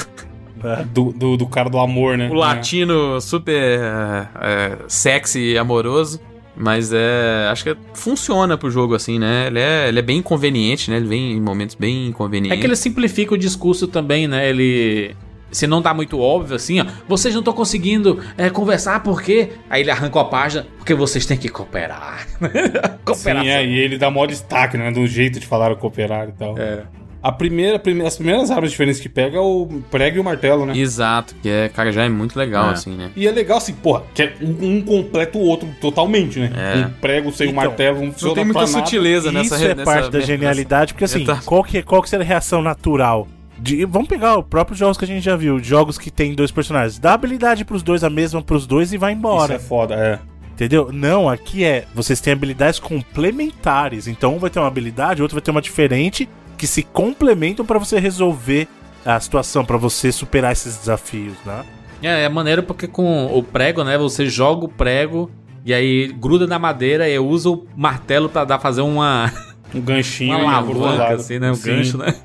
[0.93, 2.29] Do, do, do cara do amor, né?
[2.29, 6.19] o latino super é, é, sexy e amoroso.
[6.55, 7.47] Mas é.
[7.51, 9.47] Acho que funciona pro jogo assim, né?
[9.47, 10.97] Ele é, ele é bem conveniente, né?
[10.97, 12.59] Ele vem em momentos bem É inconvenientes.
[12.59, 14.49] que ele simplifica o discurso também, né?
[14.49, 15.15] Ele.
[15.52, 16.86] Se não tá muito óbvio assim, ó.
[17.08, 19.49] Vocês não estão conseguindo é, conversar por quê?
[19.70, 22.26] Aí ele arranca a página, porque vocês têm que cooperar.
[23.14, 24.91] Sim, é, e ele dá maior destaque, né?
[24.91, 26.58] Do jeito de falar o cooperar e tal.
[26.58, 26.84] É.
[27.24, 30.66] A primeira, prime- as primeiras armas diferentes que pega é o prego e o martelo,
[30.66, 30.76] né?
[30.76, 32.72] Exato, que é, cara, já é muito legal, É.
[32.72, 33.12] assim, né?
[33.16, 36.49] E é legal assim, porra, que é um, um completa o outro totalmente, né?
[36.56, 36.86] É.
[36.88, 39.84] Um prego sem o Então, martelo, um Não tem muita sutileza nessa Isso é nessa-
[39.84, 43.28] parte da nessa- genialidade, porque assim, qual que, qual que seria a reação natural?
[43.62, 46.49] De, vamos pegar os próprios jogos que a gente já viu, jogos que tem dois
[46.49, 46.97] personagens.
[46.97, 49.53] Dá habilidade pros dois, a mesma pros dois e vai Isso embora.
[49.53, 50.20] é foda, é.
[50.53, 50.91] Entendeu?
[50.91, 51.86] Não, aqui é.
[51.93, 54.07] Vocês têm habilidades complementares.
[54.07, 57.64] Então um vai ter uma habilidade, o outro vai ter uma diferente, que se complementam
[57.64, 58.68] pra você resolver
[59.05, 61.64] a situação, pra você superar esses desafios, né?
[62.01, 63.95] É, é maneiro porque com o prego, né?
[63.97, 65.30] Você joga o prego
[65.64, 69.32] e aí gruda na madeira e usa o martelo pra dar fazer uma,
[69.74, 71.51] Um ganchinho uma alavanca, assim, né?
[71.51, 71.76] Um Sim.
[71.76, 72.16] gancho, né?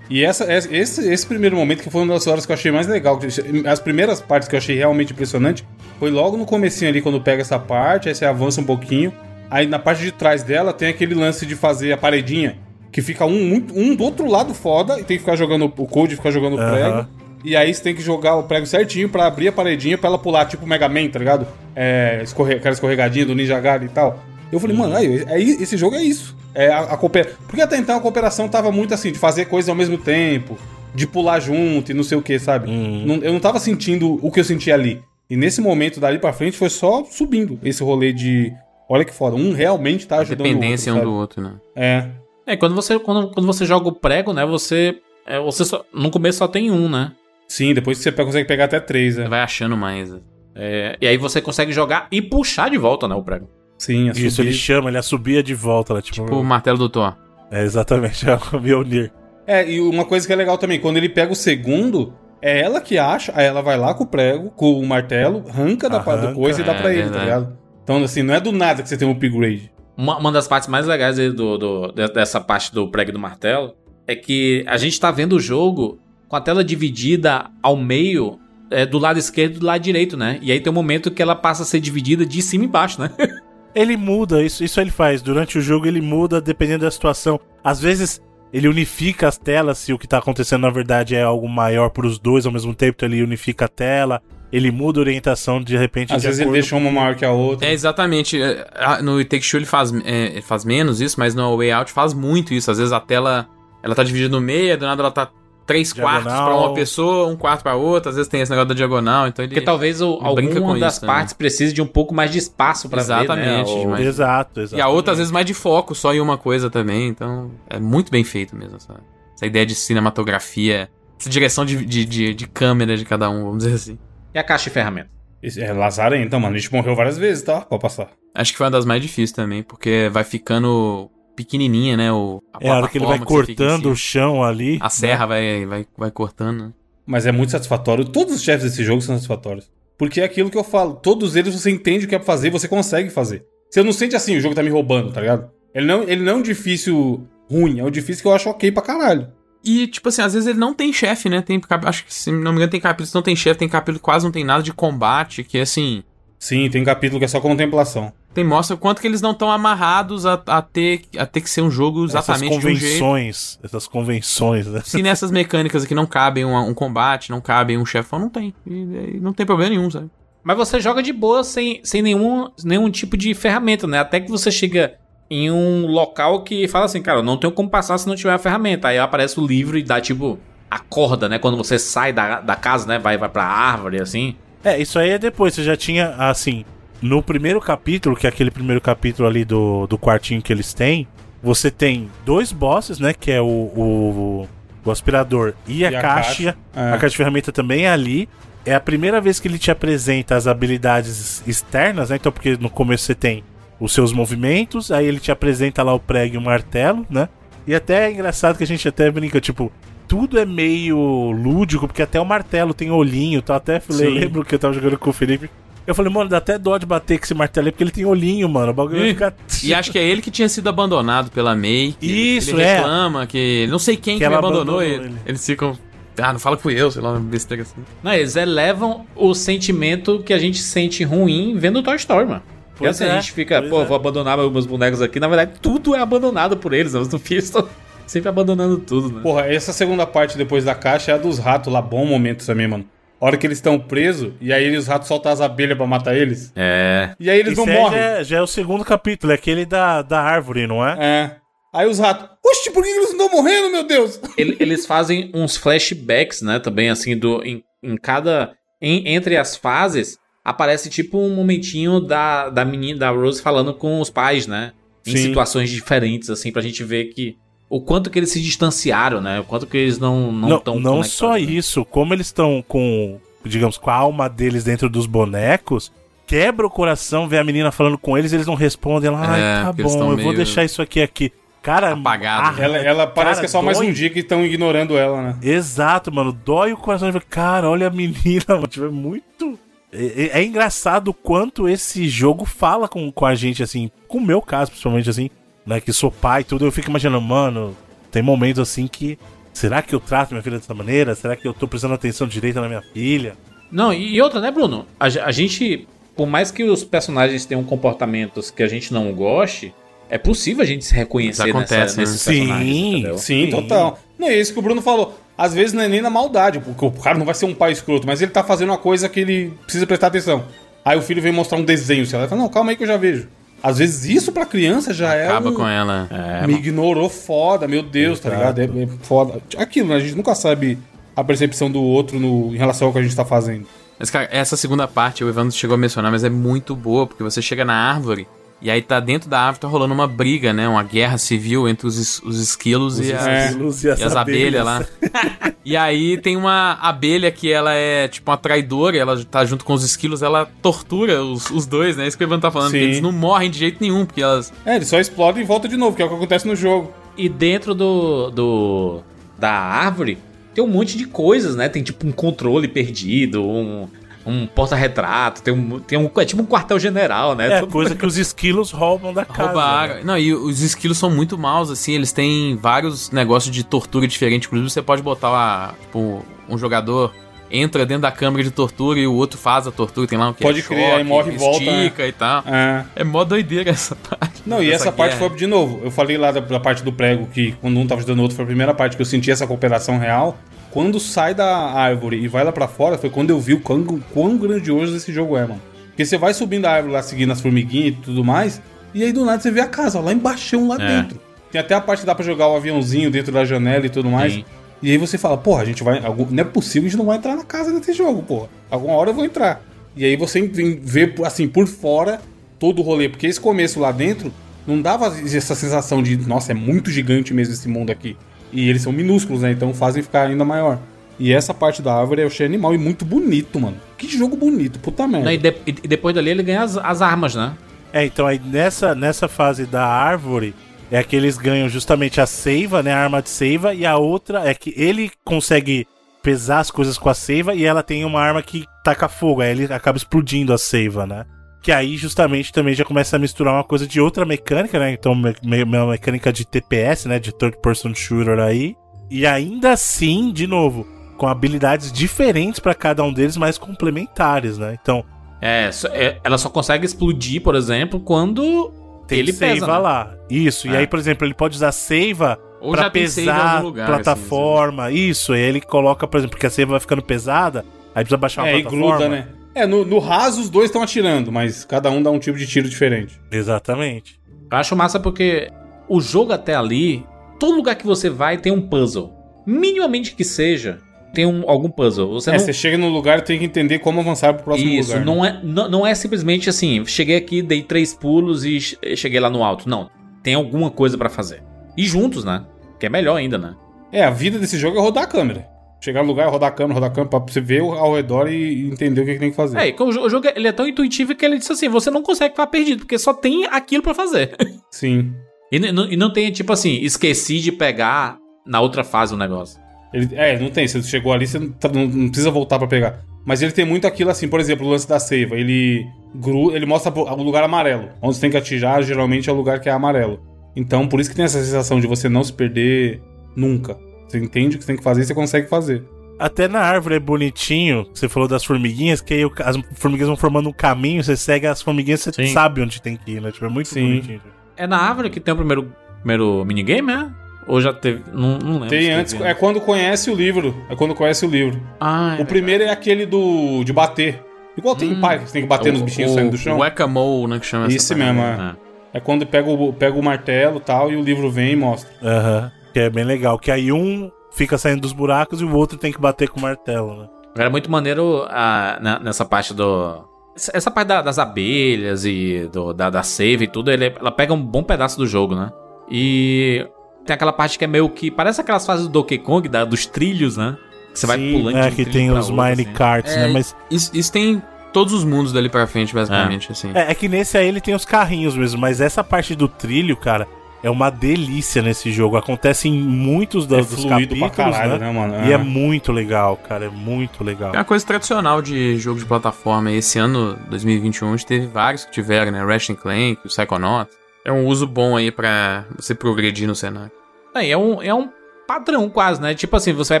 [0.10, 2.86] E essa, esse, esse primeiro momento que foi uma das horas que eu achei mais
[2.86, 3.18] legal.
[3.66, 5.66] As primeiras partes que eu achei realmente impressionante
[5.98, 9.12] foi logo no comecinho ali, quando pega essa parte, aí você avança um pouquinho.
[9.50, 12.56] Aí na parte de trás dela tem aquele lance de fazer a paredinha,
[12.92, 15.86] que fica um, muito- um do outro lado foda, e tem que ficar jogando o
[15.86, 16.70] code, ficar jogando o Aham.
[16.72, 17.06] prego.
[17.44, 20.18] E aí você tem que jogar o prego certinho pra abrir a paredinha pra ela
[20.18, 21.46] pular, tipo Mega Man, tá ligado?
[21.76, 24.18] É, escorre, aquela escorregadinha do Ninja Gaiden e tal.
[24.54, 26.36] Eu falei, mano, aí, aí, esse jogo é isso.
[26.54, 27.32] É a, a coopera...
[27.46, 30.56] Porque até então a cooperação tava muito assim, de fazer coisas ao mesmo tempo,
[30.94, 32.70] de pular junto e não sei o que, sabe?
[32.70, 33.04] Uhum.
[33.06, 35.02] Não- eu não tava sentindo o que eu senti ali.
[35.28, 38.52] E nesse momento, dali pra frente, foi só subindo esse rolê de.
[38.88, 41.10] Olha que foda, um realmente tá ajudando Dependência o um outro.
[41.10, 41.54] do outro, né?
[41.74, 42.08] É.
[42.46, 44.44] É, quando você, quando, quando você joga o prego, né?
[44.44, 44.96] Você.
[45.26, 47.12] É, você só, no começo só tem um, né?
[47.48, 49.26] Sim, depois você consegue pegar até três, né?
[49.26, 50.10] vai achando mais.
[50.10, 50.20] né?
[50.54, 53.14] É, e aí você consegue jogar e puxar de volta, né?
[53.14, 53.48] O prego.
[53.78, 54.48] Sim, a Isso, subir.
[54.48, 56.00] ele chama, ele assobia de volta, né?
[56.02, 57.14] Tipo, Tipo o martelo do Thor.
[57.50, 59.12] é exatamente, é o Mjolnir.
[59.46, 62.80] É, e uma coisa que é legal também, quando ele pega o segundo, é ela
[62.80, 66.20] que acha, aí ela vai lá com o prego, com o martelo, arranca da parte
[66.20, 67.58] do Arranca, coisa e dá é pra ele, tá ligado?
[67.82, 69.70] Então, assim, não é do nada que você tem um upgrade.
[69.96, 73.12] Uma, uma das partes mais legais aí do, do- de- dessa parte do prego e
[73.12, 73.74] do martelo
[74.06, 78.38] é que a gente tá vendo o jogo com a tela dividida ao meio
[78.70, 80.38] é, do lado esquerdo e do lado direito, né?
[80.42, 83.00] E aí tem um momento que ela passa a ser dividida de cima e baixo,
[83.00, 83.10] né?
[83.74, 85.20] Ele muda, isso, isso ele faz.
[85.20, 87.40] Durante o jogo ele muda dependendo da situação.
[87.62, 88.22] Às vezes
[88.52, 92.18] ele unifica as telas se o que tá acontecendo na verdade é algo maior pros
[92.18, 94.22] dois ao mesmo tempo, então ele unifica a tela.
[94.52, 97.32] Ele muda a orientação de repente Às de vezes ele deixa uma maior que a
[97.32, 97.66] outra.
[97.66, 98.40] É, exatamente.
[98.40, 101.90] É, No It Takes Two ele faz, é, faz menos isso, mas no Way Out
[101.90, 102.70] faz muito isso.
[102.70, 103.48] Às vezes a tela
[103.82, 105.28] ela tá dividida no meio, do nada ela tá
[105.66, 106.22] três Diagonal.
[106.22, 108.10] quartos pra uma pessoa, um quarto pra outra.
[108.10, 109.54] Às vezes tem esse negócio da diagonal, então ele...
[109.54, 111.14] Porque talvez o, alguma com das isso também.
[111.16, 113.76] partes precise de um pouco mais de espaço pra ver, Exatamente, né?
[113.76, 114.06] O- demais.
[114.06, 114.76] Exato, exato.
[114.78, 117.08] E a outra, às vezes, mais de foco, só em uma coisa também.
[117.08, 118.76] Então, é muito bem feito mesmo.
[118.76, 119.00] Essa,
[119.34, 120.88] essa ideia de cinematografia,
[121.18, 123.98] essa direção de, de, de, de câmera de cada um, vamos dizer assim.
[124.34, 125.10] E a caixa de ferramentas?
[125.58, 126.54] É lazarento, mano.
[126.54, 127.60] A gente morreu várias vezes, tá?
[127.60, 128.08] Pra passar.
[128.34, 132.12] Acho que foi uma das mais difíceis também, porque vai ficando pequenininha, né?
[132.12, 134.78] O, É a hora que ele vai cortando o chão ali.
[134.80, 136.58] A serra vai, vai, vai cortando.
[136.66, 136.72] né?
[137.06, 138.04] Mas é muito satisfatório.
[138.04, 139.70] Todos os chefes desse jogo são satisfatórios.
[139.98, 140.94] Porque é aquilo que eu falo.
[140.94, 143.44] Todos eles você entende o que é pra fazer você consegue fazer.
[143.70, 145.50] Você não sente assim, o jogo tá me roubando, tá ligado?
[145.74, 148.70] Ele não, ele não é um difícil ruim, é um difícil que eu acho ok
[148.72, 149.28] pra caralho.
[149.64, 151.40] E, tipo assim, às vezes ele não tem chefe, né?
[151.42, 153.68] Tem, cap- acho que, se não me engano, tem capítulos que não tem chefe, tem
[153.68, 156.02] capítulo que quase não tem nada de combate, que, assim,
[156.38, 158.12] Sim, tem capítulo que é só contemplação.
[158.34, 161.48] Tem, mostra o quanto que eles não estão amarrados a, a, ter, a ter que
[161.48, 162.82] ser um jogo Essas exatamente de um jeito.
[162.82, 164.82] convenções, essas convenções, né?
[164.84, 168.52] Se nessas mecânicas aqui não cabem um, um combate, não cabem um chefão, não tem.
[168.66, 170.10] E, e não tem problema nenhum, sabe?
[170.42, 174.00] Mas você joga de boa sem, sem nenhum, nenhum tipo de ferramenta, né?
[174.00, 174.94] Até que você chega
[175.30, 178.34] em um local que fala assim, cara, eu não tenho como passar se não tiver
[178.34, 178.88] a ferramenta.
[178.88, 180.38] Aí aparece o livro e dá tipo
[180.70, 181.38] a corda, né?
[181.38, 182.98] Quando você sai da, da casa, né?
[182.98, 184.36] Vai, vai pra árvore, assim.
[184.62, 185.54] É, isso aí é depois.
[185.54, 186.64] Você já tinha, assim,
[187.04, 191.06] no primeiro capítulo, que é aquele primeiro capítulo ali do, do quartinho que eles têm,
[191.42, 193.12] você tem dois bosses, né?
[193.12, 194.48] Que é o, o,
[194.82, 196.44] o aspirador e a, E a caixa.
[196.44, 196.80] caixa, é.
[196.92, 198.26] A caixa de ferramenta também é ali.
[198.64, 202.16] É a primeira vez que ele te apresenta as habilidades externas, né?
[202.16, 203.44] Então, porque no começo você tem
[203.78, 207.28] os seus movimentos, aí ele te apresenta lá o prego e o martelo, né?
[207.66, 209.70] E até é engraçado que a gente até brinca, tipo,
[210.08, 210.96] tudo é meio
[211.32, 213.56] lúdico, porque até o martelo tem olhinho, tá?
[213.56, 215.50] Até eu lembro que eu tava jogando com o Felipe.
[215.86, 218.04] Eu falei, mano, dá até dó de bater com esse martelo aí, porque ele tem
[218.06, 218.70] olhinho, mano.
[218.70, 219.34] O bagulho vai Ih, ficar.
[219.62, 221.94] E acho que é ele que tinha sido abandonado pela May.
[222.00, 222.76] Isso, ele é.
[222.76, 223.66] reclama que.
[223.68, 224.60] Não sei quem Que que, me abandonou.
[224.78, 225.04] abandonou ele.
[225.06, 225.14] ele.
[225.26, 225.76] Eles ficam.
[226.16, 227.74] Ah, não fala que fui eu, sei lá, uma besteira assim.
[228.02, 232.42] Não, eles elevam o sentimento que a gente sente ruim vendo Toy Story, mano.
[232.70, 233.84] Porque Pois assim, é, a gente fica, pô, é.
[233.84, 235.20] vou abandonar meus bonecos aqui.
[235.20, 236.94] Na verdade, tudo é abandonado por eles.
[236.94, 237.00] né?
[237.00, 237.68] Os filhos estão
[238.06, 239.20] sempre abandonando tudo, né?
[239.22, 242.66] Porra, essa segunda parte depois da caixa é a dos ratos lá, bom momento também,
[242.68, 242.84] mano.
[243.20, 246.14] A hora que eles estão presos, e aí os ratos soltam as abelhas pra matar
[246.16, 246.52] eles.
[246.54, 247.14] É.
[247.18, 247.98] E aí eles Isso não aí morrem.
[247.98, 250.96] já, é- já é o segundo capítulo, é aquele da, da árvore, não é?
[251.00, 251.36] É.
[251.72, 254.20] Aí os ratos, oxe, por que eles não estão morrendo, meu Deus?
[254.38, 256.58] Ele- eles fazem uns flashbacks, né?
[256.60, 258.52] Também, assim, do, em, em cada.
[258.80, 264.00] em- entre as fases, aparece tipo um momentinho da, da menina, da Rose, falando com
[264.00, 264.72] os pais, né?
[265.06, 265.22] Em Sim.
[265.28, 267.36] situações diferentes, assim, pra gente ver que.
[267.76, 269.40] O quanto que eles se distanciaram, né?
[269.40, 273.18] O quanto que eles não não Não, estão não só isso, como eles estão com,
[273.44, 275.90] digamos, com a alma deles dentro dos bonecos,
[276.26, 279.08] quebra o coração ver a menina falando com eles, eles não respondem.
[279.08, 281.32] Ela, ai, É, tá bom, eu vou deixar isso aqui aqui.
[281.62, 282.60] Cara, Apagado.
[282.60, 283.88] ah, Ela, ela parece cara, que é só mais dói.
[283.88, 285.36] um dia que estão ignorando ela, né?
[285.42, 286.30] Exato, mano.
[286.30, 288.66] Dói o coração de ver, cara, olha a menina, mano.
[288.66, 289.58] Tipo, é muito.
[289.90, 290.04] É,
[290.36, 294.24] é- é engraçado o quanto esse jogo fala com, com a gente, assim, com o
[294.24, 295.30] meu caso, principalmente, assim,
[295.66, 295.80] né?
[295.80, 297.76] Que sou pai e tudo, eu fico imaginando, mano,
[298.10, 299.18] tem momentos assim que.
[299.52, 301.14] Será que eu trato minha filha dessa maneira?
[301.14, 303.36] Será que eu tô prestando atenção direita na minha filha?
[303.70, 304.84] Não, e e outra, né, Bruno?
[304.98, 305.86] A, a gente,
[306.16, 309.72] por mais que os personagens tenham comportamentos que a gente não goste,
[310.08, 312.02] é possível a gente se reconhecer Isso acontece, nessa, né?
[312.02, 313.18] nesses Sim, personagens, entendeu?
[313.18, 313.98] Sim, total.
[314.18, 315.18] Não é isso que o Bruno falou.
[315.36, 317.72] Às vezes não é nem na maldade, porque o cara não vai ser um pai
[317.72, 320.44] escroto, mas ele tá fazendo uma coisa que ele precisa prestar atenção.
[320.84, 322.82] Aí o filho vem mostrar um desenho, sei lá, ele fala, não, calma aí que
[322.82, 323.28] eu já vejo.
[323.64, 325.54] Às vezes isso pra criança já é Acaba um...
[325.54, 326.06] com ela.
[326.10, 328.60] É, Me ignorou foda, meu Deus, tá ligado?
[328.60, 329.40] É, é foda.
[329.56, 329.94] Aquilo, né?
[329.94, 330.78] A gente nunca sabe
[331.16, 333.66] a percepção do outro no, em relação ao que a gente tá fazendo.
[333.98, 337.22] Mas, cara, essa segunda parte o Evandro chegou a mencionar, mas é muito boa, porque
[337.22, 338.28] você chega na árvore
[338.64, 340.66] e aí tá dentro da árvore tá rolando uma briga, né?
[340.66, 343.50] Uma guerra civil entre os, os esquilos e, as, É.
[343.50, 344.82] Luz e as abelhas lá.
[345.62, 349.74] e aí tem uma abelha que ela é tipo uma traidora, ela tá junto com
[349.74, 352.06] os esquilos, ela tortura os, os dois, né?
[352.06, 354.50] Isso que o Evandro tá falando, eles não morrem de jeito nenhum, porque elas.
[354.64, 356.90] É, ele só explode e volta de novo, que é o que acontece no jogo.
[357.18, 359.02] E dentro do, do
[359.38, 360.16] da árvore
[360.54, 361.68] tem um monte de coisas, né?
[361.68, 363.88] Tem tipo um controle perdido, um,
[364.26, 366.10] um porta-retrato, tem um, tem um.
[366.16, 367.58] É tipo um quartel-general, né?
[367.58, 369.48] É coisa que os esquilos roubam da casa.
[369.48, 369.94] Roubaram.
[369.96, 370.00] né?
[370.04, 374.46] Não, e os esquilos são muito maus, assim, eles têm vários negócios de tortura diferentes.
[374.46, 377.12] Inclusive, você pode botar lá, tipo, um jogador
[377.50, 380.32] entra dentro da câmara de tortura e o outro faz a tortura, tem lá um
[380.32, 382.42] que Pode é crer, aí morre e volta, estica e tal.
[382.46, 382.84] É.
[382.96, 384.42] É mó doideira essa parte.
[384.44, 385.28] Não, e essa, parte guerra.
[385.28, 385.80] foi de novo.
[385.84, 388.36] Eu falei lá da, da parte do prego que quando um tava ajudando o outro
[388.36, 390.36] foi a primeira parte que eu senti essa cooperação real.
[390.74, 393.84] Quando sai da árvore e vai lá pra fora, foi quando eu vi o quão,
[394.12, 395.62] quão grandioso esse jogo é, mano.
[395.90, 398.60] Porque você vai subindo a árvore lá, seguindo as formiguinhas e tudo mais,
[398.92, 401.00] e aí do nada você vê a casa, ó, lá embaixo, lá É.
[401.02, 401.20] dentro.
[401.52, 404.10] Tem até a parte que dá pra jogar o aviãozinho dentro da janela e tudo
[404.10, 404.32] mais.
[404.32, 404.44] Sim.
[404.82, 406.00] E aí você fala, porra, a gente vai.
[406.00, 408.48] Não é possível, a gente não vai entrar na casa desse jogo, porra.
[408.68, 409.62] Alguma hora eu vou entrar.
[409.96, 410.42] E aí você
[410.82, 412.20] vê, assim, por fora
[412.58, 413.08] todo o rolê.
[413.08, 414.32] Porque esse começo lá dentro
[414.66, 418.16] não dava essa sensação de, nossa, é muito gigante mesmo esse mundo aqui.
[418.54, 419.50] E eles são minúsculos, né?
[419.50, 420.78] Então fazem ficar ainda maior.
[421.18, 423.76] E essa parte da árvore eu achei animal e muito bonito, mano.
[423.98, 425.26] Que jogo bonito, puta merda.
[425.26, 427.52] Não, e, de- e depois dali ele ganha as, as armas, né?
[427.92, 430.54] É, então aí nessa, nessa fase da árvore
[430.90, 432.92] é que eles ganham justamente a seiva, né?
[432.92, 435.86] A arma de seiva, e a outra é que ele consegue
[436.22, 439.50] pesar as coisas com a seiva e ela tem uma arma que taca fogo, aí
[439.50, 441.24] ele acaba explodindo a seiva, né?
[441.64, 444.92] Que aí justamente também já começa a misturar uma coisa de outra mecânica, né?
[444.92, 447.18] Então, me- me- uma mecânica de TPS, né?
[447.18, 448.76] De third person shooter aí.
[449.10, 450.86] E ainda assim, de novo,
[451.16, 454.76] com habilidades diferentes pra cada um deles, mas complementares, né?
[454.80, 455.02] Então,
[455.40, 458.70] É, é, ela só consegue explodir, por exemplo, quando
[459.06, 459.78] tem ele seiva pesa, né?
[459.78, 460.14] lá.
[460.30, 460.68] Isso.
[460.68, 460.78] E É.
[460.78, 464.90] aí, por exemplo, ele pode usar seiva em pesar algum lugar, plataforma.
[464.90, 465.34] Isso.
[465.34, 467.64] E aí ele coloca, por exemplo, porque a seiva vai ficando pesada,
[467.94, 468.96] aí precisa baixar uma é, e plataforma.
[468.96, 469.28] gruda, né?
[469.54, 472.46] É, no, no raso os dois estão atirando, mas cada um dá um tipo de
[472.46, 473.20] tiro diferente.
[473.30, 474.20] Exatamente.
[474.50, 475.48] Eu acho massa porque
[475.88, 477.04] o jogo até ali,
[477.38, 479.12] todo lugar que você vai tem um puzzle.
[479.46, 480.78] Minimamente que seja,
[481.12, 482.08] tem um, algum puzzle.
[482.12, 482.40] Você é, não...
[482.40, 485.00] você chega no lugar e tem que entender como avançar pro próximo Isso, lugar.
[485.00, 485.04] né?
[485.06, 489.20] não, é, não, não é simplesmente assim, cheguei aqui, dei três pulos e che- cheguei
[489.20, 489.68] lá no alto.
[489.68, 489.88] Não,
[490.22, 491.42] tem alguma coisa pra fazer.
[491.76, 492.44] E juntos, né?
[492.80, 493.54] Que é melhor ainda, né?
[493.92, 495.46] É, a vida desse jogo é rodar a câmera.
[495.80, 498.68] Chegar no lugar, rodar a câmera, rodar a câmera, pra você ver ao redor e
[498.68, 499.58] entender o que, que tem que fazer.
[499.58, 502.02] É, o jo- o jogo ele é tão intuitivo que ele diz assim: você não
[502.02, 504.34] consegue ficar perdido, porque só tem aquilo pra fazer.
[504.70, 505.12] Sim.
[505.52, 509.60] E, e não tem, tipo assim, esqueci de pegar na outra fase o negócio.
[509.92, 510.66] Ele, é, não tem.
[510.66, 513.00] Você chegou ali, você não, tá- não- não precisa voltar pra pegar.
[513.26, 515.36] Mas ele tem muito aquilo assim, por exemplo, o lance da seiva.
[515.36, 517.88] Ele, gru, ele mostra o lugar amarelo.
[518.02, 520.20] Onde você tem que atirar, geralmente é o lugar que é amarelo.
[520.56, 523.00] Então, por isso que tem essa sensação de você não se perder
[523.36, 523.78] nunca.
[524.08, 525.82] Você entende o que você tem que fazer e você consegue fazer.
[526.18, 527.86] Até na árvore é bonitinho.
[527.92, 531.46] Você falou das formiguinhas, que aí o- as formiguinhas vão formando um caminho, você segue
[531.46, 532.26] as formiguinhas, você Sim.
[532.32, 533.32] sabe onde tem que ir, né?
[533.32, 533.88] Tipo, é muito Sim.
[533.88, 534.20] bonitinho.
[534.56, 537.06] É na árvore que tem o primeiro, primeiro minigame, é?
[537.48, 538.02] Ou já teve.
[538.12, 538.68] Não, não lembro.
[538.68, 540.54] Tem teve antes, é quando conhece o livro.
[540.70, 541.60] É quando conhece o livro.
[541.80, 544.22] Ah, é o primeiro é aquele do de bater.
[544.56, 546.58] Igual tem em pai, que você tem que bater nos bichinhos saindo do chão.
[546.58, 548.24] O né, que chama essa Isso mesmo, é.
[548.24, 548.56] Ah.
[548.92, 551.90] É quando pega o, pega o martelo e tal, e o livro vem e mostra.
[552.00, 552.52] Aham.
[552.74, 553.38] Que é bem legal.
[553.38, 556.42] Que aí um fica saindo dos buracos e o outro tem que bater com o
[556.42, 557.08] martelo, né?
[557.38, 560.04] Era muito maneiro ah, na- nessa parte do.
[560.36, 564.34] essa- parte da- das abelhas e do, da, da save e tudo, ele- ela pega
[564.34, 565.50] um bom pedaço do jogo, né?
[565.90, 566.66] E
[567.06, 568.10] tem aquela parte que é meio que.
[568.10, 570.56] Parece aquelas fases do Donkey Kong, da- dos trilhos, né?
[570.92, 572.72] Que você vai Sim, pulando de É, um que tem os outro, mine assim.
[572.72, 573.32] carts, É, né?
[573.32, 574.40] Mas Isso, isso tem
[574.72, 576.70] todos os mundos dali pra frente, basicamente, assim.
[576.74, 579.96] é, é que nesse aí ele tem os carrinhos mesmo, mas essa parte do trilho,
[579.96, 580.26] cara,
[580.64, 582.16] é uma delícia nesse jogo.
[582.16, 584.78] Acontece em muitos da- é dos capítulos, pra caralho, né?
[584.78, 585.26] né, mano?
[585.28, 587.52] E é muito legal, cara, é muito legal.
[587.54, 589.70] É uma coisa tradicional de jogo de plataforma.
[589.70, 592.42] Esse ano, 2021, a gente teve vários que tiveram, né?
[592.44, 593.94] Ratchet Clank, o Psychonauts.
[594.24, 596.90] É um uso bom aí pra você progredir no cenário.
[597.34, 598.08] É, é um, é um
[598.48, 599.34] padrão quase, né?
[599.34, 600.00] Tipo assim, você vai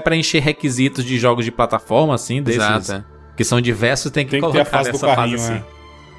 [0.00, 2.62] preencher requisitos de jogos de plataforma, assim, desses.
[2.62, 3.04] Exato, é.
[3.36, 5.60] Que são diversos, tem que Tem que ter colocar a fase do carrinho, fase assim.
[5.60, 5.64] né?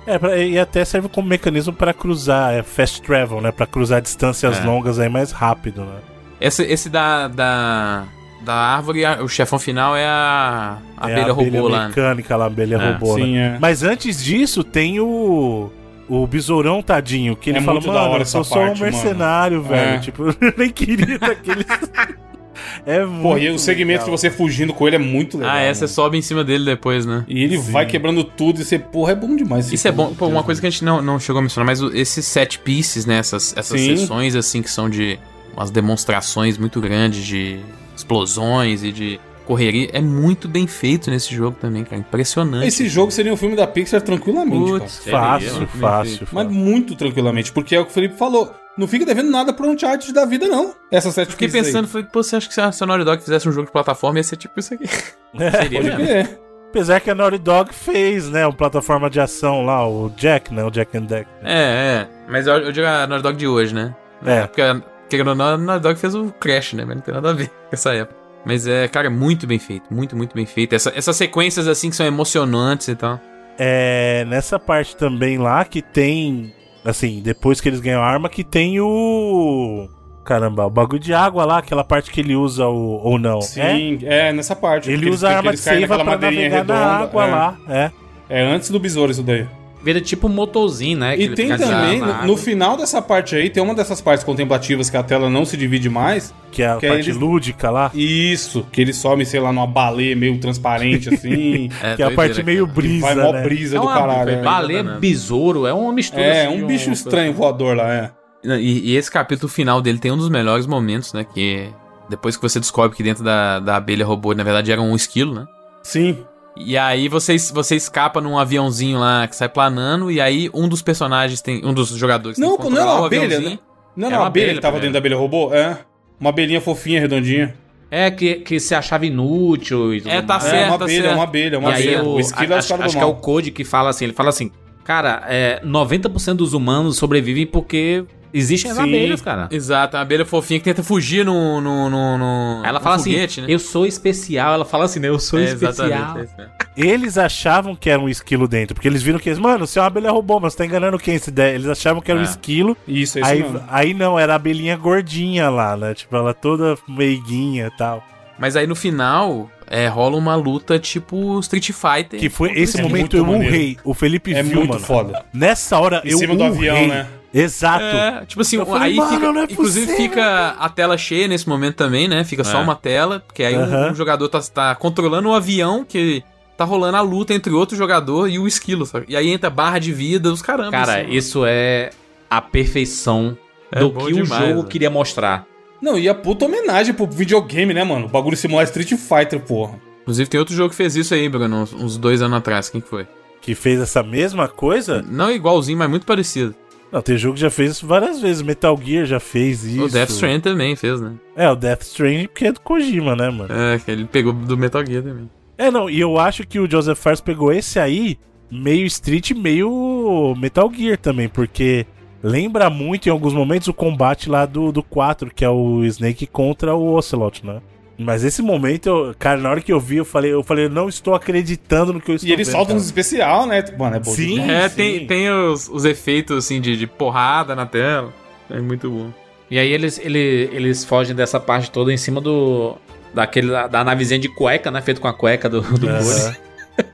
[0.07, 3.51] É, pra- e até serve como mecanismo pra cruzar, é fast travel, né?
[3.51, 4.63] Pra cruzar distâncias É.
[4.63, 5.97] longas aí mais rápido, né?
[6.39, 8.03] Esse, esse da, da,
[8.43, 11.79] da árvore, o chefão final é a, a é abelha a abelha robô lá.
[11.83, 11.87] né?
[11.87, 13.55] mecânica lá, a abelha É, robô, Sim, né?
[13.55, 13.59] é.
[13.59, 15.71] Mas antes disso, tem o.
[16.07, 18.91] O besourão, tadinho, que ele É fala, mano, eu sou essa só um parte, mano."
[18.91, 19.95] mercenário, velho.
[19.95, 19.97] É.
[19.97, 21.65] Tipo, eu nem queria daqueles.
[22.85, 23.21] é muito.
[23.21, 24.15] Pô, e o segmento legal.
[24.15, 25.55] de você fugindo com ele é muito legal.
[25.55, 25.93] Ah, é, você mano.
[25.93, 27.23] sobe em cima dele depois, né?
[27.27, 27.71] E ele Sim.
[27.71, 29.71] vai quebrando tudo e você, porra, é bom demais.
[29.71, 30.13] Isso é bom.
[30.13, 33.05] Pô, uma coisa que a gente não, não chegou a mencionar, mas esses set pieces,
[33.05, 33.17] né?
[33.17, 33.97] Essas, essas Sim.
[33.97, 35.19] sessões, assim, que são de
[35.55, 37.59] umas demonstrações muito grandes de
[37.95, 41.97] explosões e de correria, é muito bem feito nesse jogo também, cara.
[41.97, 42.67] Impressionante.
[42.67, 45.17] Esse jogo seria um filme da Pixar tranquilamente, Putz, cara.
[45.17, 46.27] Fácil, seria, fácil.
[46.31, 46.51] Mas fácil.
[46.51, 48.53] muito tranquilamente, porque é o que o Felipe falou.
[48.77, 50.73] Não fica devendo nada pro Uncharted da vida, não.
[50.91, 51.71] Essa sete Fiquei pieces aí.
[51.73, 54.19] pensando, falei, pô, você acha que se a Naughty Dog fizesse um jogo de plataforma
[54.19, 54.85] ia ser tipo isso aqui?
[55.61, 56.39] Seria Pode crer.
[56.69, 58.45] Apesar que a Naughty Dog fez, né?
[58.45, 60.61] Uma plataforma de ação lá, o Jack, né?
[60.61, 61.25] O Jack and Deck.
[61.41, 61.53] É,
[62.01, 62.07] é.
[62.29, 63.95] Mas eu, eu digo a Naughty Dog de hoje, né?
[64.25, 64.41] É.
[64.41, 66.83] Porque, a- querendo ou não, a Naughty Dog fez o Crash, né?
[66.83, 68.24] Mas não tem nada a ver com essa época.
[68.45, 69.93] Mas é, cara, muito bem feito.
[69.93, 70.73] Muito, muito bem feito.
[70.73, 73.19] Essa- essas sequências, assim, que são emocionantes e tal.
[73.57, 76.53] É nessa parte também lá que tem,
[76.83, 79.87] assim, depois que eles ganham a arma, que tem o.
[80.23, 83.37] Caramba, o bagulho de água lá, aquela parte que ele usa o, ou não.
[83.37, 83.41] É?
[83.41, 84.91] Sim, é, nessa parte.
[84.91, 87.31] Ele usa a arma de seiva pra navegar na água é.
[87.31, 87.57] lá.
[87.69, 87.91] É.
[88.27, 89.45] É antes do besouro isso daí.
[89.85, 91.15] Vira tipo um motorzinho, né?
[91.15, 94.89] E ele tem também, no, no final dessa parte aí, tem uma dessas partes contemplativas
[94.89, 96.33] que a tela não se divide mais.
[96.51, 97.91] Que é a Que aí parte eles- lúdica lá.
[97.93, 101.69] Isso, que ele some, sei lá, numa baleia meio transparente, assim.
[101.95, 103.43] Que é a parte meio brisa, vai mó né?
[103.43, 104.31] brisa É do uma caralho.
[104.37, 104.41] né?
[104.41, 104.99] baleia, danado.
[104.99, 106.23] besouro, é uma mistura.
[106.23, 108.11] É, assim, um bicho estranho voador lá, é.
[108.43, 111.23] E, e esse capítulo final dele tem um dos melhores momentos, né?
[111.31, 111.69] Que
[112.09, 115.33] depois que você descobre que dentro da, da abelha robô, na verdade, era um esquilo,
[115.35, 115.45] né?
[115.83, 116.17] Sim.
[116.57, 120.81] E aí você, você escapa num aviãozinho lá que sai planando, e aí um dos
[120.81, 121.65] personagens tem.
[121.65, 123.49] Um dos jogadores Não, tem que não era controlar uma o abelha, aviãozinho.
[123.51, 123.59] né?
[123.95, 125.53] Não Era era uma uma abelha abelha que tava dentro da abelha robô?
[125.53, 125.77] É.
[126.19, 127.55] Uma abelhinha fofinha, redondinha.
[127.91, 130.45] É, que, que se achava inútil e tudo É, tá mais.
[130.45, 131.15] É, certo, uma tá abelha, certo.
[131.15, 132.03] uma abelha, uma E aí abelha.
[132.03, 133.13] o, O esquilo é o acho, cara do acho que é o.
[133.15, 134.51] Code que fala assim, ele fala assim,
[134.83, 138.05] cara, é, 90% dos humanos sobrevivem porque
[138.37, 138.83] existem as Sim.
[138.83, 139.47] abelhas, cara.
[139.51, 141.61] Exato, a abelha fofinha que tenta fugir no.
[141.61, 143.53] no, no, no Ela no fala foguete, assim, né?
[143.53, 145.87] eu sou especial, ela fala assim, né, eu sou É, especial.
[145.87, 146.47] exatamente, é.
[146.77, 149.87] Eles achavam que era um esquilo dentro, porque eles viram que, mano, você é uma
[149.87, 151.15] abelha robô, mas você tá enganando quem?
[151.15, 151.55] Esse ideia?
[151.55, 152.25] Eles achavam que era um É.
[152.25, 152.75] esquilo.
[152.87, 153.61] Isso, é isso Aí, mesmo.
[153.69, 155.93] aí não, era a abelhinha gordinha lá, né?
[155.93, 158.03] Tipo, ela toda meiguinha e tal.
[158.37, 162.19] Mas aí no final, é, rola uma luta tipo Street Fighter.
[162.19, 163.47] Que foi esse É momento eu maneiro.
[163.47, 163.77] urrei.
[163.81, 164.81] O Felipe É viu, muito mano.
[164.85, 165.23] foda.
[165.33, 166.69] Nessa hora Em eu cima do urrei.
[166.69, 167.07] avião, né?
[167.37, 167.83] Exato.
[167.83, 171.27] É, tipo assim, falei, aí "Mano, fica, não é inclusive possível." fica a tela cheia
[171.27, 172.23] nesse momento também, né?
[172.23, 172.61] Fica só É.
[172.63, 173.91] uma tela, porque aí um- Aham.
[173.91, 176.23] um, jogador tá, tá controlando o avião que
[176.57, 179.05] tá rolando a luta entre outro jogador e o esquilo, sabe?
[179.09, 180.71] E aí entra barra de vida, os caramba.
[180.71, 181.89] Cara, assim, isso é
[182.29, 183.37] a perfeição
[183.71, 184.67] É do que demais, o jogo né?
[184.69, 185.45] queria mostrar.
[185.81, 188.05] Não, e a puta homenagem pro videogame, né, mano?
[188.05, 189.77] O bagulho simular Street Fighter, porra.
[190.03, 192.69] Inclusive tem outro jogo que fez isso aí, Bruno, uns, uns dois anos atrás.
[192.69, 193.05] Quem que foi?
[193.41, 195.03] Que fez essa mesma coisa?
[195.07, 196.55] Não igualzinho, mas muito parecido.
[196.91, 198.41] Não, tem jogo que já fez isso várias vezes.
[198.41, 199.85] Metal Gear já fez isso.
[199.85, 201.13] O Death Stranding também fez, né?
[201.35, 203.53] É, o Death Stranding porque é do Kojima, né, mano?
[203.53, 205.29] É, que ele pegou do Metal Gear também.
[205.57, 208.17] É, não, e eu acho que o Joseph Fares pegou esse aí
[208.51, 211.85] meio Street, meio Metal Gear também, porque
[212.21, 216.27] lembra muito em alguns momentos o combate lá do, do 4, que é o Snake
[216.27, 217.61] contra o Ocelot, né?
[217.97, 220.69] Mas esse momento, eu- cara, na hora que eu vi, eu falei, eu falei, eu
[220.69, 222.77] não estou acreditando no que eu estou E ele vendo, solta cara.
[222.79, 223.63] uns especial, né?
[223.77, 224.35] Mano, é bom Sim.
[224.35, 224.49] demais.
[224.51, 224.75] É, sim.
[224.75, 228.13] tem, tem os, os efeitos, assim, de, de porrada na tela.
[228.49, 229.11] É muito bom.
[229.49, 232.75] E aí eles, ele- eles fogem dessa parte toda em cima do.
[233.13, 234.81] Daquele, da navezinha de cueca, né?
[234.81, 235.87] Feito com a cueca do, do.
[235.87, 236.35] Bully.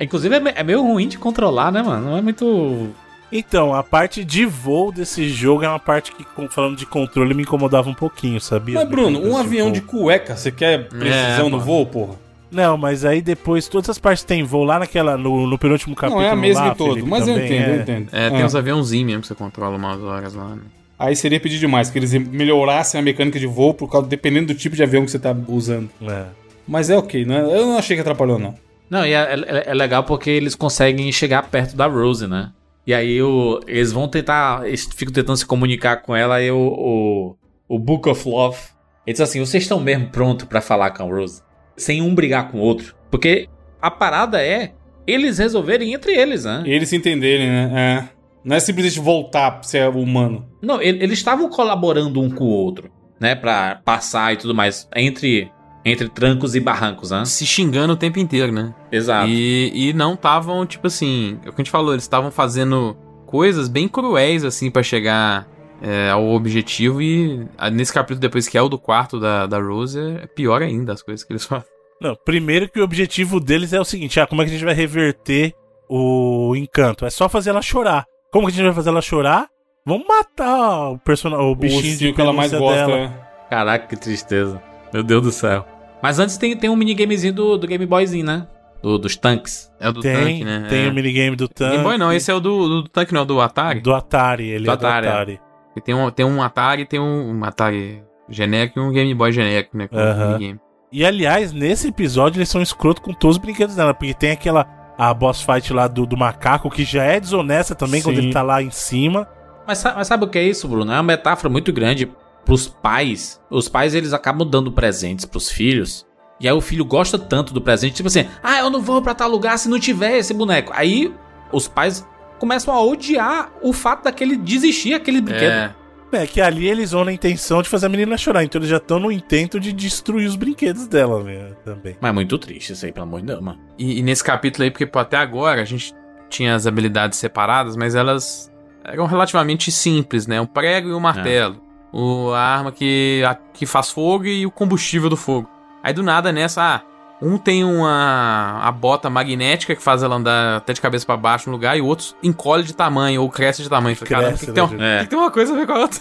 [0.00, 2.10] Inclusive é, é meio ruim de controlar, né, mano?
[2.10, 2.88] Não é muito.
[3.32, 7.42] Então, a parte de voo desse jogo é uma parte que, falando de controle, me
[7.42, 8.74] incomodava um pouquinho, sabia?
[8.76, 10.02] Mas, Bruno, um avião de voo.
[10.04, 12.14] cueca, você quer precisão É, no voo, porra?
[12.50, 16.22] Não, mas aí depois, todas as partes tem voo lá naquela, no, no penúltimo capítulo.
[16.22, 17.70] Não é a mesma lá, em todo, Felipe, mas eu entendo, é.
[17.76, 18.08] eu entendo.
[18.12, 18.46] É, tem Ah.
[18.46, 20.62] uns aviãozinhos mesmo que você controla umas horas lá, né?
[20.96, 24.54] Aí seria pedir demais, que eles melhorassem a mecânica de voo, por causa, dependendo do
[24.54, 25.90] tipo de avião que você tá usando.
[26.02, 26.26] É.
[26.68, 27.40] Mas é ok, né?
[27.40, 28.54] Eu não achei que atrapalhou, não.
[28.88, 32.50] Não, e é, é- é legal porque eles conseguem chegar perto da Rose, né?
[32.86, 34.66] E aí o, eles vão tentar.
[34.66, 37.36] Eles ficam tentando se comunicar com ela e o, o,
[37.76, 38.58] o Book of Love.
[39.06, 41.42] Ele diz assim: vocês estão mesmo prontos pra falar com a Rose?
[41.76, 42.94] Sem um brigar com o outro.
[43.10, 43.48] Porque
[43.80, 44.72] a parada é
[45.06, 46.62] eles resolverem entre eles, né?
[46.66, 47.70] E eles se entenderem, né?
[48.10, 48.14] É.
[48.44, 50.46] Não é simplesmente voltar pra ser humano.
[50.60, 53.34] Não, ele- eles estavam colaborando um com o outro, né?
[53.34, 54.86] Pra passar e tudo mais.
[54.94, 55.50] Entre,
[55.84, 57.24] entre trancos e barrancos, né?
[57.24, 58.74] Se xingando o tempo inteiro, né?
[58.90, 59.28] Exato.
[59.28, 62.96] E, e não estavam, tipo assim, é o que a gente falou, eles estavam fazendo
[63.26, 65.46] coisas bem cruéis, assim, pra chegar
[65.82, 67.02] é, ao objetivo.
[67.02, 70.62] E ah, nesse capítulo depois, que é o do quarto da, da Rose, é pior
[70.62, 71.68] ainda as coisas que eles fazem.
[72.00, 74.64] Não, primeiro que o objetivo deles é o seguinte: ah, como é que a gente
[74.64, 75.54] vai reverter
[75.88, 77.04] o encanto?
[77.04, 78.04] É só fazer ela chorar.
[78.32, 79.46] Como que a gente vai fazer ela chorar?
[79.86, 82.86] Vamos matar o personagem, o O bichinho de ursinho que ela mais gosta.
[82.86, 82.96] dela.
[83.08, 83.14] né?
[83.50, 84.60] Caraca, que tristeza.
[84.92, 85.66] Meu Deus do céu.
[86.04, 88.46] Mas antes tem, tem um minigamezinho do, do Game Boyzinho, né?
[88.82, 89.72] Do- dos tanques.
[89.80, 90.66] É o do Tem, tanque, né?
[90.68, 90.88] tem é.
[90.90, 91.70] o minigame do tanque.
[91.70, 93.80] Game Boy não, esse é o do, do, do tanque, não, é o do Atari.
[93.80, 95.12] Do Atari, ele Do é Atari, do é.
[95.14, 95.40] Atari.
[95.74, 99.14] E tem um, tem um Atari e tem um, um Atari genérico e um Game
[99.14, 99.88] Boy genérico, né?
[99.88, 100.32] Com Aham.
[100.36, 100.60] minigame.
[100.92, 104.66] E aliás, nesse episódio eles são escroto com todos os brinquedos dela, porque tem aquela
[104.98, 108.24] a boss fight lá do, do macaco que já é desonesta também quando Sim.
[108.24, 109.26] ele tá lá em cima.
[109.66, 110.92] Mas, mas sabe o que é isso, Bruno?
[110.92, 112.12] É uma metáfora muito grande
[112.44, 113.40] pros pais.
[113.50, 116.06] Os pais, eles acabam dando presentes pros filhos.
[116.40, 119.14] E aí o filho gosta tanto do presente, tipo assim, ah, eu não vou pra
[119.14, 120.72] tal lugar se não tiver esse boneco.
[120.74, 121.12] Aí
[121.52, 122.06] os pais
[122.38, 125.52] começam a odiar o fato daquele desistir aquele brinquedo.
[125.52, 125.74] É.
[126.12, 128.76] É que ali eles vão na intenção de fazer a menina chorar, então eles já
[128.76, 131.96] estão no intento de destruir os brinquedos dela né, também.
[132.00, 133.58] Mas é muito triste isso aí, pelo amor de Deus, mano.
[133.76, 135.92] E, e nesse capítulo aí, porque pô, até agora a gente
[136.30, 138.52] tinha as habilidades separadas, mas elas
[138.84, 140.40] eram relativamente simples, né?
[140.40, 141.60] Um prego e um martelo.
[141.96, 145.48] O, a arma que, a- que faz fogo e o combustível do fogo.
[145.82, 146.80] Aí do nada nessa, ah,
[147.22, 151.48] um tem uma a bota magnética que faz ela andar até de cabeça pra baixo
[151.48, 153.94] no lugar e o outro encolhe de tamanho ou cresce de tamanho.
[153.94, 155.04] Falei, Caramba, que, que, tem né, gente?
[155.04, 156.00] que tem uma coisa a ver com a outra?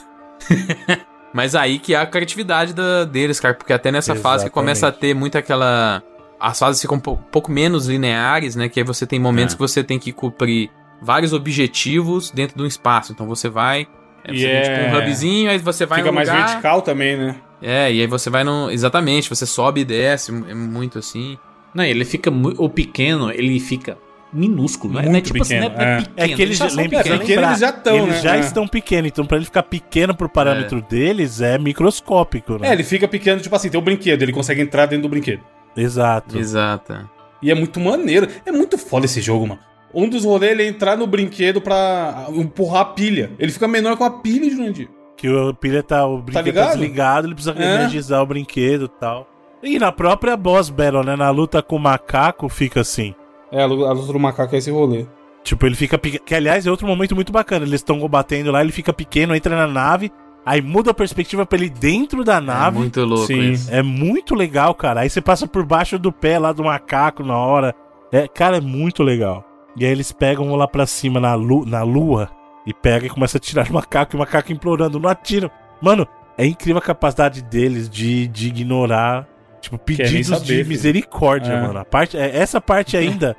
[1.34, 4.52] Mas aí que é a criatividade da- deles, cara, porque até nessa fase que Exatamente.
[4.54, 6.02] começa a ter muito aquela.
[6.40, 8.68] As fases ficam um pou- pouco menos lineares, né?
[8.70, 9.58] Que aí você tem momentos É.
[9.58, 10.70] que você tem que cumprir
[11.02, 13.12] vários objetivos dentro de um espaço.
[13.14, 13.88] Então você vai.
[14.24, 16.82] É, você tem, tipo um é- hubzinho, aí você vai Fica num mais lugar, vertical
[16.82, 17.36] também, né?
[17.62, 18.70] É, e aí você vai no.
[18.72, 21.38] Exatamente, você sobe e desce, é muito assim.
[21.74, 22.64] Não, ele fica muito.
[22.64, 23.98] O pequeno, ele fica
[24.32, 25.04] minúsculo, não é?
[25.04, 26.02] Muito Não é tipo assim, não é, pequeno, não é é.
[26.02, 26.16] pequeno.
[26.18, 28.22] É que eles já lembra, É, pequeno lembrar, eles já tão, eles né?
[28.22, 28.40] já É.
[28.40, 32.70] estão pequenos, então pra ele ficar pequeno pro parâmetro deles é microscópico, né?
[32.70, 35.42] É, ele fica pequeno, tipo assim, tem um brinquedo, ele consegue entrar dentro do brinquedo.
[35.78, 36.38] Exato.
[36.38, 37.10] Exata.
[37.42, 38.28] E é muito maneiro.
[38.46, 39.60] É muito foda esse jogo, mano.
[39.94, 43.32] Um dos rolês é ele entrar no brinquedo pra empurrar a pilha.
[43.38, 44.90] Ele fica menor com a pilha, Jurandir.
[45.16, 46.70] Que o pilha tá, o brinquedo tá, ligado?
[46.72, 47.76] desligado, ele precisa É.
[47.76, 49.28] energizar o brinquedo e tal.
[49.62, 51.16] E na própria boss battle, né?
[51.16, 53.14] Na luta com o macaco, fica assim.
[53.52, 55.06] É, a lu- a luta do macaco é esse rolê.
[55.44, 56.24] Tipo, ele fica pequeno.
[56.26, 57.64] Que aliás é outro momento muito bacana.
[57.66, 60.12] Eles estão batendo lá, ele fica pequeno, entra na nave,
[60.46, 62.80] aí muda a perspectiva pra ele dentro da É nave.
[62.80, 63.52] muito louco Sim.
[63.52, 63.74] isso.
[63.74, 65.02] É muito legal, cara.
[65.02, 67.74] Aí você passa por baixo do pé lá do macaco na hora.
[68.12, 69.46] É, cara, é muito legal.
[69.76, 72.30] E aí eles pegam lá pra cima na, lu na lua
[72.66, 75.50] e pega e começa a tirar o macaco e o macaco implorando, não atiram.
[75.82, 79.28] Mano, é incrível a capacidade deles de, de ignorar,
[79.60, 80.68] tipo, pedidos saber, de filho.
[80.68, 81.62] misericórdia, É.
[81.62, 81.80] mano.
[81.80, 83.36] A parte, é, essa parte ainda,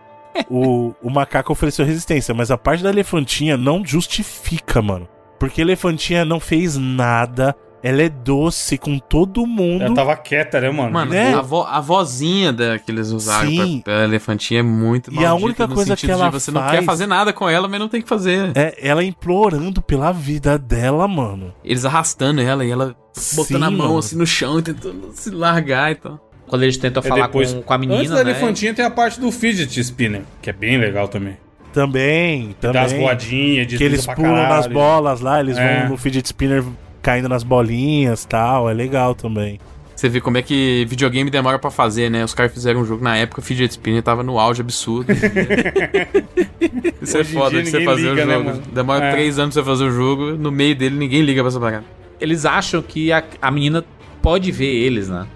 [0.51, 5.09] o, o macaco ofereceu resistência, mas a parte da elefantinha não justifica, mano.
[5.39, 7.55] Porque a elefantinha não fez nada,
[7.87, 9.83] ela é doce com todo mundo.
[9.85, 10.91] Ela tava quieta, né, mano?
[10.91, 11.35] Mano, Né?
[11.35, 13.83] a, vo, a vozinha da, que eles usaram Sim.
[13.85, 16.73] pra, pra elefantinha é muito E a única coisa que de ela você não faz-
[16.73, 18.53] quer fazer nada com ela, mas não tem que fazer.
[18.57, 21.53] É, ela implorando pela vida dela, mano.
[21.63, 22.97] Eles arrastando ela e ela
[23.35, 23.99] botando Sim, a mão mano.
[23.99, 26.19] assim no chão e tentando se largar e tal.
[26.47, 27.53] Quando eles tentam É falar depois.
[27.53, 28.31] com, com a Antes menina, da né?
[28.31, 31.37] elefantinha tem a parte do fidget spinner, que é bem legal também.
[31.73, 32.83] Também, também.
[32.83, 35.81] Das voadinhas, que eles pulam nas bolas lá, eles É.
[35.81, 36.63] vão no fidget spinner
[37.05, 38.69] caindo nas bolinhas e tal.
[38.69, 39.61] É legal também.
[39.95, 42.25] Você vê como é que videogame demora pra fazer, né?
[42.25, 45.13] Os caras fizeram um jogo na época, o Fidget Spinner tava no auge absurdo.
[47.01, 48.45] Isso é foda de você fazer liga, o né, jogo.
[48.47, 48.63] mano?
[48.73, 49.11] Demora É.
[49.13, 51.85] três anos pra você fazer o jogo, no meio dele ninguém liga pra essa parada.
[52.21, 53.85] Eles acham que a, a menina
[54.23, 55.27] pode ver eles, né?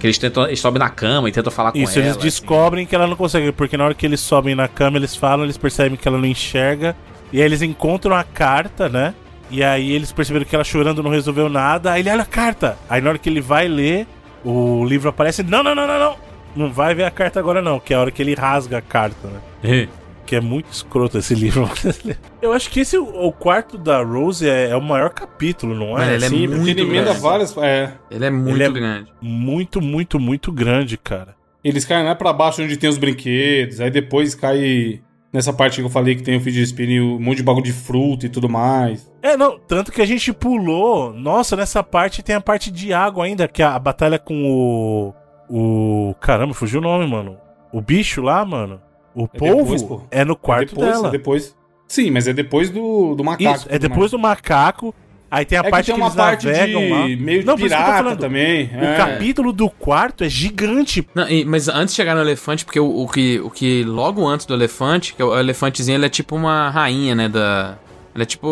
[0.00, 0.46] Que eles tentam.
[0.46, 2.06] Eles sobem na cama e tentam falar com Isso, ela.
[2.06, 2.26] eles assim.
[2.26, 5.44] descobrem que ela não consegue, porque na hora que eles sobem na cama, eles falam,
[5.44, 6.94] eles percebem que ela não enxerga.
[7.32, 9.14] E aí eles encontram a carta, né?
[9.50, 11.92] E aí eles perceberam que ela chorando não resolveu nada.
[11.92, 12.76] Aí ele olha a carta.
[12.88, 14.06] Aí na hora que ele vai ler,
[14.44, 15.42] o livro aparece.
[15.42, 16.16] Não, não, não, não, não.
[16.56, 17.78] Não vai ver a carta agora, não.
[17.80, 19.28] Que é a hora que ele rasga a carta,
[19.62, 19.88] né?
[20.26, 21.70] Que é muito escroto esse livro.
[22.42, 26.00] Eu acho que esse, o quarto da Rose é, é o maior capítulo, não é?
[26.02, 27.20] Mano, ele é Sim, porque muito ele emenda grande.
[27.20, 27.56] várias.
[27.56, 29.12] É, Ele é muito Ele é- grande.
[29.22, 31.34] Muito, muito, muito grande, cara.
[31.64, 35.00] eles caem lá pra baixo onde tem os brinquedos, aí depois cai
[35.32, 37.64] nessa parte que eu falei que tem o fidget spinner, e um monte de bagulho
[37.64, 39.10] de fruta e tudo mais.
[39.22, 41.12] É, não, tanto que a gente pulou.
[41.12, 45.14] Nossa, nessa parte tem a parte de água ainda, que é a batalha com o.
[45.50, 46.14] O.
[46.20, 47.36] Caramba, fugiu o nome, mano.
[47.72, 48.80] O bicho lá, mano.
[49.14, 50.02] O É polvo depois, pô.
[50.10, 51.08] é no quarto é depois, dela.
[51.08, 51.56] É depois.
[51.88, 53.56] Sim, mas é depois do, do macaco.
[53.56, 54.94] Isso, é depois do macaco.
[55.30, 57.06] Aí tem a É que parte tem que, uma eles parte navegam de lá.
[57.08, 58.18] meio de Não, por isso que eu tô pirata falando.
[58.18, 58.70] também.
[58.74, 58.96] O é.
[58.96, 61.06] capítulo do quarto é gigante.
[61.14, 64.26] Não, e- mas antes de chegar no elefante, porque o, o que, o que logo
[64.26, 67.28] antes do elefante, que é o elefantezinho, ele é tipo uma rainha, né?
[67.28, 67.76] Da.
[68.14, 68.48] Ele é tipo.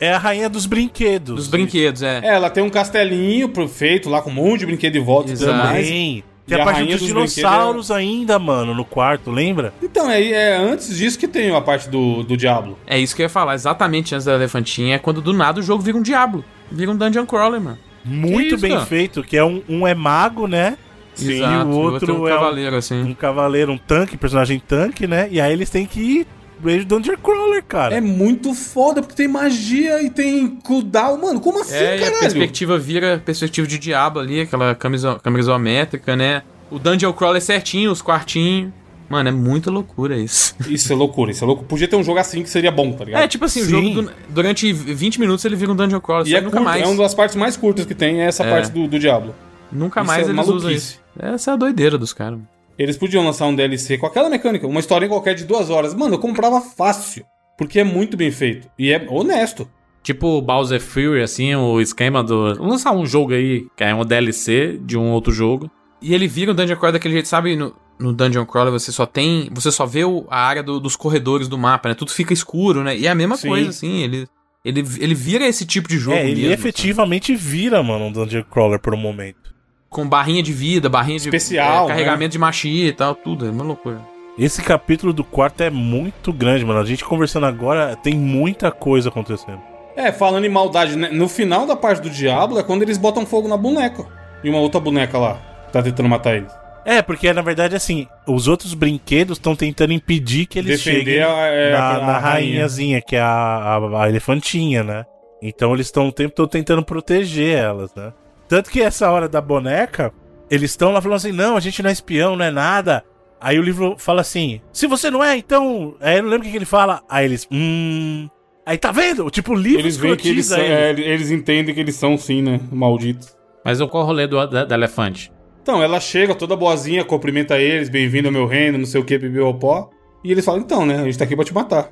[0.00, 1.36] É a rainha dos brinquedos.
[1.36, 2.20] Dos brinquedos, é.
[2.22, 5.30] É, ela tem um castelinho pro- feito lá com um monte de brinquedo em volta
[5.30, 5.64] e tudo Exato.
[5.64, 5.88] mais.
[5.88, 6.24] Tem.
[6.48, 9.72] Tem a a parte dos dos brinquedos dinossauros ainda, mano, no quarto, lembra?
[9.82, 12.78] Então, é, é antes disso que tem a parte do, do Diablo.
[12.86, 15.62] É isso que eu ia falar, exatamente antes da elefantinha, é quando do nada o
[15.62, 16.44] jogo vira um diabo.
[16.70, 17.78] Vira um dungeon crawler, mano.
[18.04, 18.86] Muito isso, bem cara?
[18.86, 20.76] feito, que é um, um é mago, né?
[21.20, 21.68] Exato.
[21.68, 23.02] E o outro, é um é um- cavaleiro, assim.
[23.02, 25.28] um cavaleiro, um tanque, personagem tanque, né?
[25.30, 26.26] E aí eles têm que
[26.60, 27.94] beijo Dungeon Crawler, cara.
[27.96, 31.18] É muito foda, porque tem magia e tem cooldown.
[31.18, 32.20] Mano, como assim, É, e a caralho?
[32.20, 36.42] perspectiva vira perspectiva de diabo ali, aquela câmera, câmera isométrica, né?
[36.70, 38.72] O dungeon crawler certinho, os quartinhos.
[39.08, 40.54] Mano, é muita loucura isso.
[40.68, 41.64] Isso é loucura, isso é louco.
[41.64, 43.22] Podia ter um jogo assim que seria bom, tá ligado?
[43.22, 43.70] É, tipo assim, o Sim.
[43.70, 46.82] jogo du- durante 20 minutos ele vira um dungeon crawler, e é nunca curto, mais.
[46.82, 48.50] é uma das partes mais curtas que tem, é essa É.
[48.50, 49.34] parte do, do Diablo.
[49.72, 50.76] Nunca Isso mais é eles usam maluquice.
[50.76, 51.00] isso.
[51.18, 52.38] Essa é a doideira dos caras.
[52.78, 55.94] Eles podiam lançar um DLC com aquela mecânica, uma história qualquer de duas horas.
[55.94, 57.24] Mano, eu comprava fácil,
[57.56, 58.68] porque é muito bem feito.
[58.78, 59.68] E é honesto.
[60.02, 62.54] Tipo o Bowser Fury, assim, o esquema do.
[62.54, 65.68] Vamos lançar um jogo aí, que é um DLC de um outro jogo.
[66.00, 67.56] E ele vira um dungeon crawler daquele jeito, sabe?
[67.56, 70.94] No, no dungeon crawler você só tem, você só vê o- a área do- dos
[70.94, 71.94] corredores do mapa, né?
[71.96, 72.96] Tudo fica escuro, né?
[72.96, 73.48] E é a mesma Sim.
[73.48, 74.02] coisa, assim.
[74.04, 74.26] Ele,
[74.64, 78.44] ele, ele vira esse tipo de jogo é, ele mesmo, efetivamente vira, mano, um Dungeon
[78.44, 79.52] Crawler por um momento.
[79.88, 81.94] Com barrinha de vida, barrinha de Especial, é, né?
[81.94, 83.46] carregamento de machia e tal, tudo.
[83.46, 84.00] É uma loucura.
[84.38, 86.78] Esse capítulo do quarto é muito grande, mano.
[86.80, 89.60] A gente conversando agora, tem muita coisa acontecendo.
[89.96, 91.08] É, falando em maldade, né?
[91.10, 94.06] no final da parte do Diablo é quando eles botam fogo na boneca.
[94.44, 96.52] E uma outra boneca lá, que tá tentando matar eles.
[96.84, 101.22] É, porque na verdade, assim, os outros brinquedos estão tentando impedir que eles Defender cheguem
[101.22, 102.20] a- é, na, a na rainha.
[102.20, 105.04] rainhazinha, que é a, a, a elefantinha, né?
[105.42, 108.12] Então eles estão o tempo todo tentando proteger elas, né?
[108.48, 110.12] Tanto que essa hora da boneca,
[110.50, 113.04] eles estão lá falando assim: não, a gente não é espião, não é nada.
[113.40, 115.94] Aí o livro fala assim: se você não é, então.
[116.00, 117.02] Aí eu não lembro o que, que ele fala.
[117.08, 118.28] Aí eles, hum.
[118.64, 119.30] Aí tá vendo?
[119.30, 121.06] Tipo, o livro Eles veem que eles, escrotiza são, eles.
[121.06, 122.60] é, eles entendem que eles são sim, né?
[122.70, 123.34] Malditos.
[123.64, 125.32] Mas qual o rolê do, da, da elefante?
[125.62, 129.18] Então, ela chega toda boazinha, cumprimenta eles, bem-vindo ao meu reino, não sei o que,
[129.18, 129.90] bebeu pó.
[130.24, 131.90] E eles falam, então, né, a gente tá aqui pra te matar.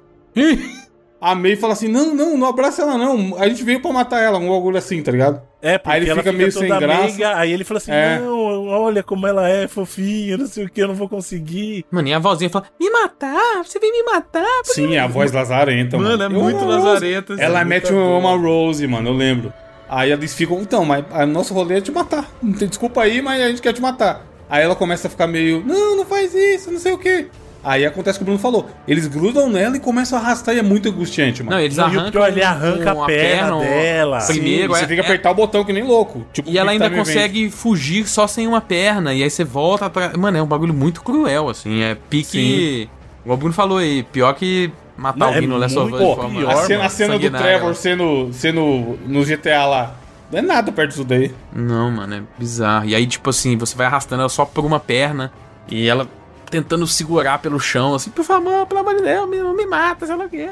[1.21, 4.23] a May fala assim, não, não, não abraça ela não, a gente veio pra matar
[4.23, 5.43] ela, um bagulho assim, tá ligado?
[5.67, 7.03] É, porque Aí ele ela fica fica, meio toda sem graça.
[7.05, 8.19] meiga, Aí ele fala assim: É.
[8.19, 11.85] não, olha como ela é fofinha, não sei o que, eu não vou conseguir.
[11.91, 13.65] Mano, e a vozinha fala: Me matar?
[13.65, 14.45] Você vem me matar?
[14.65, 16.11] Sim, a voz lazarenta, mano.
[16.11, 16.87] Mano, é Eu muito amo a Rose.
[16.89, 17.35] lazareta.
[17.35, 17.43] assim.
[17.43, 19.53] Ela mete uma, Rose, mano, eu lembro.
[19.89, 22.29] Aí eles ficam, então, mas o nosso rolê é te matar.
[22.43, 24.25] Não tem desculpa aí, mas a gente quer te matar.
[24.49, 27.27] Aí ela começa a ficar meio, não, não faz isso, não sei o quê.
[27.69, 28.69] Aí acontece o que o Bruno falou.
[28.87, 31.57] Eles grudam nela e começam a arrastar e é muito angustiante, mano.
[31.57, 32.11] Não, eles e o arrancam.
[32.13, 34.21] pior, ele arranca com a perna dela.
[34.21, 36.25] Sim, Primeiro, você é- tem que é- apertar o botão que nem louco.
[36.33, 37.05] Tipo, E ela Quick ainda Event.
[37.07, 39.13] consegue fugir só sem uma perna.
[39.13, 40.13] E aí você volta atrás.
[40.15, 41.83] Mano, é um bagulho muito cruel, assim.
[41.83, 42.89] É pique.
[43.25, 45.99] Igual o Bruno falou aí, pior que matar Não, alguém é no Last of Us
[45.99, 47.31] pior, a cena, a mano, cena do.
[47.31, 49.95] Trevor sendo, sendo no GTA lá.
[50.31, 51.33] Não é nada perto disso daí.
[51.53, 52.85] Não, mano, é bizarro.
[52.87, 55.33] E aí, tipo assim, você vai arrastando ela só por uma perna.
[55.69, 56.07] E ela
[56.51, 60.17] tentando segurar pelo chão, assim, por favor, pelo amor de Deus, me, me mata, sei
[60.17, 60.49] lá o que.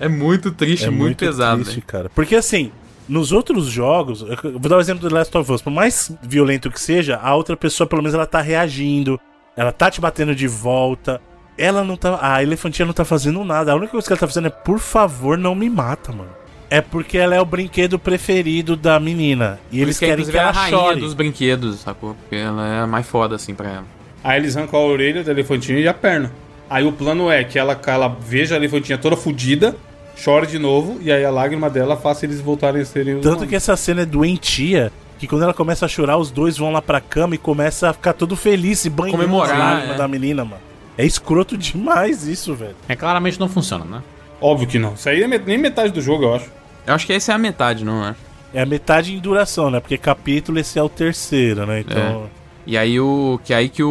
[0.00, 1.62] É muito triste, É muito, pesado.
[1.62, 1.82] triste, né?
[1.86, 2.10] cara.
[2.14, 2.70] Porque assim,
[3.08, 6.70] Nos outros jogos, eu vou dar o exemplo do Last of Us, por mais violento
[6.70, 9.18] que seja, a outra pessoa pelo menos ela tá reagindo,
[9.56, 11.18] ela tá te batendo de volta.
[11.56, 12.18] Ela não tá.
[12.22, 13.72] A elefantinha não tá fazendo nada.
[13.72, 16.30] A única coisa que ela tá fazendo é, por favor, não me mata, mano.
[16.70, 19.58] É porque ela é o brinquedo preferido da menina.
[19.72, 21.00] E Por eles querem que ela ela é a rainha chore.
[21.00, 22.14] dos brinquedos, sacou?
[22.14, 23.84] Porque ela é a mais foda, assim, pra ela.
[24.22, 26.30] Aí eles arrancam a orelha da elefantinha e a perna.
[26.68, 29.74] Aí o plano é que ela, ela veja a elefantinha toda fodida,
[30.16, 33.32] chore de novo, e aí a lágrima dela faça eles voltarem a serem os Tanto
[33.34, 33.48] humanos.
[33.48, 34.92] que essa cena é doentia.
[35.18, 37.92] Que quando ela começa a chorar, os dois vão lá pra cama e começa a
[37.92, 39.98] ficar todo feliz e banhando Comemorar, as lágrimas é.
[39.98, 40.62] da menina, mano.
[40.96, 42.76] É escroto demais isso, velho.
[42.88, 44.02] É claramente não funciona, né?
[44.40, 44.94] Óbvio que não.
[44.94, 46.46] Isso aí é met- nem metade do jogo, eu acho.
[46.86, 48.14] Eu acho que essa é a metade, não é?
[48.54, 49.80] É a metade em duração, né?
[49.80, 51.80] Porque capítulo esse é o terceiro, né?
[51.80, 52.28] Então.
[52.70, 53.40] E aí o.
[53.42, 53.88] Que aí que o,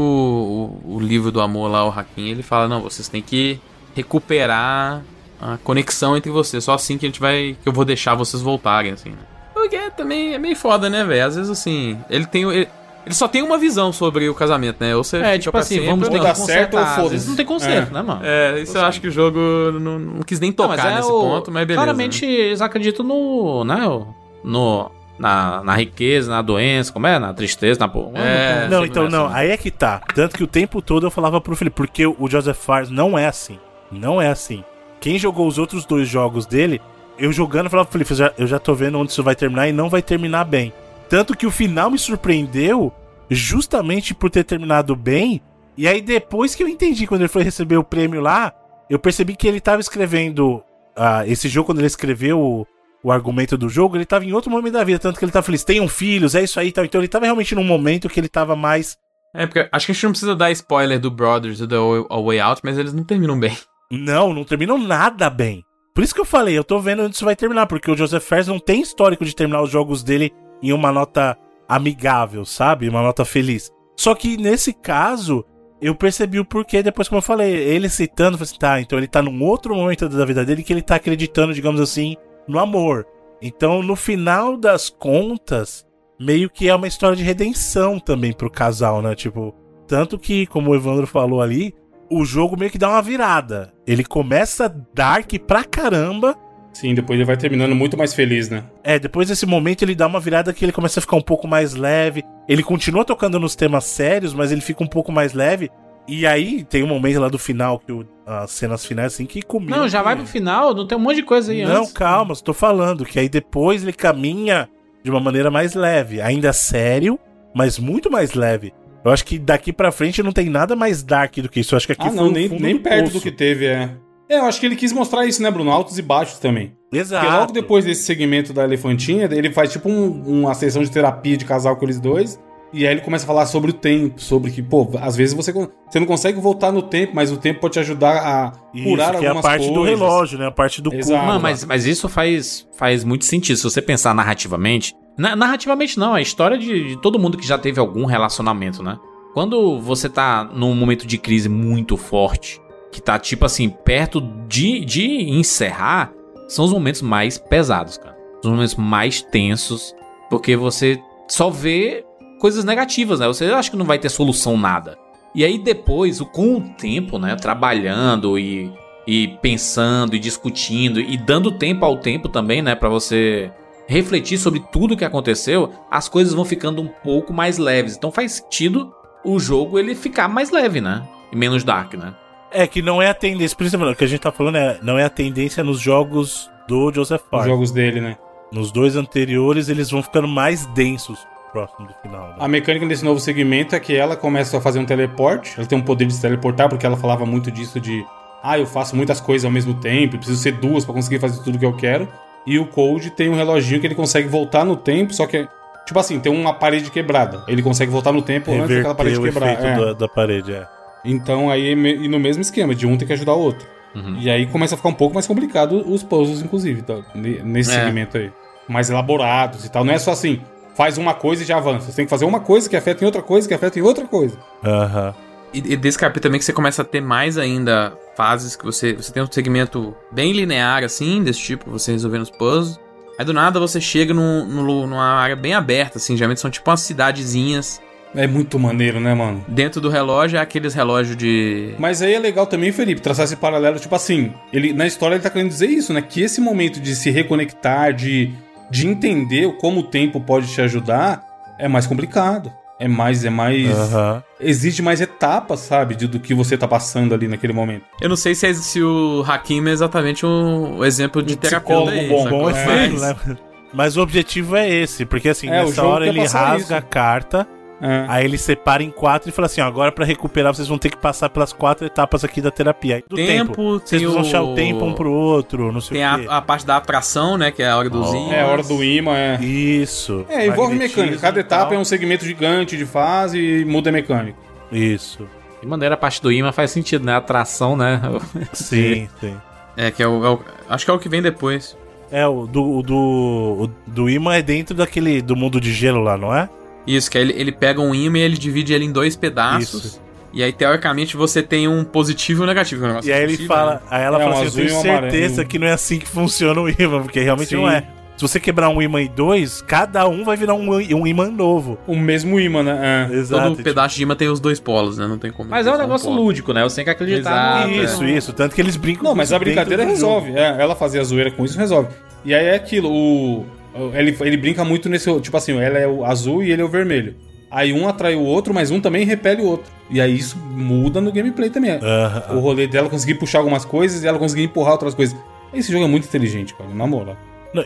[0.85, 3.59] o, o livro do amor lá, o Hakim, ele fala, não, vocês têm que
[3.95, 5.01] recuperar
[5.41, 6.63] a conexão entre vocês.
[6.63, 7.57] Só assim que a gente vai.
[7.61, 9.17] que eu vou deixar vocês voltarem, assim, né?
[9.53, 11.25] Porque também é meio foda, né, velho?
[11.25, 12.43] Às vezes assim, ele tem.
[12.43, 12.67] Ele,
[13.03, 14.95] ele só tem uma visão sobre o casamento, né?
[14.95, 16.23] Ou você É, tipo assim, sempre, vamos ter não.
[16.23, 17.09] dá que certo ou foda-se.
[17.09, 17.93] vezes não tem conserto, É.
[17.93, 18.21] né, mano?
[18.23, 19.39] É, isso eu acho que o jogo
[19.79, 21.83] não, não quis nem Não, tocar é nesse o- ponto, mas beleza.
[21.83, 23.63] Claramente eles acreditam no.
[23.63, 23.87] né?
[23.87, 24.07] o-
[24.43, 24.91] No.
[25.17, 27.17] Na, na riqueza, na doença, como é?
[27.17, 27.87] Na tristeza, na.
[27.87, 28.19] porra.
[28.19, 29.27] É, não, então não.
[29.33, 30.01] Aí é que tá.
[30.13, 33.27] Tanto que o tempo todo eu falava pro Felipe, porque o Joseph Fares não é
[33.27, 33.57] assim.
[33.91, 34.63] Não é assim.
[34.99, 36.81] Quem jogou os outros dois jogos dele,
[37.17, 39.35] eu jogando, eu falava pro Felipe, eu já, eu já tô vendo onde isso vai
[39.35, 40.71] terminar e não vai terminar bem.
[41.09, 42.93] Tanto que o final me surpreendeu
[43.29, 45.41] justamente por ter terminado bem.
[45.75, 48.53] E aí depois que eu entendi, quando ele foi receber o prêmio lá,
[48.89, 50.63] eu percebi que ele tava escrevendo
[50.95, 52.67] ah, esse jogo, quando ele escreveu
[53.07, 55.45] o, argumento do jogo, ele tava em outro momento da vida, tanto que ele tava
[55.45, 56.85] feliz, tenham filhos, é isso aí e tal.
[56.85, 58.97] Então ele tava realmente num momento que ele tava mais.
[59.33, 62.21] É, porque acho que a gente não precisa dar spoiler do Brothers e do A
[62.21, 63.57] Way Out, mas eles não terminam bem.
[63.91, 65.63] Não, não terminou nada bem.
[65.95, 68.23] Por isso que eu falei, eu tô vendo onde isso vai terminar, porque o Joseph
[68.23, 70.31] Fares não tem histórico de terminar os jogos dele
[70.61, 72.87] em uma nota amigável, sabe?
[72.87, 73.71] Uma nota feliz.
[73.95, 75.43] Só que nesse caso,
[75.81, 78.97] eu percebi o porquê depois, como eu falei, ele citando, eu falei assim, tá, então
[78.97, 82.15] ele tá num outro momento da vida dele que ele tá acreditando, digamos assim,
[82.47, 83.05] no amor.
[83.41, 85.85] Então, no final das contas,
[86.19, 89.13] meio que é uma história de redenção também pro casal, né?
[89.15, 89.53] Tipo,
[89.87, 91.73] tanto que, como o Evandro falou ali,
[92.09, 93.73] o jogo meio que dá uma virada.
[93.85, 96.35] Ele começa dark pra caramba.
[96.73, 98.63] Sim, depois ele vai terminando muito mais feliz, né?
[98.83, 101.47] É, depois desse momento ele dá uma virada que ele começa a ficar um pouco
[101.47, 102.23] mais leve.
[102.47, 105.71] Ele continua tocando nos temas sérios, mas ele fica um pouco mais leve.
[106.07, 109.41] E aí tem um momento lá do final, que o, as cenas finais, assim, que
[109.41, 109.71] comigo.
[109.75, 111.91] Não, já vai pro final, não tem um monte de coisa aí Não, antes.
[111.93, 113.05] calma, estou falando.
[113.05, 114.69] Que aí depois ele caminha
[115.03, 116.21] de uma maneira mais leve.
[116.21, 117.19] Ainda sério,
[117.53, 118.73] mas muito mais leve.
[119.03, 121.73] Eu acho que daqui pra frente não tem nada mais dark do que isso.
[121.75, 123.13] Eu acho que aqui ah, foi não, nem, nem do perto poço.
[123.17, 123.89] do que teve, é.
[124.29, 125.71] É, eu acho que ele quis mostrar isso, né, Bruno?
[125.71, 126.73] Altos e baixos também.
[126.91, 127.25] Exato.
[127.25, 131.37] Porque logo depois desse segmento da elefantinha, ele faz tipo um- uma sessão de terapia
[131.37, 132.37] de casal com eles dois.
[132.73, 135.53] E aí ele começa a falar sobre o tempo, sobre que, pô, às vezes você,
[135.53, 138.51] você não consegue voltar no tempo, mas o tempo pode te ajudar a
[138.83, 139.99] curar Isso, que é algumas a parte do coisas.
[139.99, 140.47] relógio, né?
[140.47, 141.25] A parte do Exato.
[141.25, 143.55] Mano, mas, mas isso faz, faz muito sentido.
[143.57, 144.93] Se você pensar narrativamente.
[145.17, 148.83] Na- narrativamente não, é a história de, de todo mundo que já teve algum relacionamento,
[148.83, 148.97] né?
[149.33, 152.59] Quando você tá num momento de crise muito forte,
[152.91, 156.11] que tá tipo assim, perto de, de encerrar,
[156.47, 158.15] são os momentos mais pesados, cara.
[158.43, 159.95] Os momentos mais tensos,
[160.29, 162.03] porque você só vê
[162.39, 163.27] coisas negativas, né?
[163.27, 164.97] Você acha que não vai ter solução nada.
[165.35, 168.71] E aí depois, o- com o tempo, né, trabalhando e,
[169.05, 173.51] e pensando e discutindo e dando tempo ao tempo também, né, Pra você
[173.87, 177.95] refletir sobre tudo que aconteceu, as coisas vão ficando um pouco mais leves.
[177.95, 178.91] Então faz sentido
[179.23, 181.07] o jogo ele ficar mais leve, né?
[181.31, 182.13] E menos dark, né?
[182.51, 184.97] É que não é a tendência, principalmente o que a gente tá falando é, não
[184.97, 187.45] é a tendência nos jogos do Joseph Os Park.
[187.47, 188.17] jogos dele, né?
[188.51, 191.19] Nos dois anteriores eles vão ficando mais densos
[191.57, 192.27] próximo do final.
[192.29, 192.35] né?
[192.39, 195.53] A mecânica desse novo segmento é que ela começa a fazer um teleporte.
[195.57, 198.05] Ela tem um poder de se teleportar, porque ela falava muito disso de.
[198.43, 201.57] Ah, eu faço muitas coisas ao mesmo tempo, preciso ser duas pra conseguir fazer tudo
[201.57, 202.07] que eu quero.
[202.45, 205.47] E o Cold tem um reloginho que ele consegue voltar no tempo, só que.
[205.85, 207.43] Tipo assim, tem uma parede quebrada.
[207.47, 209.53] Ele consegue voltar no tempo antes daquela parede Reverter o quebrar.
[209.71, 209.85] efeito é.
[209.85, 210.67] da, da parede, é.
[211.05, 213.65] Então aí, e no mesmo esquema, de um tem que ajudar o outro.
[213.95, 214.17] Uhum.
[214.19, 216.97] E aí começa a ficar um pouco mais complicado os puzzles, inclusive, tá?
[217.15, 217.75] Ne- nesse É.
[217.85, 218.29] segmento aí.
[218.67, 219.85] Mais elaborados e tal.
[219.85, 220.41] Não é só assim,
[220.77, 221.87] faz uma coisa e já avança.
[221.91, 224.05] Você tem que fazer uma coisa que afeta em outra coisa, que afeta em outra
[224.05, 224.37] coisa.
[224.63, 225.13] Aham.
[225.53, 228.93] E, e desse capítulo também que você começa a ter mais ainda fases que você,
[228.93, 232.79] você tem um segmento bem linear, assim, desse tipo, você resolvendo os puzzles.
[233.17, 236.51] Aí do nada você chega num, num lu- numa área bem aberta, assim, geralmente são
[236.51, 237.81] tipo umas cidadezinhas.
[238.15, 239.43] É muito maneiro, né, mano?
[239.47, 241.73] Dentro do relógio é aqueles relógios de.
[241.79, 245.23] Mas aí é legal também, Felipe, traçar esse paralelo, tipo assim, ele na história ele
[245.23, 246.01] tá querendo dizer isso, né?
[246.01, 248.31] Que esse momento de se reconectar, de
[248.69, 251.23] de entender como o tempo pode te ajudar,
[251.59, 252.51] é mais complicado.
[252.79, 253.67] É mais, é mais.
[253.75, 254.23] Aham.
[254.39, 255.95] Existe mais etapas, sabe?
[255.95, 257.85] De, do que você tá passando ali naquele momento.
[257.99, 261.37] Eu não sei se, é- se o Hakim é exatamente um, um exemplo de Um
[261.37, 262.29] terapeuta aí, bom?
[262.29, 263.37] Bom É, exemplo, né?
[263.73, 266.73] Mas o objetivo é esse, porque assim, É, nessa hora ele rasga isso.
[266.75, 267.47] a carta,
[267.79, 268.05] É.
[268.07, 270.89] aí ele separa em quatro e fala assim: ó, agora pra recuperar vocês vão ter
[270.89, 273.03] que passar pelas quatro etapas aqui da terapia.
[273.07, 275.97] Do tempo, Tempo, vocês tem vão achar o- o tempo um pro outro, não sei
[275.99, 276.25] Tem o quê.
[276.29, 277.51] a, a parte da atração, né?
[277.51, 278.15] Que é a hora dos Oh.
[278.15, 278.31] ímãs.
[278.33, 279.39] É a hora do imã, é.
[279.43, 280.25] Isso.
[280.27, 281.17] É, envolve mecânica.
[281.17, 284.37] Cada etapa é um segmento gigante de fase e muda a mecânica.
[284.71, 285.27] Isso.
[285.61, 287.15] De maneira a parte do imã faz sentido, né?
[287.15, 288.01] Atração, né?
[288.53, 289.35] Sim, sim.
[289.75, 290.39] É, que é o, é o-
[290.69, 291.77] Acho que é o que vem depois.
[292.11, 295.21] É, o do, o do, o do imã é dentro daquele.
[295.21, 296.49] do mundo de gelo lá, não é?
[296.87, 299.83] Isso, que aí ele, ele pega um imã e ele divide ele em dois pedaços.
[299.83, 300.01] Isso.
[300.33, 302.83] E aí, teoricamente, você tem um positivo e um negativo.
[302.83, 303.79] é um negócio E aí ele fala, né?
[303.89, 305.47] aí ela É, fala um assim, eu tenho um certeza amarelo.
[305.49, 307.55] que não é assim que funciona o imã, porque realmente Sim.
[307.57, 307.83] não é.
[308.17, 311.77] Se você quebrar um imã em dois, cada um vai virar um, um imã novo.
[311.85, 313.07] O mesmo imã, né?
[313.11, 313.15] É.
[313.15, 313.43] Exato.
[313.43, 315.05] Todo tipo, pedaço de imã tem os dois polos, né?
[315.07, 315.49] Não tem como.
[315.49, 316.23] Mas é um negócio polo.
[316.23, 316.63] lúdico, né?
[316.63, 317.67] Você tem que acreditar.
[317.69, 318.33] Exato, no- Isso, isso.
[318.33, 320.31] Tanto que eles brincam Não, com mas a brincadeira resolve.
[320.31, 321.89] É, ela fazia zoeira com isso, resolve.
[322.25, 323.45] E aí é aquilo, o.
[323.93, 325.19] Ele, ele brinca muito nesse.
[325.21, 327.15] Tipo assim, ela é o azul e ele é o vermelho.
[327.49, 329.71] Aí um atrai o outro, mas um também repele o outro.
[329.89, 331.71] E aí isso muda no gameplay também.
[331.81, 332.35] Aham.
[332.35, 335.15] O rolê dela conseguir puxar algumas coisas e ela conseguir empurrar outras coisas.
[335.53, 337.15] Esse jogo é muito inteligente, cara, na moral.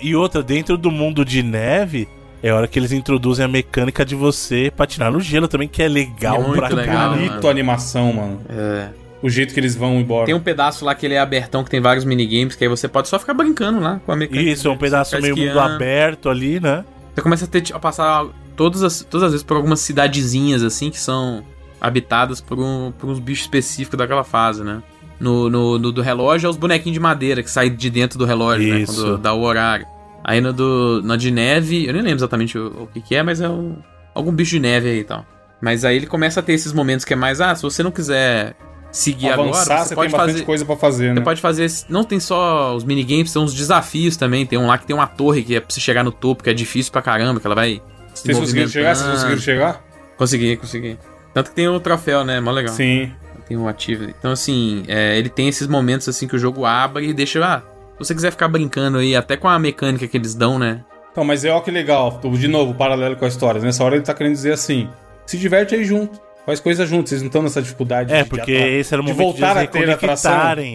[0.02, 2.08] E outra, dentro do mundo de neve,
[2.44, 5.82] é a hora que eles introduzem a mecânica de você patinar no gelo também, que
[5.82, 7.10] é legal É muito pra legal, caralho.
[7.16, 7.28] mano.
[7.30, 8.40] Bonito a animação, mano.
[8.50, 8.88] É.
[9.22, 10.26] O jeito que eles vão embora.
[10.26, 12.88] Tem um pedaço lá que ele é abertão, que tem vários minigames, que aí você
[12.88, 14.50] pode só ficar brincando lá com a mecânica.
[14.50, 16.84] Isso, é um pedaço Ficar meio mundo aberto ali, né?
[17.14, 18.26] Você começa a, ter, a passar
[18.56, 21.44] todas as, todas as vezes por algumas cidadezinhas, assim, que são
[21.80, 24.82] habitadas por, um, por uns bichos específicos daquela fase, né?
[25.20, 28.26] No, no, no do relógio é os bonequinhos de madeira que saem de dentro do
[28.26, 28.80] relógio, né?
[28.82, 29.02] Isso.
[29.02, 29.86] Quando dá o horário.
[30.24, 33.24] Aí no do, na de neve, eu nem lembro exatamente o, o que, que é,
[33.24, 33.78] mas é um,
[34.14, 35.26] algum bicho de neve aí e tal.
[35.62, 37.92] Mas aí ele começa a ter esses momentos que é mais, ah, se você não
[37.92, 38.56] quiser
[38.92, 40.46] seguir Avançar, agora, você você pode tem bastante fazer.
[40.46, 41.22] coisa pra fazer, Você né?
[41.22, 41.72] pode fazer.
[41.90, 44.46] Não tem só os minigames, tem uns desafios também.
[44.46, 46.50] Tem um lá que tem uma torre que é pra você chegar no topo, que
[46.50, 47.82] é difícil pra caramba, que ela vai.
[48.14, 48.96] se Vocês conseguiram chegar?
[48.96, 49.84] Vocês conseguiram chegar?
[50.18, 51.00] Consegui, consegui.
[51.34, 52.40] Tanto que tem o troféu, né?
[52.42, 52.74] Mó legal.
[52.74, 53.12] Sim.
[53.48, 54.04] Tem o ativo.
[54.06, 57.44] Então, assim, é, ele tem esses momentos assim que o jogo abre e deixa.
[57.44, 57.60] Ah,
[57.94, 60.84] se você quiser ficar brincando aí, até com a mecânica que eles dão, né?
[61.12, 62.20] Então, mas é ó que legal.
[62.34, 63.60] De novo, paralelo com a história.
[63.62, 64.88] Nessa hora ele tá querendo dizer assim:
[65.26, 66.20] se diverte aí junto.
[66.46, 67.10] Faz coisa junto.
[67.10, 69.40] Vocês não estão nessa dificuldade É, de- porque de esse era o de momento de,
[69.42, 70.32] voltar eles a ter atração.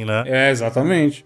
[0.06, 0.24] né?
[0.26, 1.24] É, exatamente.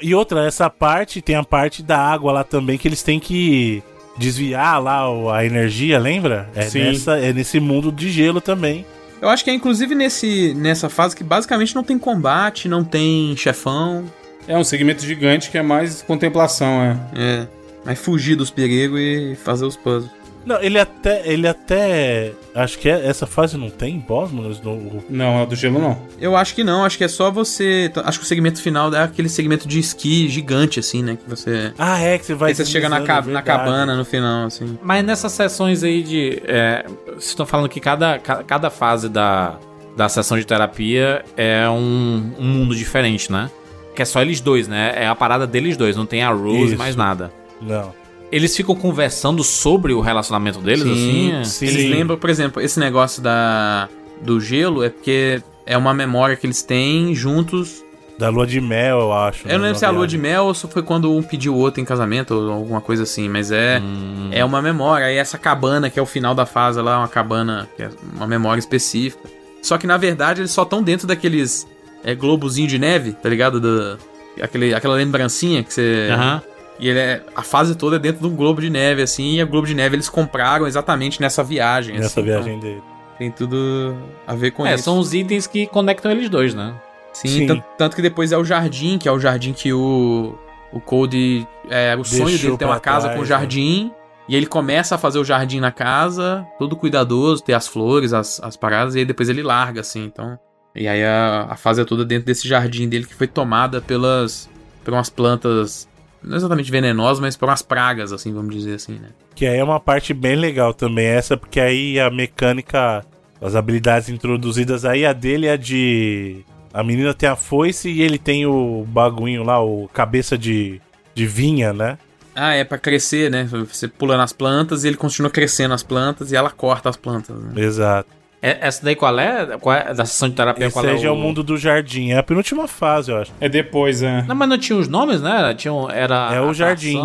[0.00, 3.82] E outra, essa parte tem a parte da água lá também que eles têm que
[4.16, 6.48] desviar lá o- a energia, lembra?
[6.54, 6.84] É, Sim.
[6.84, 8.86] nessa, é nesse mundo de gelo também.
[9.20, 13.34] Eu acho que é inclusive nesse, nessa fase que basicamente não tem combate, não tem
[13.36, 14.04] chefão.
[14.48, 16.96] É um segmento gigante que é mais contemplação, é.
[17.16, 17.46] É.
[17.84, 20.10] Mas fugir dos perigos e fazer os puzzles.
[20.44, 21.22] Não, ele até.
[21.26, 22.32] Ele até.
[22.54, 24.54] Acho que é- essa fase não tem boss, mano.
[24.62, 25.98] No, Não, é do gelo não.
[26.20, 27.90] Eu acho que não, acho que é só você.
[28.04, 31.16] Acho que o segmento final é aquele segmento de esqui gigante, assim, né?
[31.22, 31.72] Que você.
[31.78, 32.50] ah, é que você vai.
[32.50, 33.46] Aí você chega na, ca- na verdade.
[33.46, 34.78] cabana no final, assim.
[34.82, 36.42] Mas nessas sessões aí de.
[36.44, 39.56] É, vocês estão falando que cada, ca- cada fase da,
[39.96, 43.50] da sessão de terapia é um, um mundo diferente, né?
[43.94, 44.92] Que é só eles dois, né?
[44.96, 46.78] É a parada deles dois, não tem a Rose Isso.
[46.78, 47.30] mais nada.
[47.60, 47.92] Não.
[48.32, 51.44] Eles ficam conversando sobre o relacionamento deles, Sim, assim?
[51.44, 51.66] sim.
[51.66, 53.90] Eles lembram, por exemplo, esse negócio da,
[54.22, 57.84] do gelo é porque é uma memória que eles têm juntos.
[58.18, 59.46] Da lua de mel, eu acho.
[59.46, 61.22] Eu não né, lembro se é a lua de mel ou se foi quando um
[61.22, 63.80] pediu o outro em casamento ou alguma coisa assim, mas é.
[63.80, 64.30] Hum.
[64.30, 65.12] É uma memória.
[65.12, 67.90] E essa cabana, que é o final da fase lá, é uma cabana que é
[68.14, 69.28] uma memória específica.
[69.60, 71.66] Só que na verdade eles só estão dentro daqueles
[72.02, 73.60] é, globozinho de neve, tá ligado?
[73.60, 73.98] Do,
[74.40, 76.08] aquele, aquela lembrancinha que você.
[76.10, 76.42] Aham.
[76.82, 79.40] E ele é, a fase toda é dentro de um globo de neve, assim, e
[79.40, 81.94] a globo de neve eles compraram exatamente nessa viagem.
[81.94, 82.82] Nessa assim, viagem dele.
[82.84, 83.94] então tem tudo
[84.26, 84.82] a ver com É, isso.
[84.84, 86.74] são os itens que conectam eles dois, né?
[87.12, 87.46] Sim, Sim.
[87.46, 90.36] Tanto, tanto que depois é o jardim, que é o jardim que o,
[90.72, 91.46] o Cody.
[91.70, 93.28] É, o sonho Deixou dele ter uma casa trás, com né?
[93.28, 93.92] jardim.
[94.28, 98.40] E ele começa a fazer o jardim na casa, todo cuidadoso, ter as flores, as,
[98.42, 100.36] as paradas, e aí depois ele larga, assim, então.
[100.74, 104.48] E aí a, a fase é toda dentro desse jardim dele que foi tomada pelas.
[104.82, 105.86] por umas plantas.
[106.22, 109.08] Não exatamente venenosas, mas por umas pragas, assim, vamos dizer assim, né?
[109.34, 113.04] Que aí é uma parte bem legal também, essa, porque aí a mecânica,
[113.40, 116.44] as habilidades introduzidas aí, a dele é de.
[116.72, 120.80] A menina tem a foice e ele tem o bagulho lá, o cabeça de,
[121.14, 121.98] de vinha, né?
[122.34, 123.44] Ah, é pra crescer, né?
[123.44, 127.36] Você pula nas plantas e ele continua crescendo as plantas e ela corta as plantas,
[127.36, 127.52] né?
[127.62, 128.21] Exato.
[128.42, 129.56] É- essa daí qual é?
[129.60, 129.94] Qual é?
[129.94, 132.10] Da sessão de terapia Esse qual é aí já é o mundo do jardim.
[132.10, 133.32] É a penúltima fase, eu acho.
[133.40, 134.22] É depois, é.
[134.26, 135.54] Não, mas não tinha os nomes, né?
[135.56, 136.54] Tinha, um- era É o atração.
[136.54, 137.00] jardim.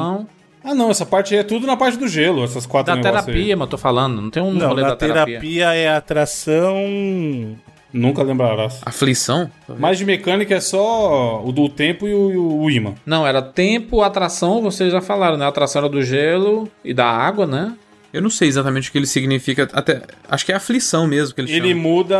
[0.63, 3.55] Ah, não, essa parte aí é tudo na parte do gelo, essas quatro Da terapia,
[3.55, 4.19] mas eu tô falando.
[4.21, 5.25] Não tem um Não, rolê da terapia.
[5.39, 6.75] terapia é atração.
[6.75, 7.55] aí.
[7.93, 8.81] Nunca lembrarás.
[8.85, 9.49] Aflição?
[9.79, 12.93] Mais de mecânica é só o do tempo e o, e o imã.
[13.05, 15.45] Não, era tempo, atração, vocês já falaram, né?
[15.45, 17.73] A atração era do gelo e da água, né?
[18.13, 19.67] Eu não sei exatamente o que ele significa.
[19.73, 21.81] Até, acho que é aflição mesmo que ele, Ele chama.
[21.81, 22.17] muda,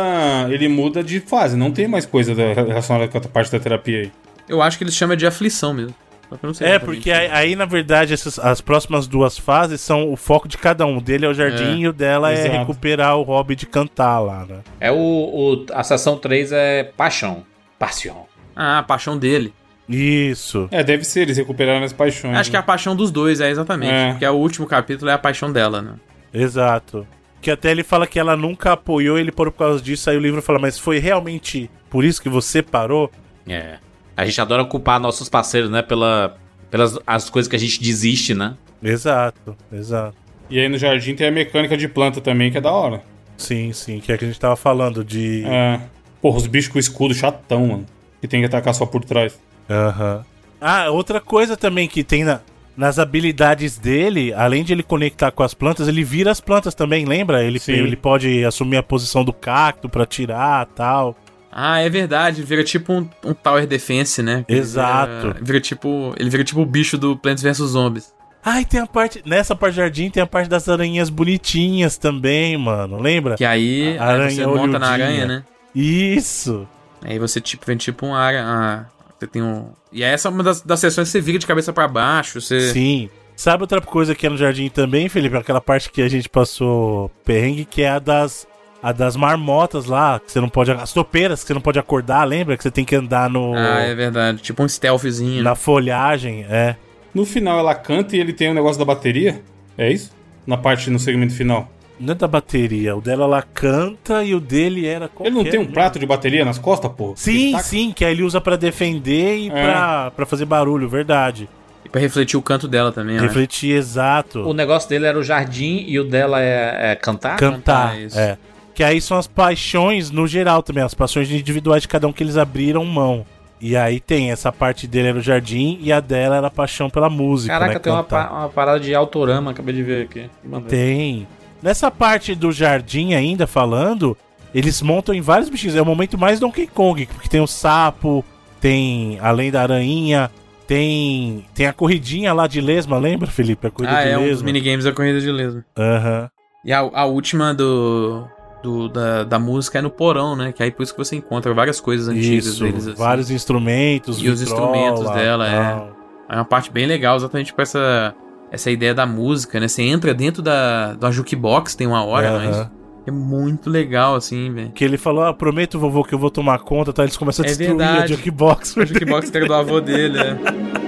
[0.50, 4.00] ele muda de fase, não tem mais coisa da- relacionada com a parte da terapia
[4.02, 4.12] aí.
[4.48, 5.94] Eu acho que ele chama de aflição mesmo.
[6.28, 9.38] Só que eu não sei É, porque aí, aí, na verdade, essas, as próximas duas
[9.38, 10.98] fases são o foco de cada um.
[10.98, 12.58] O dele é o jardim É, e o dela é exato.
[12.58, 14.58] recuperar o hobby de cantar lá, né?
[14.78, 17.44] É o, o- A sessão 3 é paixão.
[17.78, 18.26] Paixão.
[18.54, 19.54] Ah, a paixão dele.
[19.88, 20.68] Isso.
[20.70, 22.36] É, deve ser, eles recuperaram as paixões.
[22.36, 23.92] Acho que é a paixão dos dois, é exatamente.
[23.92, 24.10] É.
[24.10, 25.94] Porque é o último capítulo é a paixão dela, né?
[26.32, 27.06] Exato.
[27.40, 30.10] Que até ele fala que ela nunca apoiou ele por causa disso.
[30.10, 33.10] Aí o livro fala, mas foi realmente por isso que você parou?
[33.46, 33.78] É.
[34.16, 35.80] A gente adora culpar nossos parceiros, né?
[35.80, 36.36] Pela,
[36.70, 38.56] pelas as coisas que a gente desiste, né?
[38.82, 40.16] Exato, exato.
[40.50, 43.02] E aí no jardim tem a mecânica de planta também, que é da hora.
[43.36, 45.44] Sim, sim, que é que a gente tava falando de.
[45.46, 45.80] É.
[46.20, 47.86] Porra, os bichos com escudo chatão, mano.
[48.20, 49.38] Que tem que atacar só por trás.
[49.68, 50.24] Aham.
[50.60, 52.40] Ah, outra coisa também que tem na-
[52.76, 57.04] nas habilidades dele, além de ele conectar com as plantas, ele vira as plantas também,
[57.04, 57.42] lembra?
[57.44, 57.72] Ele, Sim.
[57.72, 61.16] ele pode assumir a posição do cacto pra tirar tal.
[61.50, 62.42] Ah, é verdade.
[62.42, 64.44] Vira tipo um, um Tower Defense, né?
[64.48, 65.28] Ele Exato.
[65.28, 66.14] Vira, vira tipo.
[66.18, 68.12] Ele vira tipo o bicho do Plants vs Zombies.
[68.44, 69.22] Ah, e tem a parte.
[69.26, 73.00] Nessa parte do jardim tem a parte das aranhas bonitinhas também, mano.
[73.00, 73.34] Lembra?
[73.34, 75.42] Que aí, A aí aranha você monta na aranha, né?
[75.74, 76.66] Isso.
[77.02, 78.86] Aí você tipo, vem tipo um ah,
[79.18, 79.72] você tem um.
[79.92, 82.40] E essa é uma das, das sessões que você vira de cabeça pra baixo.
[82.40, 82.72] Você...
[82.72, 83.10] Sim.
[83.34, 85.36] Sabe outra coisa que é no jardim também, Felipe?
[85.36, 88.46] Aquela parte que a gente passou perrengue, que é a das.
[88.80, 90.70] A das marmotas lá, que você não pode.
[90.70, 92.56] As topeiras que você não pode acordar, lembra?
[92.56, 93.52] Que você tem que andar no.
[93.56, 94.40] Ah, é verdade.
[94.40, 95.42] Tipo um stealthzinho.
[95.42, 96.76] Na folhagem, é.
[97.12, 99.42] No final ela canta e ele tem o negócio da bateria.
[99.76, 100.12] É isso?
[100.46, 101.68] Na parte, no segmento final.
[102.00, 102.96] Não é da bateria.
[102.96, 105.10] O dela ela canta e o dele era.
[105.20, 107.12] Ele não qualquer tem um prato de bateria nas costas, pô?
[107.16, 109.50] Sim, tá- sim, que aí ele usa pra defender e É.
[109.50, 111.48] pra, pra fazer barulho, verdade.
[111.84, 113.22] E pra refletir o canto dela também, né?
[113.22, 114.40] Refletir exato.
[114.40, 117.36] O negócio dele era o jardim e o dela é, é cantar?
[117.36, 118.18] Cantar, cantar, isso.
[118.18, 118.36] é.
[118.74, 122.22] Que aí são as paixões no geral também, as paixões individuais de cada um que
[122.22, 123.26] eles abriram mão.
[123.60, 126.88] E aí tem essa parte dele era o jardim e a dela era a paixão
[126.88, 127.52] pela música.
[127.54, 130.30] Caraca, né, tem uma, pa- uma parada de autorama, acabei de ver aqui.
[130.44, 130.68] Mandei.
[130.68, 131.28] Tem.
[131.62, 134.16] Nessa parte do jardim ainda falando,
[134.54, 135.76] eles montam em vários bichinhos.
[135.76, 138.24] É o momento mais Donkey Kong, porque tem o sapo,
[138.60, 140.30] tem além da aranha,
[140.66, 143.66] tem tem a corridinha lá de lesma, lembra, Felipe?
[143.66, 144.44] A corrida Ah, de é um dos lesma.
[144.46, 145.64] minigames da corrida de lesma.
[145.76, 146.30] Aham.
[146.64, 148.24] E a, a última do,
[148.62, 150.52] do- da, da música é no porão, né?
[150.52, 152.86] Que aí por isso que você encontra várias coisas antigas Isso, deles.
[152.88, 152.96] Assim.
[152.98, 155.56] vários instrumentos, E os vitrola, instrumentos dela, é.
[155.56, 155.96] tal.
[156.30, 158.14] É uma parte bem legal, exatamente pra essa,
[158.50, 159.68] essa ideia da música, né?
[159.68, 162.44] Você entra dentro da, da jukebox, tem uma hora, Aham.
[162.46, 162.70] mas
[163.06, 164.70] é muito legal, assim, velho.
[164.70, 167.02] Que ele falou, ah, prometo, vovô, que eu vou tomar conta, tá?
[167.02, 168.12] Eles começam a É destruir verdade.
[168.12, 168.76] a jukebox.
[168.78, 170.36] A jukebox que era do avô dele, é.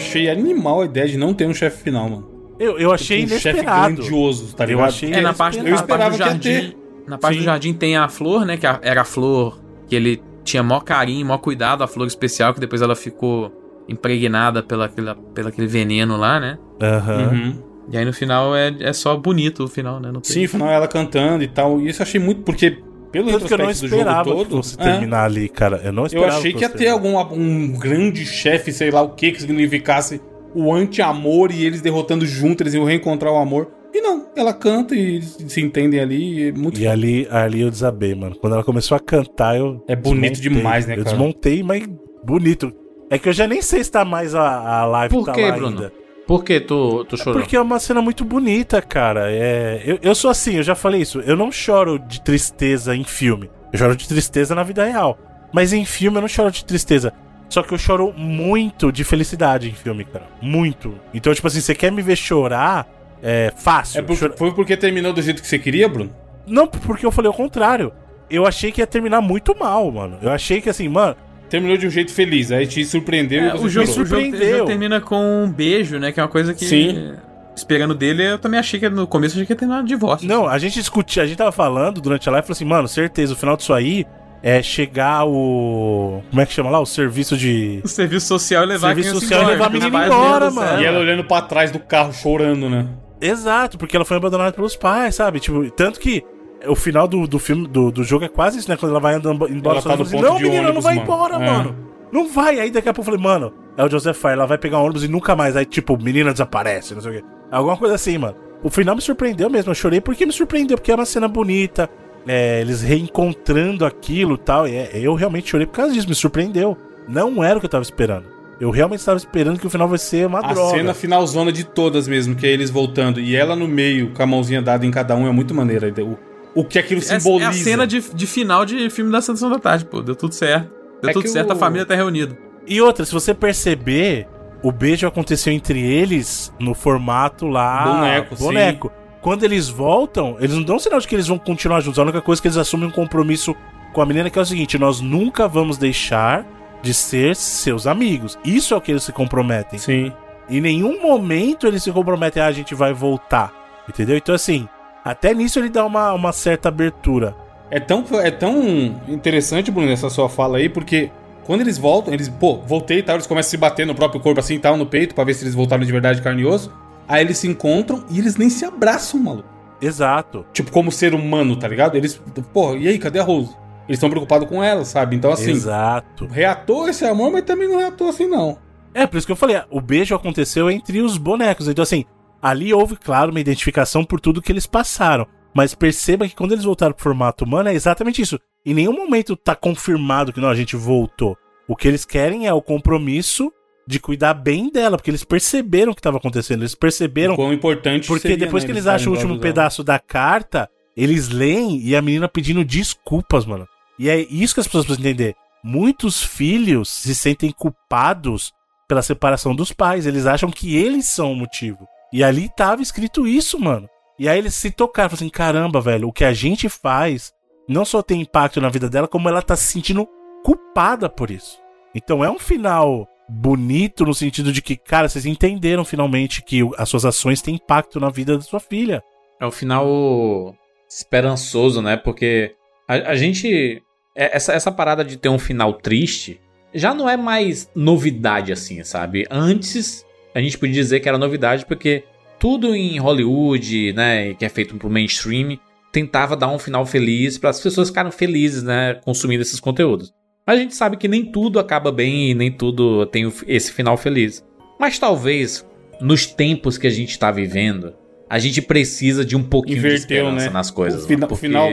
[0.00, 2.28] achei animal a ideia de não ter um chefe final, mano.
[2.58, 3.94] Eu, eu achei um chefe inesperado.
[3.96, 4.88] grandioso, tá Eu ligado?
[4.88, 5.58] achei É, na parte.
[5.58, 6.74] Eu na parte do esperava jardim.
[7.06, 7.40] Na parte Sim.
[7.40, 8.56] do jardim tem a flor, né?
[8.56, 9.58] Que a- era a flor
[9.88, 13.52] que ele tinha maior carinho, maior cuidado, a flor especial, que depois ela ficou
[13.88, 16.58] impregnada pela, pela, pelo aquele veneno lá, né?
[16.80, 17.28] Aham.
[17.32, 17.62] Uhum.
[17.92, 20.12] E aí no final é, é só bonito o final, né?
[20.12, 21.80] Não tem- Sim, afinal ela cantando e tal.
[21.80, 22.78] E isso eu achei muito, porque
[23.12, 24.56] pelo Tanto que eu não esperava jogo que todo.
[24.62, 25.80] fosse é, terminar ali, cara.
[25.84, 26.38] Eu não eu esperava.
[26.38, 30.20] achei que ia ter algum um grande chefe, sei lá o que, que significasse
[30.54, 33.70] o anti-amor e eles derrotando junto, eles iam reencontrar o amor.
[33.92, 36.34] E não, ela canta e se entendem ali.
[36.44, 38.36] E é muito E ali, ali eu desabei, mano.
[38.40, 39.82] Quando ela começou a cantar, eu.
[39.88, 40.56] É bonito desmontei.
[40.58, 41.16] demais, né, Eu cara?
[41.16, 41.84] desmontei, mas
[42.24, 42.72] bonito.
[43.10, 44.42] É que eu já nem sei se tá mais a,
[44.82, 45.66] a live Por tá lá Bruno?
[45.78, 45.92] ainda.
[46.30, 47.40] Por que tu, tu chorou?
[47.40, 49.32] Porque é uma cena muito bonita, cara.
[49.32, 51.18] É, eu, eu sou assim, eu já falei isso.
[51.22, 53.50] Eu não choro de tristeza em filme.
[53.72, 55.18] Eu choro de tristeza na vida real.
[55.52, 57.12] Mas em filme eu não choro de tristeza.
[57.48, 60.26] Só que eu choro muito de felicidade em filme, cara.
[60.40, 60.94] Muito.
[61.12, 62.86] Então, tipo assim, você quer me ver chorar?
[63.20, 63.98] É fácil.
[63.98, 66.14] É por- Foi porque terminou do jeito que você queria, Bruno?
[66.46, 67.92] Não, porque eu falei o contrário.
[68.30, 70.16] Eu achei que ia terminar muito mal, mano.
[70.22, 71.16] Eu achei que assim, mano.
[71.50, 74.02] Terminou de um jeito feliz, aí te surpreendeu É, e você o, jogo, chorou.
[74.02, 74.58] o, jogo, o surpreendeu.
[74.58, 76.12] jogo termina com um beijo, né?
[76.12, 76.64] Que é uma coisa que.
[76.64, 77.12] Sim.
[77.56, 80.26] esperando dele, eu também achei que no começo achei que ia ter nada de divórcio.
[80.28, 83.34] Não, a gente discutia, a gente tava falando durante a live, falou assim, mano, certeza,
[83.34, 84.06] o final disso aí
[84.42, 86.22] é chegar o.
[86.30, 86.80] Como é que chama lá?
[86.80, 87.80] O serviço de.
[87.84, 90.80] O serviço social e levar Serviço a social e levar a menina embora, mano.
[90.80, 92.86] E ela olhando pra trás do carro, chorando, né?
[93.20, 95.40] Exato, porque ela foi abandonada pelos pais, sabe?
[95.40, 96.24] Tipo, tanto que
[96.66, 98.76] o final do, do filme, do, do jogo é quase isso, né?
[98.76, 101.04] Quando ela vai andando embora Ela tá no ponto não, menina, não ônibus, vai mano.
[101.06, 101.38] embora, É.
[101.50, 101.76] mano.
[102.12, 102.58] Não vai.
[102.58, 104.82] Aí daqui a pouco eu falei, mano, é o Joseph Fire, ela vai pegar um
[104.82, 105.56] ônibus e nunca mais.
[105.56, 107.24] Aí, tipo, menina desaparece, não sei o quê.
[107.50, 108.34] Alguma coisa assim, mano.
[108.62, 109.70] O final me surpreendeu mesmo.
[109.70, 111.88] Eu chorei porque me surpreendeu, porque é uma cena bonita.
[112.26, 114.66] É, eles reencontrando aquilo e tal.
[114.68, 116.76] E é, eu realmente chorei por causa disso, me surpreendeu.
[117.08, 118.24] Não era o que eu tava esperando.
[118.60, 120.76] Eu realmente estava esperando que o final vai ser uma A droga.
[120.76, 124.26] cena finalzona de todas mesmo, que é eles voltando e ela no meio, com a
[124.26, 125.90] mãozinha dada em cada um, é muito maneira.
[126.04, 126.18] O,
[126.54, 127.44] o que aquilo É, simboliza.
[127.44, 130.02] é a cena de, de final de filme da Sessão da Tarde, pô.
[130.02, 130.70] Deu tudo certo.
[131.00, 132.36] Deu É tudo que certo, o- a família tá reunida.
[132.66, 134.26] E outra, se você perceber,
[134.62, 137.84] o beijo aconteceu entre eles no formato lá.
[137.84, 138.44] Boneco, sim.
[138.44, 138.92] boneco.
[139.22, 141.98] Quando eles voltam, eles não dão sinal de que eles vão continuar juntos.
[141.98, 143.54] A única coisa é que eles assumem um compromisso
[143.92, 146.46] com a menina que é o seguinte: nós nunca vamos deixar
[146.82, 148.38] de ser seus amigos.
[148.44, 149.78] Isso é o que eles se comprometem.
[149.78, 150.12] Sim.
[150.48, 153.52] Em nenhum momento eles se comprometem, ah, a gente vai voltar.
[153.88, 154.16] Entendeu?
[154.16, 154.66] Então, assim,
[155.04, 157.34] até nisso ele dá uma, uma certa abertura.
[157.70, 158.60] É tão, é tão
[159.08, 161.10] interessante, Bruno, essa sua fala aí, porque
[161.44, 164.20] quando eles voltam, eles, pô, voltei e tal, eles começam a se bater no próprio
[164.20, 166.42] corpo assim e tal, no peito, pra ver se eles voltaram de verdade de carne
[166.42, 166.72] e osso.
[167.08, 169.48] Aí eles se encontram e eles nem se abraçam, maluco.
[169.80, 170.44] Exato.
[170.52, 171.96] Tipo, como ser humano, tá ligado?
[171.96, 172.20] Eles,
[172.52, 173.50] pô, e aí, cadê a Rose?
[173.88, 175.16] Eles estão preocupados com ela, sabe?
[175.16, 176.26] Então, assim, Exato.
[176.26, 178.58] reatou esse amor, mas também não reatou assim, não.
[178.94, 181.66] É, por isso que eu falei, o beijo aconteceu entre os bonecos.
[181.66, 182.04] Então, assim,
[182.42, 185.26] ali houve, claro, uma identificação por tudo que eles passaram.
[185.54, 188.38] Mas perceba que quando eles voltaram pro formato humano, é exatamente isso.
[188.64, 191.36] Em nenhum momento tá confirmado que não, a gente voltou.
[191.66, 193.52] O que eles querem é o compromisso
[193.86, 196.62] de cuidar bem dela, porque eles perceberam o que estava acontecendo.
[196.62, 197.34] Eles perceberam.
[197.34, 200.68] Quão importante Porque seria, depois né, que eles estarem acham o último pedaço da carta,
[200.96, 203.66] eles leem e a menina pedindo desculpas, mano.
[203.98, 205.34] E é isso que as pessoas precisam entender.
[205.62, 208.52] Muitos filhos se sentem culpados
[208.88, 210.06] pela separação dos pais.
[210.06, 211.86] Eles acham que eles são o motivo.
[212.12, 213.88] E ali tava escrito isso, mano.
[214.18, 217.32] E aí eles se tocaram, assim: caramba, velho, o que a gente faz
[217.68, 220.08] não só tem impacto na vida dela, como ela tá se sentindo
[220.44, 221.58] culpada por isso.
[221.94, 226.88] Então é um final bonito no sentido de que, cara, vocês entenderam finalmente que as
[226.88, 229.02] suas ações têm impacto na vida da sua filha.
[229.40, 230.54] É o final
[230.88, 231.96] esperançoso, né?
[231.96, 232.54] Porque
[232.88, 233.82] a, a gente.
[234.16, 236.40] é- Essa, essa parada de ter um final triste
[236.74, 239.26] já não é mais novidade assim, sabe?
[239.30, 240.04] Antes
[240.34, 242.04] a gente podia dizer que era novidade porque
[242.38, 245.58] tudo em Hollywood, né, que é feito pro mainstream,
[245.92, 250.12] tentava dar um final feliz para as pessoas ficarem felizes, né, consumindo esses conteúdos.
[250.46, 253.96] Mas a gente sabe que nem tudo acaba bem e nem tudo tem esse final
[253.96, 254.44] feliz.
[254.78, 255.66] Mas talvez
[256.00, 257.92] nos tempos que a gente tá vivendo,
[258.28, 260.52] a gente precisa de um pouquinho de Inverteu, esperança né?
[260.52, 261.04] nas coisas.
[261.04, 261.68] O fina- o porque- final,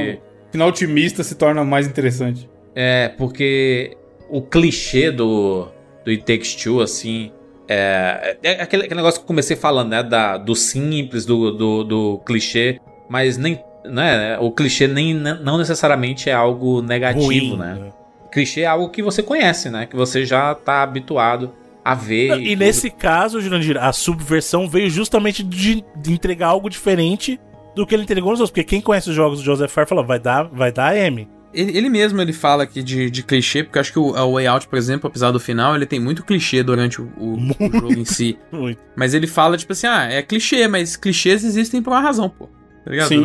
[0.52, 2.50] final otimista se torna mais interessante.
[2.76, 3.96] É, porque
[4.30, 5.70] o clichê do,
[6.04, 7.32] do It Takes Two, assim.
[7.68, 10.04] É, é aquele, aquele negócio que eu comecei falando, né?
[10.04, 12.80] Da, do simples, do, do, do clichê,
[13.10, 13.62] mas nem.
[13.86, 17.74] Né, o clichê nem, não necessariamente é algo negativo, Ruim, né?
[17.76, 17.94] né?
[18.32, 19.86] Clichê é algo que você conhece, né?
[19.86, 21.54] Que você já tá habituado
[21.84, 22.38] a ver.
[22.42, 22.60] E tudo.
[22.60, 27.40] nesse caso, Jurandir, a subversão veio justamente de, de entregar algo diferente
[27.74, 28.52] do que ele entregou nos outros.
[28.52, 31.28] Porque quem conhece os jogos do Joseph Fair falou, vai dar, vai dar M.
[31.54, 34.34] Ele, ele mesmo ele fala aqui de, de clichê, porque eu acho que o, o
[34.34, 37.72] Way Out, por exemplo, apesar do final, ele tem muito clichê durante o, o- o
[37.74, 38.38] jogo em si.
[38.52, 38.80] Muito.
[38.96, 42.48] Mas ele fala, tipo assim, ah, é clichê, mas clichês existem por uma razão, pô.
[42.86, 43.08] Tá ligado?
[43.10, 43.24] Sim.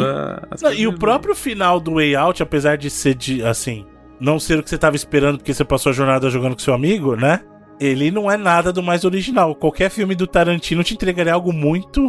[0.50, 3.84] As Não, e o próprio final do Way Out, apesar de ser de, assim,
[4.20, 6.74] não ser o que você tava esperando porque você passou a jornada jogando com seu
[6.74, 7.40] amigo, né?
[7.80, 9.54] Ele não é nada do mais original.
[9.56, 12.00] Qualquer filme do Tarantino te entregaria algo muito,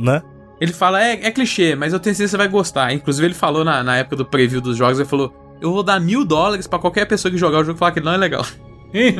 [0.00, 0.22] né?
[0.60, 2.92] Ele fala, é, é clichê, mas eu tenho certeza que você vai gostar.
[2.92, 5.98] Inclusive, ele falou na, na época do preview dos jogos, ele falou, eu vou dar
[5.98, 8.18] mil dólares pra qualquer pessoa que jogar o jogo e falar que ele não é
[8.18, 8.44] legal.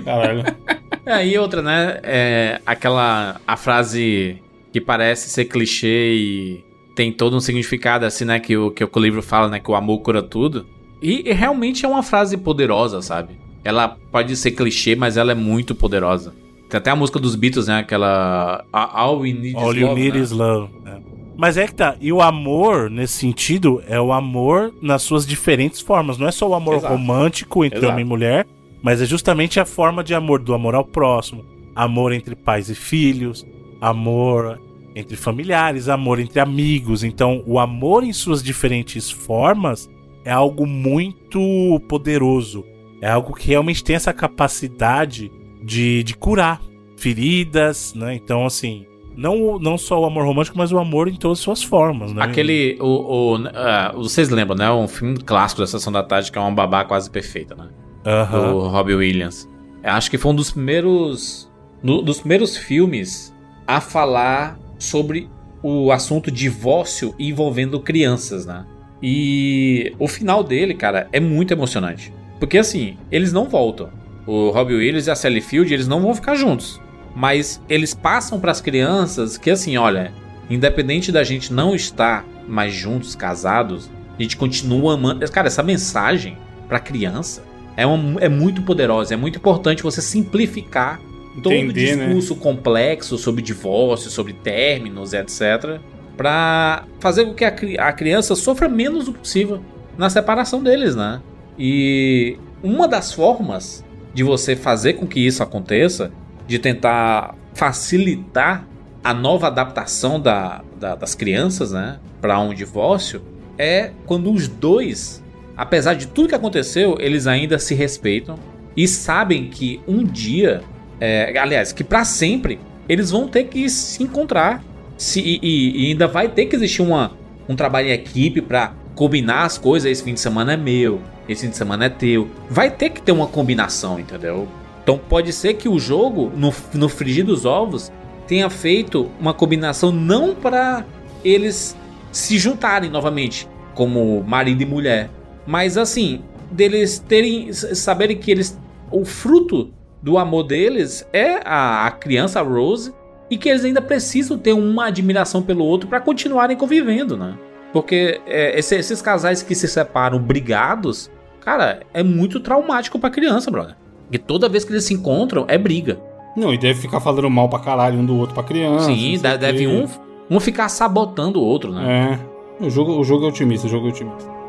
[0.05, 0.45] Caralho.
[1.07, 1.99] É, e outra, né?
[2.03, 3.41] É aquela.
[3.47, 4.37] A frase
[4.71, 6.65] que parece ser clichê e
[6.95, 8.39] tem todo um significado, assim, né?
[8.39, 9.59] Que o, que o livro fala, né?
[9.59, 10.67] Que o amor cura tudo.
[11.01, 13.41] E, e realmente é uma frase poderosa, sabe?
[13.65, 16.35] Ela pode ser clichê, mas ela é muito poderosa.
[16.69, 17.79] Tem até a música dos Beatles, né?
[17.79, 18.65] Aquela.
[18.71, 20.23] All We Need All Is you Love, need né?
[20.23, 20.73] is love.
[20.85, 21.01] né?
[21.41, 21.97] Mas é que tá.
[21.99, 26.19] E o amor, nesse sentido, é o amor nas suas diferentes formas.
[26.19, 26.93] Não é só o amor Exato.
[26.93, 27.93] romântico entre Exato.
[27.95, 28.47] homem e mulher,
[28.83, 31.43] mas é justamente a forma de amor, do amor ao próximo,
[31.75, 33.47] amor entre pais e filhos,
[33.81, 34.61] amor
[34.95, 37.03] entre familiares, amor entre amigos.
[37.03, 39.89] Então, o amor em suas diferentes formas
[40.27, 42.67] é algo muito poderoso.
[43.01, 46.61] É algo que realmente tem essa capacidade de, de curar
[46.99, 48.15] feridas, né?
[48.15, 48.85] Então, assim,
[49.21, 52.23] Não, não só o amor romântico, mas o amor em todas as suas formas, né?
[52.23, 52.79] Aquele.
[52.81, 54.71] O, o, ah, vocês lembram, né?
[54.71, 57.69] Um filme clássico da Sessão da Tarde que é uma babá quase perfeita, né?
[58.07, 58.53] Aham.
[58.53, 59.49] Do Robbie Williams.
[59.85, 61.51] Acho que foi um dos primeiros.
[61.83, 63.35] no- dos primeiros filmes
[63.67, 65.29] a falar sobre
[65.63, 68.65] o assunto divórcio envolvendo crianças, né?
[69.03, 72.13] E o final dele, cara, é muito emocionante.
[72.39, 73.91] Porque assim, eles não voltam.
[74.27, 76.81] O Robbie Williams e a Sally Field, eles não vão ficar juntos.
[77.15, 80.13] Mas eles passam pras crianças que assim, olha,
[80.49, 85.29] independente da gente não estar mais juntos, casados, a gente continua amando.
[85.31, 86.37] Cara, essa mensagem
[86.69, 87.43] pra criança
[87.77, 89.15] é, uma- é muito poderosa.
[89.15, 91.01] É muito importante você simplificar
[91.43, 91.73] todo o né?
[91.73, 95.79] discurso complexo sobre divórcio, sobre términos, etc.
[96.17, 97.55] Pra fazer com que a,
[97.89, 99.61] a criança sofra menos o possível
[99.97, 101.21] na separação deles, né?
[101.59, 106.11] E uma das formas de você fazer com que isso aconteça,
[106.51, 108.67] de tentar facilitar
[109.05, 113.23] a nova adaptação da, da- das crianças, né, para um divórcio,
[113.57, 115.23] é quando os dois,
[115.57, 118.37] apesar de tudo que aconteceu, eles ainda se respeitam
[118.77, 120.63] e sabem que um dia,
[121.01, 122.59] é, aliás, que para sempre
[122.89, 124.63] eles vão ter que se encontrar
[124.97, 127.13] se, e, e- ainda vai ter que existir uma,
[127.49, 129.91] um trabalho em equipe para combinar as coisas.
[129.91, 132.29] Esse fim de semana é meu, esse fim de semana é teu.
[132.51, 134.47] Vai ter que ter uma combinação, entendeu?
[134.91, 137.93] Então pode ser que o jogo, no, no frigir dos ovos,
[138.27, 140.85] tenha feito uma combinação não para
[141.25, 141.77] eles
[142.11, 145.09] se juntarem novamente como marido e mulher,
[145.47, 148.59] mas assim, deles terem saberem que eles
[148.91, 149.73] o fruto
[150.03, 152.93] do amor deles é a, a criança Rose
[153.31, 157.39] e que eles ainda precisam ter uma admiração pelo outro para continuarem convivendo, né?
[157.73, 161.09] Porque é, esse- esses casais que se separam brigados,
[161.43, 163.77] cara, é muito traumático pra criança, brother.
[164.13, 166.01] E toda vez que eles se encontram, é briga.
[166.37, 168.87] Não, e deve ficar falando mal pra caralho um do outro pra criança.
[168.87, 169.67] Sim, deve quê.
[169.67, 172.19] um, um ficar sabotando o outro, né?
[172.61, 172.65] É.
[172.65, 174.40] O jogo, o jogo é otimista, o jogo é otimista.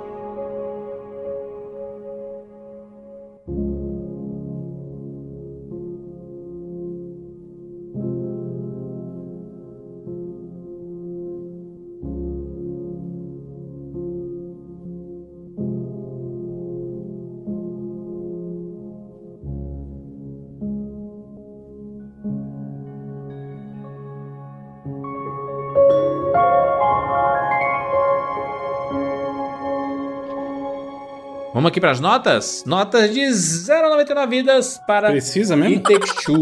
[31.61, 32.63] Vamos aqui pras notas?
[32.65, 35.83] Notas de 0 a 99 vidas para Precisa It mesmo?
[35.83, 36.41] Takes Two.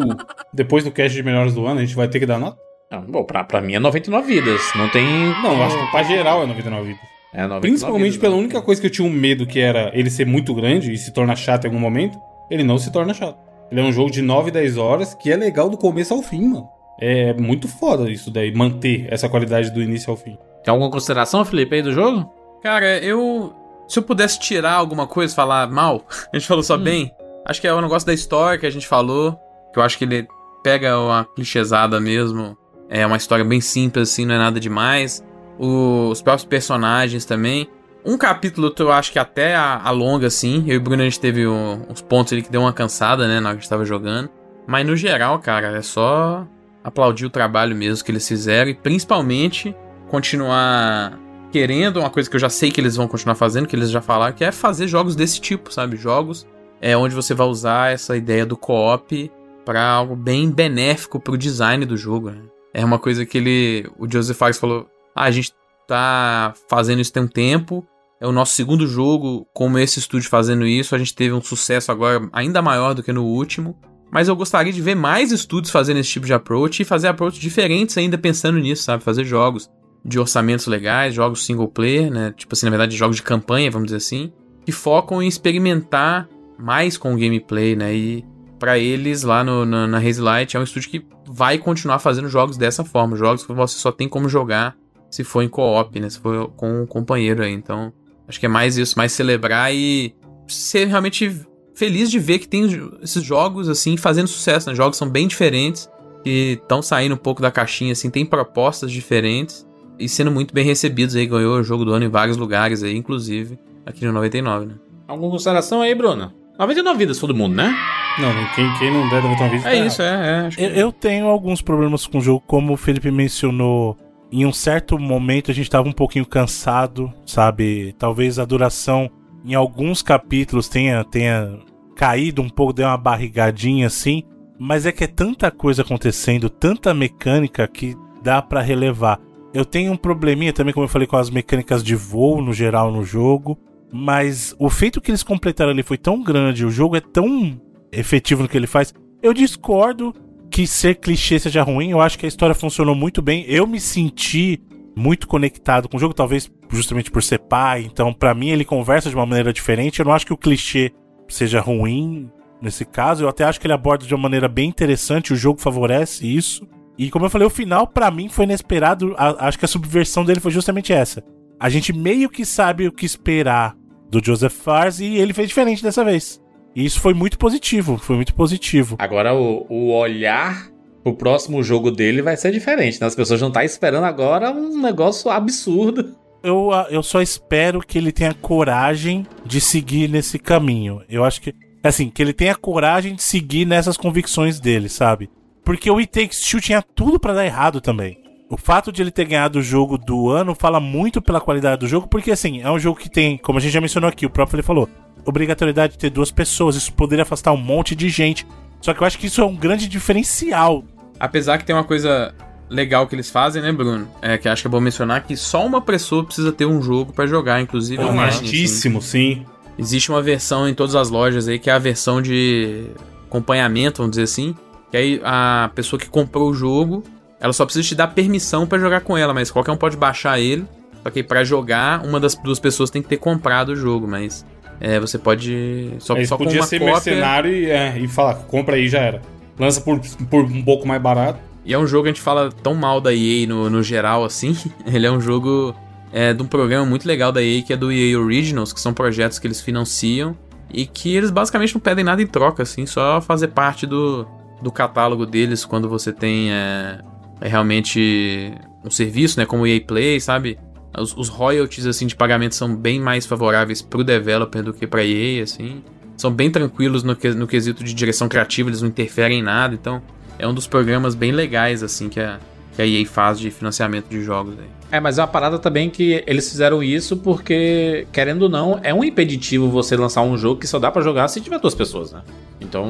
[0.54, 2.58] Depois do cast de melhores do ano, a gente vai ter que dar nota?
[2.90, 4.62] Ah, bom, pra, pra mim é 99 vidas.
[4.78, 5.06] Não tem.
[5.44, 7.02] Não, eu acho que pra geral é 99 vidas.
[7.34, 8.40] É 99 Principalmente vidas, pela né?
[8.40, 11.12] única coisa que eu tinha um medo, que era ele ser muito grande e se
[11.12, 12.18] tornar chato em algum momento.
[12.50, 13.38] Ele não se torna chato.
[13.70, 16.46] Ele é um jogo de 9, 10 horas que é legal do começo ao fim,
[16.48, 16.70] mano.
[16.98, 20.38] É muito foda isso daí, manter essa qualidade do início ao fim.
[20.64, 22.32] Tem alguma consideração, Felipe, aí do jogo?
[22.64, 23.54] Cara, eu.
[23.90, 27.12] Se eu pudesse tirar alguma coisa, falar mal, a gente falou só bem.
[27.46, 29.38] Acho que é o negócio da história que a gente falou.
[29.74, 30.28] Que eu acho que ele
[30.64, 32.56] pega uma clichêsada mesmo.
[32.90, 35.24] É uma história bem simples, assim, não é nada demais.
[35.58, 37.68] O- os próprios personagens também.
[38.06, 40.64] Um capítulo eu acho que até a- alonga, assim.
[40.68, 43.28] Eu e o Bruno a gente teve um- uns pontos ali que deu uma cansada,
[43.28, 44.30] né, na hora que a gente tava jogando.
[44.68, 46.46] Mas no geral, cara, é só
[46.84, 49.76] aplaudir o trabalho mesmo que eles fizeram e principalmente
[50.10, 51.20] continuar
[51.52, 54.02] querendo uma coisa que eu já sei que eles vão continuar fazendo, que eles já
[54.02, 55.98] falaram, que é fazer jogos desse tipo, sabe?
[55.98, 56.48] Jogos
[56.82, 59.32] é onde você vai usar essa ideia do co-op
[59.66, 62.32] para algo bem benéfico pro design do jogo.
[62.32, 62.42] né?
[62.74, 65.54] É uma coisa que ele, o Joseph Fares falou: "Ah, a gente
[65.88, 67.86] tá fazendo isso tem um tempo,
[68.22, 71.92] é o nosso segundo jogo como esse estúdio fazendo isso, a gente teve um sucesso
[71.92, 73.78] agora ainda maior do que no último."
[74.12, 77.40] Mas eu gostaria de ver mais estúdios fazendo esse tipo de approach e fazer approach
[77.40, 79.04] diferentes ainda pensando nisso, sabe?
[79.04, 79.70] Fazer jogos
[80.04, 82.34] de orçamentos legais, jogos single player, né?
[82.36, 84.32] Tipo assim, na verdade, jogos de campanha, vamos dizer assim,
[84.66, 86.28] que focam em experimentar
[86.58, 87.94] mais com o gameplay, né?
[87.94, 88.26] E
[88.58, 92.28] pra eles lá no, na, na Haze Light é um estúdio que vai continuar fazendo
[92.28, 94.76] jogos dessa forma, jogos que você só tem como jogar
[95.10, 96.10] se for em co-op, né?
[96.10, 97.54] Se for com um companheiro aí.
[97.54, 97.94] Então,
[98.28, 100.14] acho que é mais isso, mais celebrar e
[100.48, 101.36] ser realmente
[101.76, 102.68] feliz de ver que tem
[103.02, 104.76] esses jogos assim fazendo sucesso, né?
[104.76, 105.90] Jogos são bem diferentes
[106.24, 109.66] que estão saindo um pouco da caixinha assim, tem propostas diferentes
[110.00, 112.96] e sendo muito bem recebidos aí, ganhou o jogo do ano em vários lugares aí,
[112.96, 114.74] inclusive aqui no 99, né?
[115.08, 116.32] Alguma consideração aí, Bruno?
[116.58, 117.76] 99 vidas todo mundo, né?
[118.20, 119.66] Não, quem, quem não der 99 vidas.
[119.66, 120.64] É isso, é, é acho que...
[120.64, 123.98] Eu, eu tenho alguns problemas com o jogo, como o Felipe mencionou.
[124.32, 127.96] Em um certo momento a gente tava um pouquinho cansado, sabe?
[127.98, 129.10] Talvez a duração
[129.44, 131.58] em alguns capítulos tenha, tenha
[131.96, 134.24] caído um pouco, deu uma barrigadinha assim.
[134.60, 139.20] Mas é que é tanta coisa acontecendo, tanta mecânica que dá pra relevar.
[139.54, 142.92] Eu tenho um probleminha também, como eu falei, com as mecânicas de voo no geral
[142.92, 143.58] no jogo.
[143.92, 147.60] Mas o feito que eles completaram ali foi tão grande, o jogo é tão
[147.92, 148.94] efetivo no que ele faz.
[149.22, 150.14] Eu discordo
[150.50, 153.46] que ser clichê seja ruim, eu acho que a história funcionou muito bem.
[153.48, 154.62] Eu me senti
[154.96, 159.10] muito conectado com o jogo, talvez justamente por ser pai, então para mim ele conversa
[159.10, 160.00] de uma maneira diferente.
[160.00, 160.92] Eu não acho que o clichê
[161.28, 162.30] seja ruim
[162.62, 165.62] nesse caso, eu até acho que ele aborda de uma maneira bem interessante, o jogo
[165.62, 166.68] favorece isso.
[167.00, 169.16] E como eu falei, o final para mim foi inesperado.
[169.18, 171.24] A, acho que a subversão dele foi justamente essa.
[171.58, 173.74] A gente meio que sabe o que esperar
[174.10, 176.42] do Joseph Fares e ele fez diferente dessa vez.
[176.76, 178.98] E isso foi muito positivo, foi muito positivo.
[179.00, 180.68] Agora o, o olhar
[181.02, 183.08] pro próximo jogo dele vai ser diferente, né?
[183.08, 186.18] As pessoas não estão tá esperando agora um negócio absurdo.
[186.44, 191.02] Eu, eu só espero que ele tenha coragem de seguir nesse caminho.
[191.10, 195.30] Eu acho que, assim, que ele tenha coragem de seguir nessas convicções dele, sabe?
[195.70, 198.18] Porque o It Takes Two tinha tudo para dar errado também.
[198.50, 201.88] O fato de ele ter ganhado o jogo do ano fala muito pela qualidade do
[201.88, 204.32] jogo, porque assim, é um jogo que tem, como a gente já mencionou aqui, o
[204.32, 204.90] próprio ele falou,
[205.24, 208.48] obrigatoriedade de ter duas pessoas, isso poderia afastar um monte de gente.
[208.82, 210.84] Só que eu acho que isso é um grande diferencial.
[211.20, 212.34] Apesar que tem uma coisa
[212.68, 214.08] legal que eles fazem, né, Bruno?
[214.24, 217.14] É que acho que é bom mencionar que só uma pessoa precisa ter um jogo
[217.14, 218.02] para jogar, inclusive.
[218.02, 219.36] É honestíssimo, assim.
[219.36, 219.46] sim.
[219.78, 222.88] Existe uma versão em todas as lojas aí que é a versão de
[223.28, 224.56] acompanhamento, vamos dizer assim,
[224.92, 227.04] que aí a pessoa que comprou o jogo,
[227.40, 230.40] ela só precisa te dar permissão para jogar com ela, mas qualquer um pode baixar
[230.40, 230.66] ele.
[231.04, 234.46] Só que pra jogar, uma das duas pessoas tem que ter comprado o jogo, mas
[234.82, 235.94] é, você pode.
[236.00, 236.94] Só, só com podia uma ser cópia.
[236.94, 239.22] mercenário e, é, e falar, compra aí já era.
[239.58, 240.00] Lança por,
[240.30, 241.40] por um pouco mais barato.
[241.66, 244.24] E é um jogo que a gente fala tão mal da EA no, no geral
[244.24, 244.58] assim.
[244.92, 245.76] Ele é um jogo
[246.12, 248.94] é, de um programa muito legal da EA que é do EA Originals, que são
[248.94, 250.36] projetos que eles financiam
[250.72, 254.28] e que eles basicamente não pedem nada em troca, assim, só fazer parte do,
[254.62, 257.00] do catálogo deles quando você tem é,
[257.42, 258.54] é realmente
[258.84, 260.58] um serviço, né, como o EA Play, sabe?
[260.98, 265.04] Os, os, royalties assim de pagamento são bem mais favoráveis pro developer do que pra
[265.04, 265.84] EA, assim.
[266.18, 270.02] São bem tranquilos no, no quesito de direção criativa, eles não interferem em nada, então
[270.38, 272.40] é um dos programas bem legais assim que a,
[272.76, 274.79] que a EA faz de financiamento de jogos aí.
[274.92, 278.94] É, mas é uma parada também que eles fizeram isso porque, querendo ou não, é
[278.94, 282.12] um impeditivo você lançar um jogo que só dá para jogar se tiver duas pessoas,
[282.12, 282.22] né?
[282.60, 282.86] Então,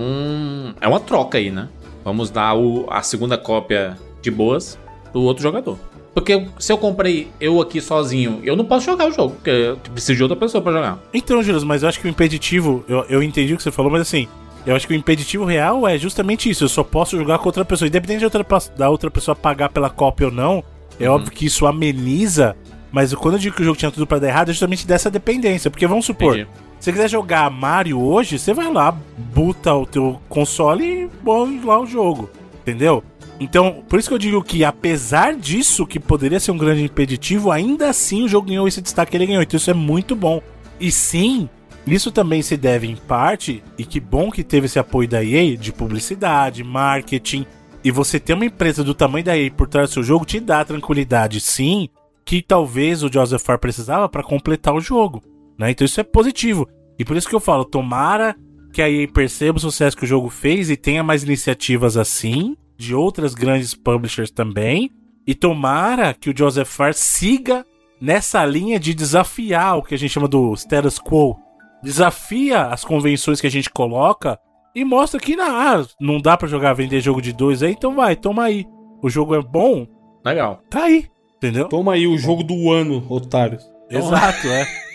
[0.80, 1.68] é uma troca aí, né?
[2.04, 4.80] Vamos dar o, a segunda cópia de boas
[5.12, 5.78] pro outro jogador.
[6.14, 9.78] Porque se eu comprei eu aqui sozinho, eu não posso jogar o jogo, porque eu
[9.78, 11.00] preciso de outra pessoa para jogar.
[11.14, 13.92] Então, Juras, mas eu acho que o impeditivo, eu, eu entendi o que você falou,
[13.92, 14.28] mas assim,
[14.66, 16.64] eu acho que o impeditivo real é justamente isso.
[16.64, 17.88] Eu só posso jogar com outra pessoa.
[17.88, 18.46] Independente de outra,
[18.78, 20.64] da outra pessoa pagar pela cópia ou não,
[21.00, 21.16] é uhum.
[21.16, 22.56] óbvio que isso ameniza.
[22.92, 25.10] Mas quando eu digo que o jogo tinha tudo para dar errado, é justamente dessa
[25.10, 25.70] dependência.
[25.70, 26.50] Porque vamos supor, Entendi.
[26.80, 31.62] se você quiser jogar Mario hoje, você vai lá, buta o teu console e põe
[31.64, 32.30] lá o jogo.
[32.62, 33.04] Entendeu?
[33.40, 37.52] Então, por isso que eu digo que, apesar disso, que poderia ser um grande impeditivo,
[37.52, 39.42] ainda assim o jogo ganhou esse destaque que ele ganhou.
[39.42, 40.42] Então isso é muito bom.
[40.80, 41.48] E sim,
[41.88, 45.56] isso também se deve em parte, e que bom que teve esse apoio da EA
[45.56, 47.46] de publicidade, marketing,
[47.84, 50.40] e você ter uma empresa do tamanho da EA por trás do seu jogo te
[50.40, 51.90] dá tranquilidade, sim,
[52.26, 55.24] que talvez o Joseph Farr precisava para completar o jogo,
[55.58, 55.72] né?
[55.72, 56.68] Então isso é positivo.
[56.98, 58.36] E por isso que eu falo, tomara
[58.72, 62.56] que a EA perceba o sucesso que o jogo fez e tenha mais iniciativas assim,
[62.78, 64.92] de outras grandes publishers também,
[65.26, 67.66] e tomara que o Joseph Farr siga
[68.00, 71.38] nessa linha de desafiar o que a gente chama do status quo.
[71.82, 74.40] Desafia as convenções que a gente coloca
[74.80, 78.16] e mostra que ah, não dá para jogar, vender jogo de dois aí, então vai,
[78.16, 78.66] toma aí.
[79.02, 79.86] O jogo é bom.
[80.26, 80.62] Legal.
[80.70, 81.68] Tá aí, entendeu?
[81.68, 83.64] Toma aí o jogo do ano, otários.
[83.90, 84.66] Exato, é.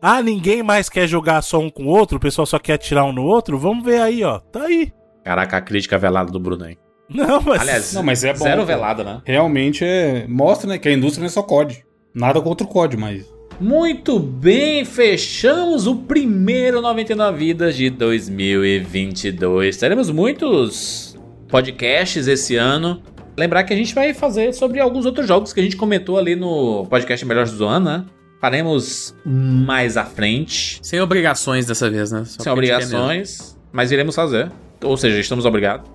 [0.00, 3.04] Ah, ninguém mais quer jogar só um com o outro, o pessoal só quer atirar
[3.04, 3.58] um no outro?
[3.58, 4.38] Vamos ver aí, ó.
[4.38, 4.92] Tá aí.
[5.24, 6.76] Caraca, a crítica velada do Bruno aí.
[7.08, 7.60] Não, mas.
[7.60, 8.44] Aliás, não, mas é bom.
[8.44, 9.22] Zero velada, né?
[9.26, 10.26] Realmente é.
[10.26, 11.84] Mostra, né, que a indústria não é só COD.
[12.14, 13.26] Nada contra o COD, mas.
[13.60, 19.76] Muito bem, fechamos o primeiro 99 Vidas de 2022.
[19.76, 21.16] Teremos muitos
[21.48, 23.00] podcasts esse ano.
[23.36, 26.34] Lembrar que a gente vai fazer sobre alguns outros jogos que a gente comentou ali
[26.34, 28.04] no podcast Melhores do Ano, né?
[28.40, 30.78] Faremos mais à frente.
[30.82, 32.24] Sem obrigações dessa vez, né?
[32.26, 34.50] Só Sem obrigações, mas iremos fazer.
[34.82, 35.88] Ou seja, estamos obrigados.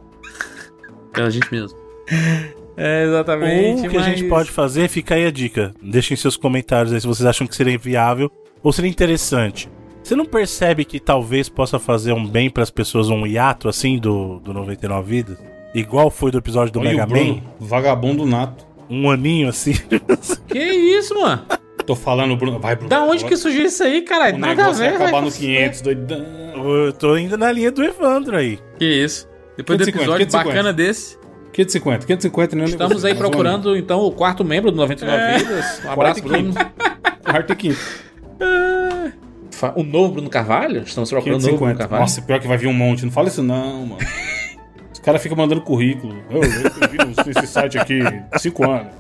[1.14, 1.78] Pela gente mesmo.
[2.80, 3.82] É, exatamente.
[3.82, 4.08] Ou o que mas...
[4.08, 5.74] a gente pode fazer, fica aí a dica.
[5.84, 8.32] Deixem seus comentários aí se vocês acham que seria viável
[8.64, 9.70] ou seria interessante.
[10.02, 14.00] Você não percebe que talvez possa fazer um bem para as pessoas um hiato assim
[14.00, 15.38] do, do 99 Vidas?
[15.76, 17.42] Igual foi do episódio do Olha Mega o Bruno, Man?
[17.60, 18.66] Vagabundo nato.
[18.90, 19.74] Um aninho assim.
[20.48, 21.46] Que isso, mano?
[21.86, 22.60] Tô falando, Bruno.
[22.60, 22.90] Vai, Bruno.
[22.90, 24.38] Da onde que surgiu isso aí, caralho?
[24.38, 25.22] O Nada a ver, acabar vai.
[25.22, 26.26] no 500, doidão.
[26.56, 28.58] Eu tô ainda na linha do Evandro aí.
[28.80, 29.28] Que isso.
[29.58, 30.50] Depois do 550, episódio 550.
[30.50, 31.19] bacana desse.
[31.54, 35.38] 550, 550 não é Estamos aí procurando, então, o quarto membro do 99 É.
[35.38, 35.82] Vidas.
[35.86, 36.54] Um abraço, Quarto e Bruno.
[37.24, 37.80] Quarto e quinto.
[39.52, 40.84] Fa- O novo Bruno Carvalho?
[40.84, 41.80] Estamos procurando o novo Bruno 550.
[41.80, 42.02] Carvalho.
[42.02, 43.04] Nossa, pior que vai vir um monte.
[43.06, 44.02] Não fala isso não, mano.
[44.94, 46.16] Os caras ficam mandando currículo.
[46.30, 48.00] Eu, eu nesse site aqui
[48.38, 48.94] cinco anos.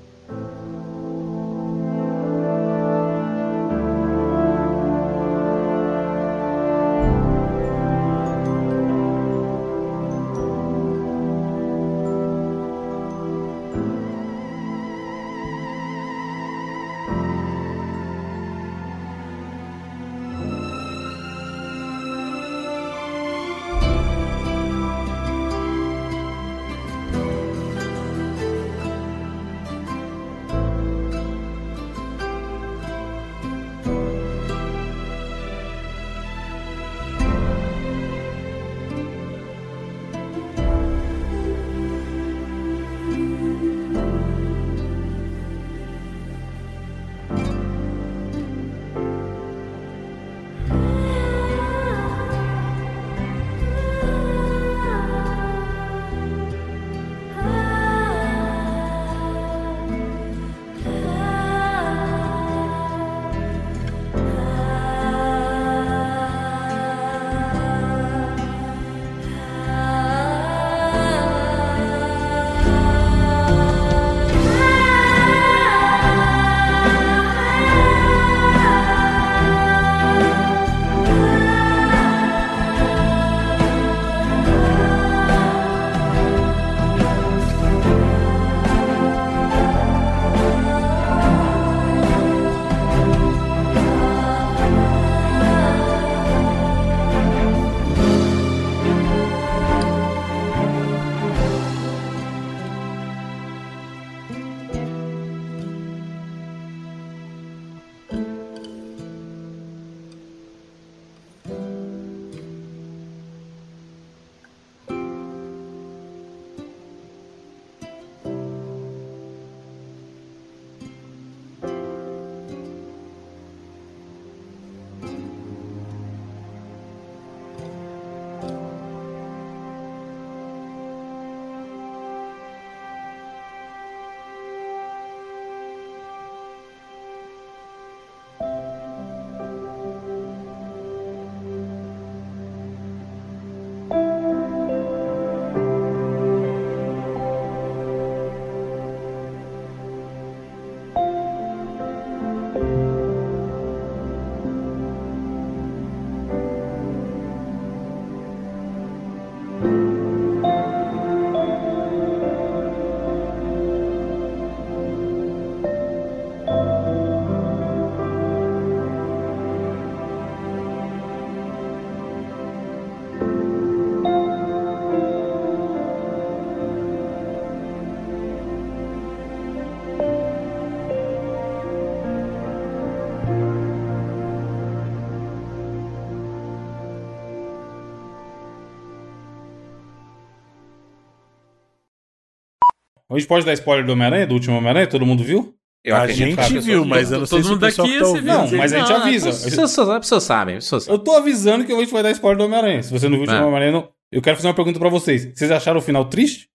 [193.14, 194.88] A gente pode dar spoiler do Homem-Aranha, do último Homem-Aranha?
[194.88, 195.54] Todo mundo viu?
[195.86, 198.06] Eu a gente viu, mas eu não sei todo se o mundo pessoal daqui tá
[198.06, 198.26] se ouvindo.
[198.26, 199.30] Não, mas a gente Não, avisa.
[199.30, 200.56] As pessoas, as pessoas sabem.
[200.56, 202.82] As pessoas Eu tô avisando que a gente vai dar spoiler do Homem-Aranha.
[202.84, 203.42] Se você não viu o último É.
[203.46, 203.90] Homem-Aranha, não...
[204.12, 205.26] eu quero fazer uma pergunta pra vocês.
[205.36, 206.48] Vocês acharam o final triste?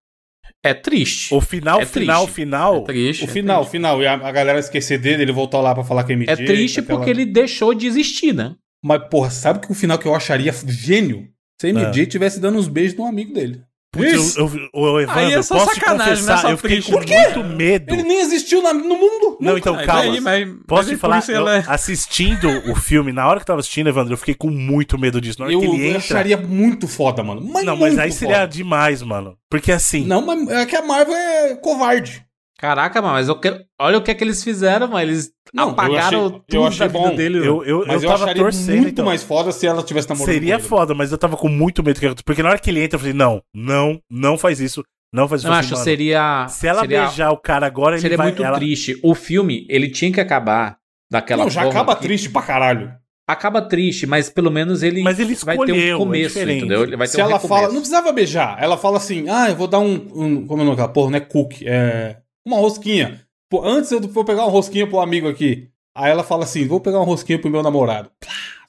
[0.64, 1.32] É triste.
[1.34, 2.34] O final, É final, triste.
[2.34, 2.84] final.
[2.84, 3.24] Triste.
[3.24, 4.02] O final, o final.
[4.02, 6.32] E a, a galera esquecer dele, ele voltar lá pra falar que é MJ.
[6.32, 8.54] É triste aquela- porque ele deixou de existir, né?
[8.82, 11.28] Mas, porra, sabe que o final que eu acharia gênio?
[11.60, 12.06] Se a MJ Ah.
[12.06, 13.60] tivesse dando uns beijos num amigo dele.
[13.90, 16.56] Putz, eu, eu, ô, Evandro, Aí é eu só posso sacanagem, confessar, é só eu
[16.58, 16.92] fiquei triste.
[16.92, 17.94] com Por muito medo.
[17.94, 19.38] Ele nem existiu na- no mundo.
[19.40, 20.02] Não, então Ah, calma.
[20.10, 23.46] daí, mas- Posso mas te falar, eu, é- assistindo o filme, na hora que eu
[23.46, 25.38] tava assistindo, Evandro, eu fiquei com muito medo disso.
[25.40, 25.98] Na hora Eu, que ele eu entra.
[25.98, 27.40] acharia muito foda, mano.
[27.42, 28.48] Mas não, mas aí seria foda.
[28.48, 29.36] demais, mano.
[29.50, 30.04] Porque assim.
[30.04, 32.22] Não, mas é que a Marvel é covarde.
[32.58, 33.60] Caraca, mano, mas eu quero...
[33.80, 35.00] olha o que é que eles fizeram, mano.
[35.00, 37.14] Eles Não, eu apagaram eu tudo achei da vida bom.
[37.14, 37.44] deles.
[37.44, 38.76] eu, eu, Mas eu eu, tava acharia torcendo.
[38.76, 39.04] muito então.
[39.04, 40.68] mais foda se ela tivesse namorando Seria com ele.
[40.68, 42.22] foda, mas eu tava com muito medo que.
[42.24, 44.82] Porque na hora que ele entra, eu falei, não, não, não faz isso.
[45.14, 45.48] Não faz isso.
[45.48, 46.46] Eu Eu acho que mano, seria...
[46.48, 48.26] Se ela seria, beijar o cara agora, ele Seria vai.
[48.26, 48.98] muito ela- triste.
[49.04, 50.76] O filme, ele tinha que acabar
[51.10, 52.92] daquela Não, já forma acaba que- triste pra caralho.
[53.26, 56.58] Acaba triste, mas pelo menos ele, Mas ele vai ter escolheu, é um começo, diferente.
[56.64, 56.82] entendeu?
[56.82, 57.48] Ele vai ter Se um ela recomeço.
[57.48, 57.68] fala.
[57.68, 58.56] Não precisava beijar.
[58.58, 59.94] Ela fala assim: ah, eu vou dar um.
[60.14, 61.10] um como é o nome daquela porra?
[61.10, 61.64] Não é cookie.
[61.68, 62.16] É.
[62.48, 63.20] Uma rosquinha.
[63.50, 65.68] Pô, antes eu vou pegar uma rosquinha pro amigo aqui.
[65.94, 68.10] Aí ela fala assim: vou pegar uma rosquinha pro meu namorado.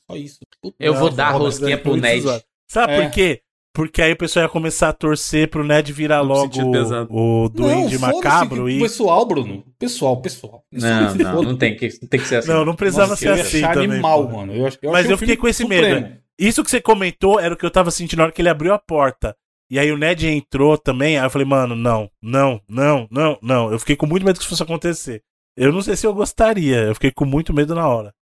[0.09, 0.39] Só isso.
[0.61, 1.77] Puta, Eu vou Não, dar rosquinha né?
[1.77, 2.25] pro Ned.
[2.69, 3.01] Sabe É.
[3.01, 3.41] por quê?
[3.73, 6.51] Porque aí o pessoal ia começar a torcer pro Ned virar logo
[7.09, 8.79] o, o Duende foda-se Macabro e.
[8.79, 9.63] Pessoal, Bruno.
[9.77, 10.65] Pessoal, pessoal.
[10.71, 12.49] Não, não, não tem que, tem que ser assim.
[12.49, 13.91] Não, não precisava Nossa, ser eu ia assim achar também.
[13.91, 14.37] animal, pô.
[14.37, 14.53] mano.
[14.53, 16.01] Eu, eu Mas achei eu fiquei com esse supremo.
[16.01, 16.17] medo.
[16.37, 18.73] Isso que você comentou era o que eu tava sentindo na hora que ele abriu
[18.73, 19.35] a porta.
[19.69, 23.71] E aí o Ned entrou também, aí eu falei, mano, não, não, não, não, não.
[23.71, 25.21] Eu fiquei com muito medo que isso fosse acontecer.
[25.55, 28.13] Eu não sei se eu gostaria, eu fiquei com muito medo na hora.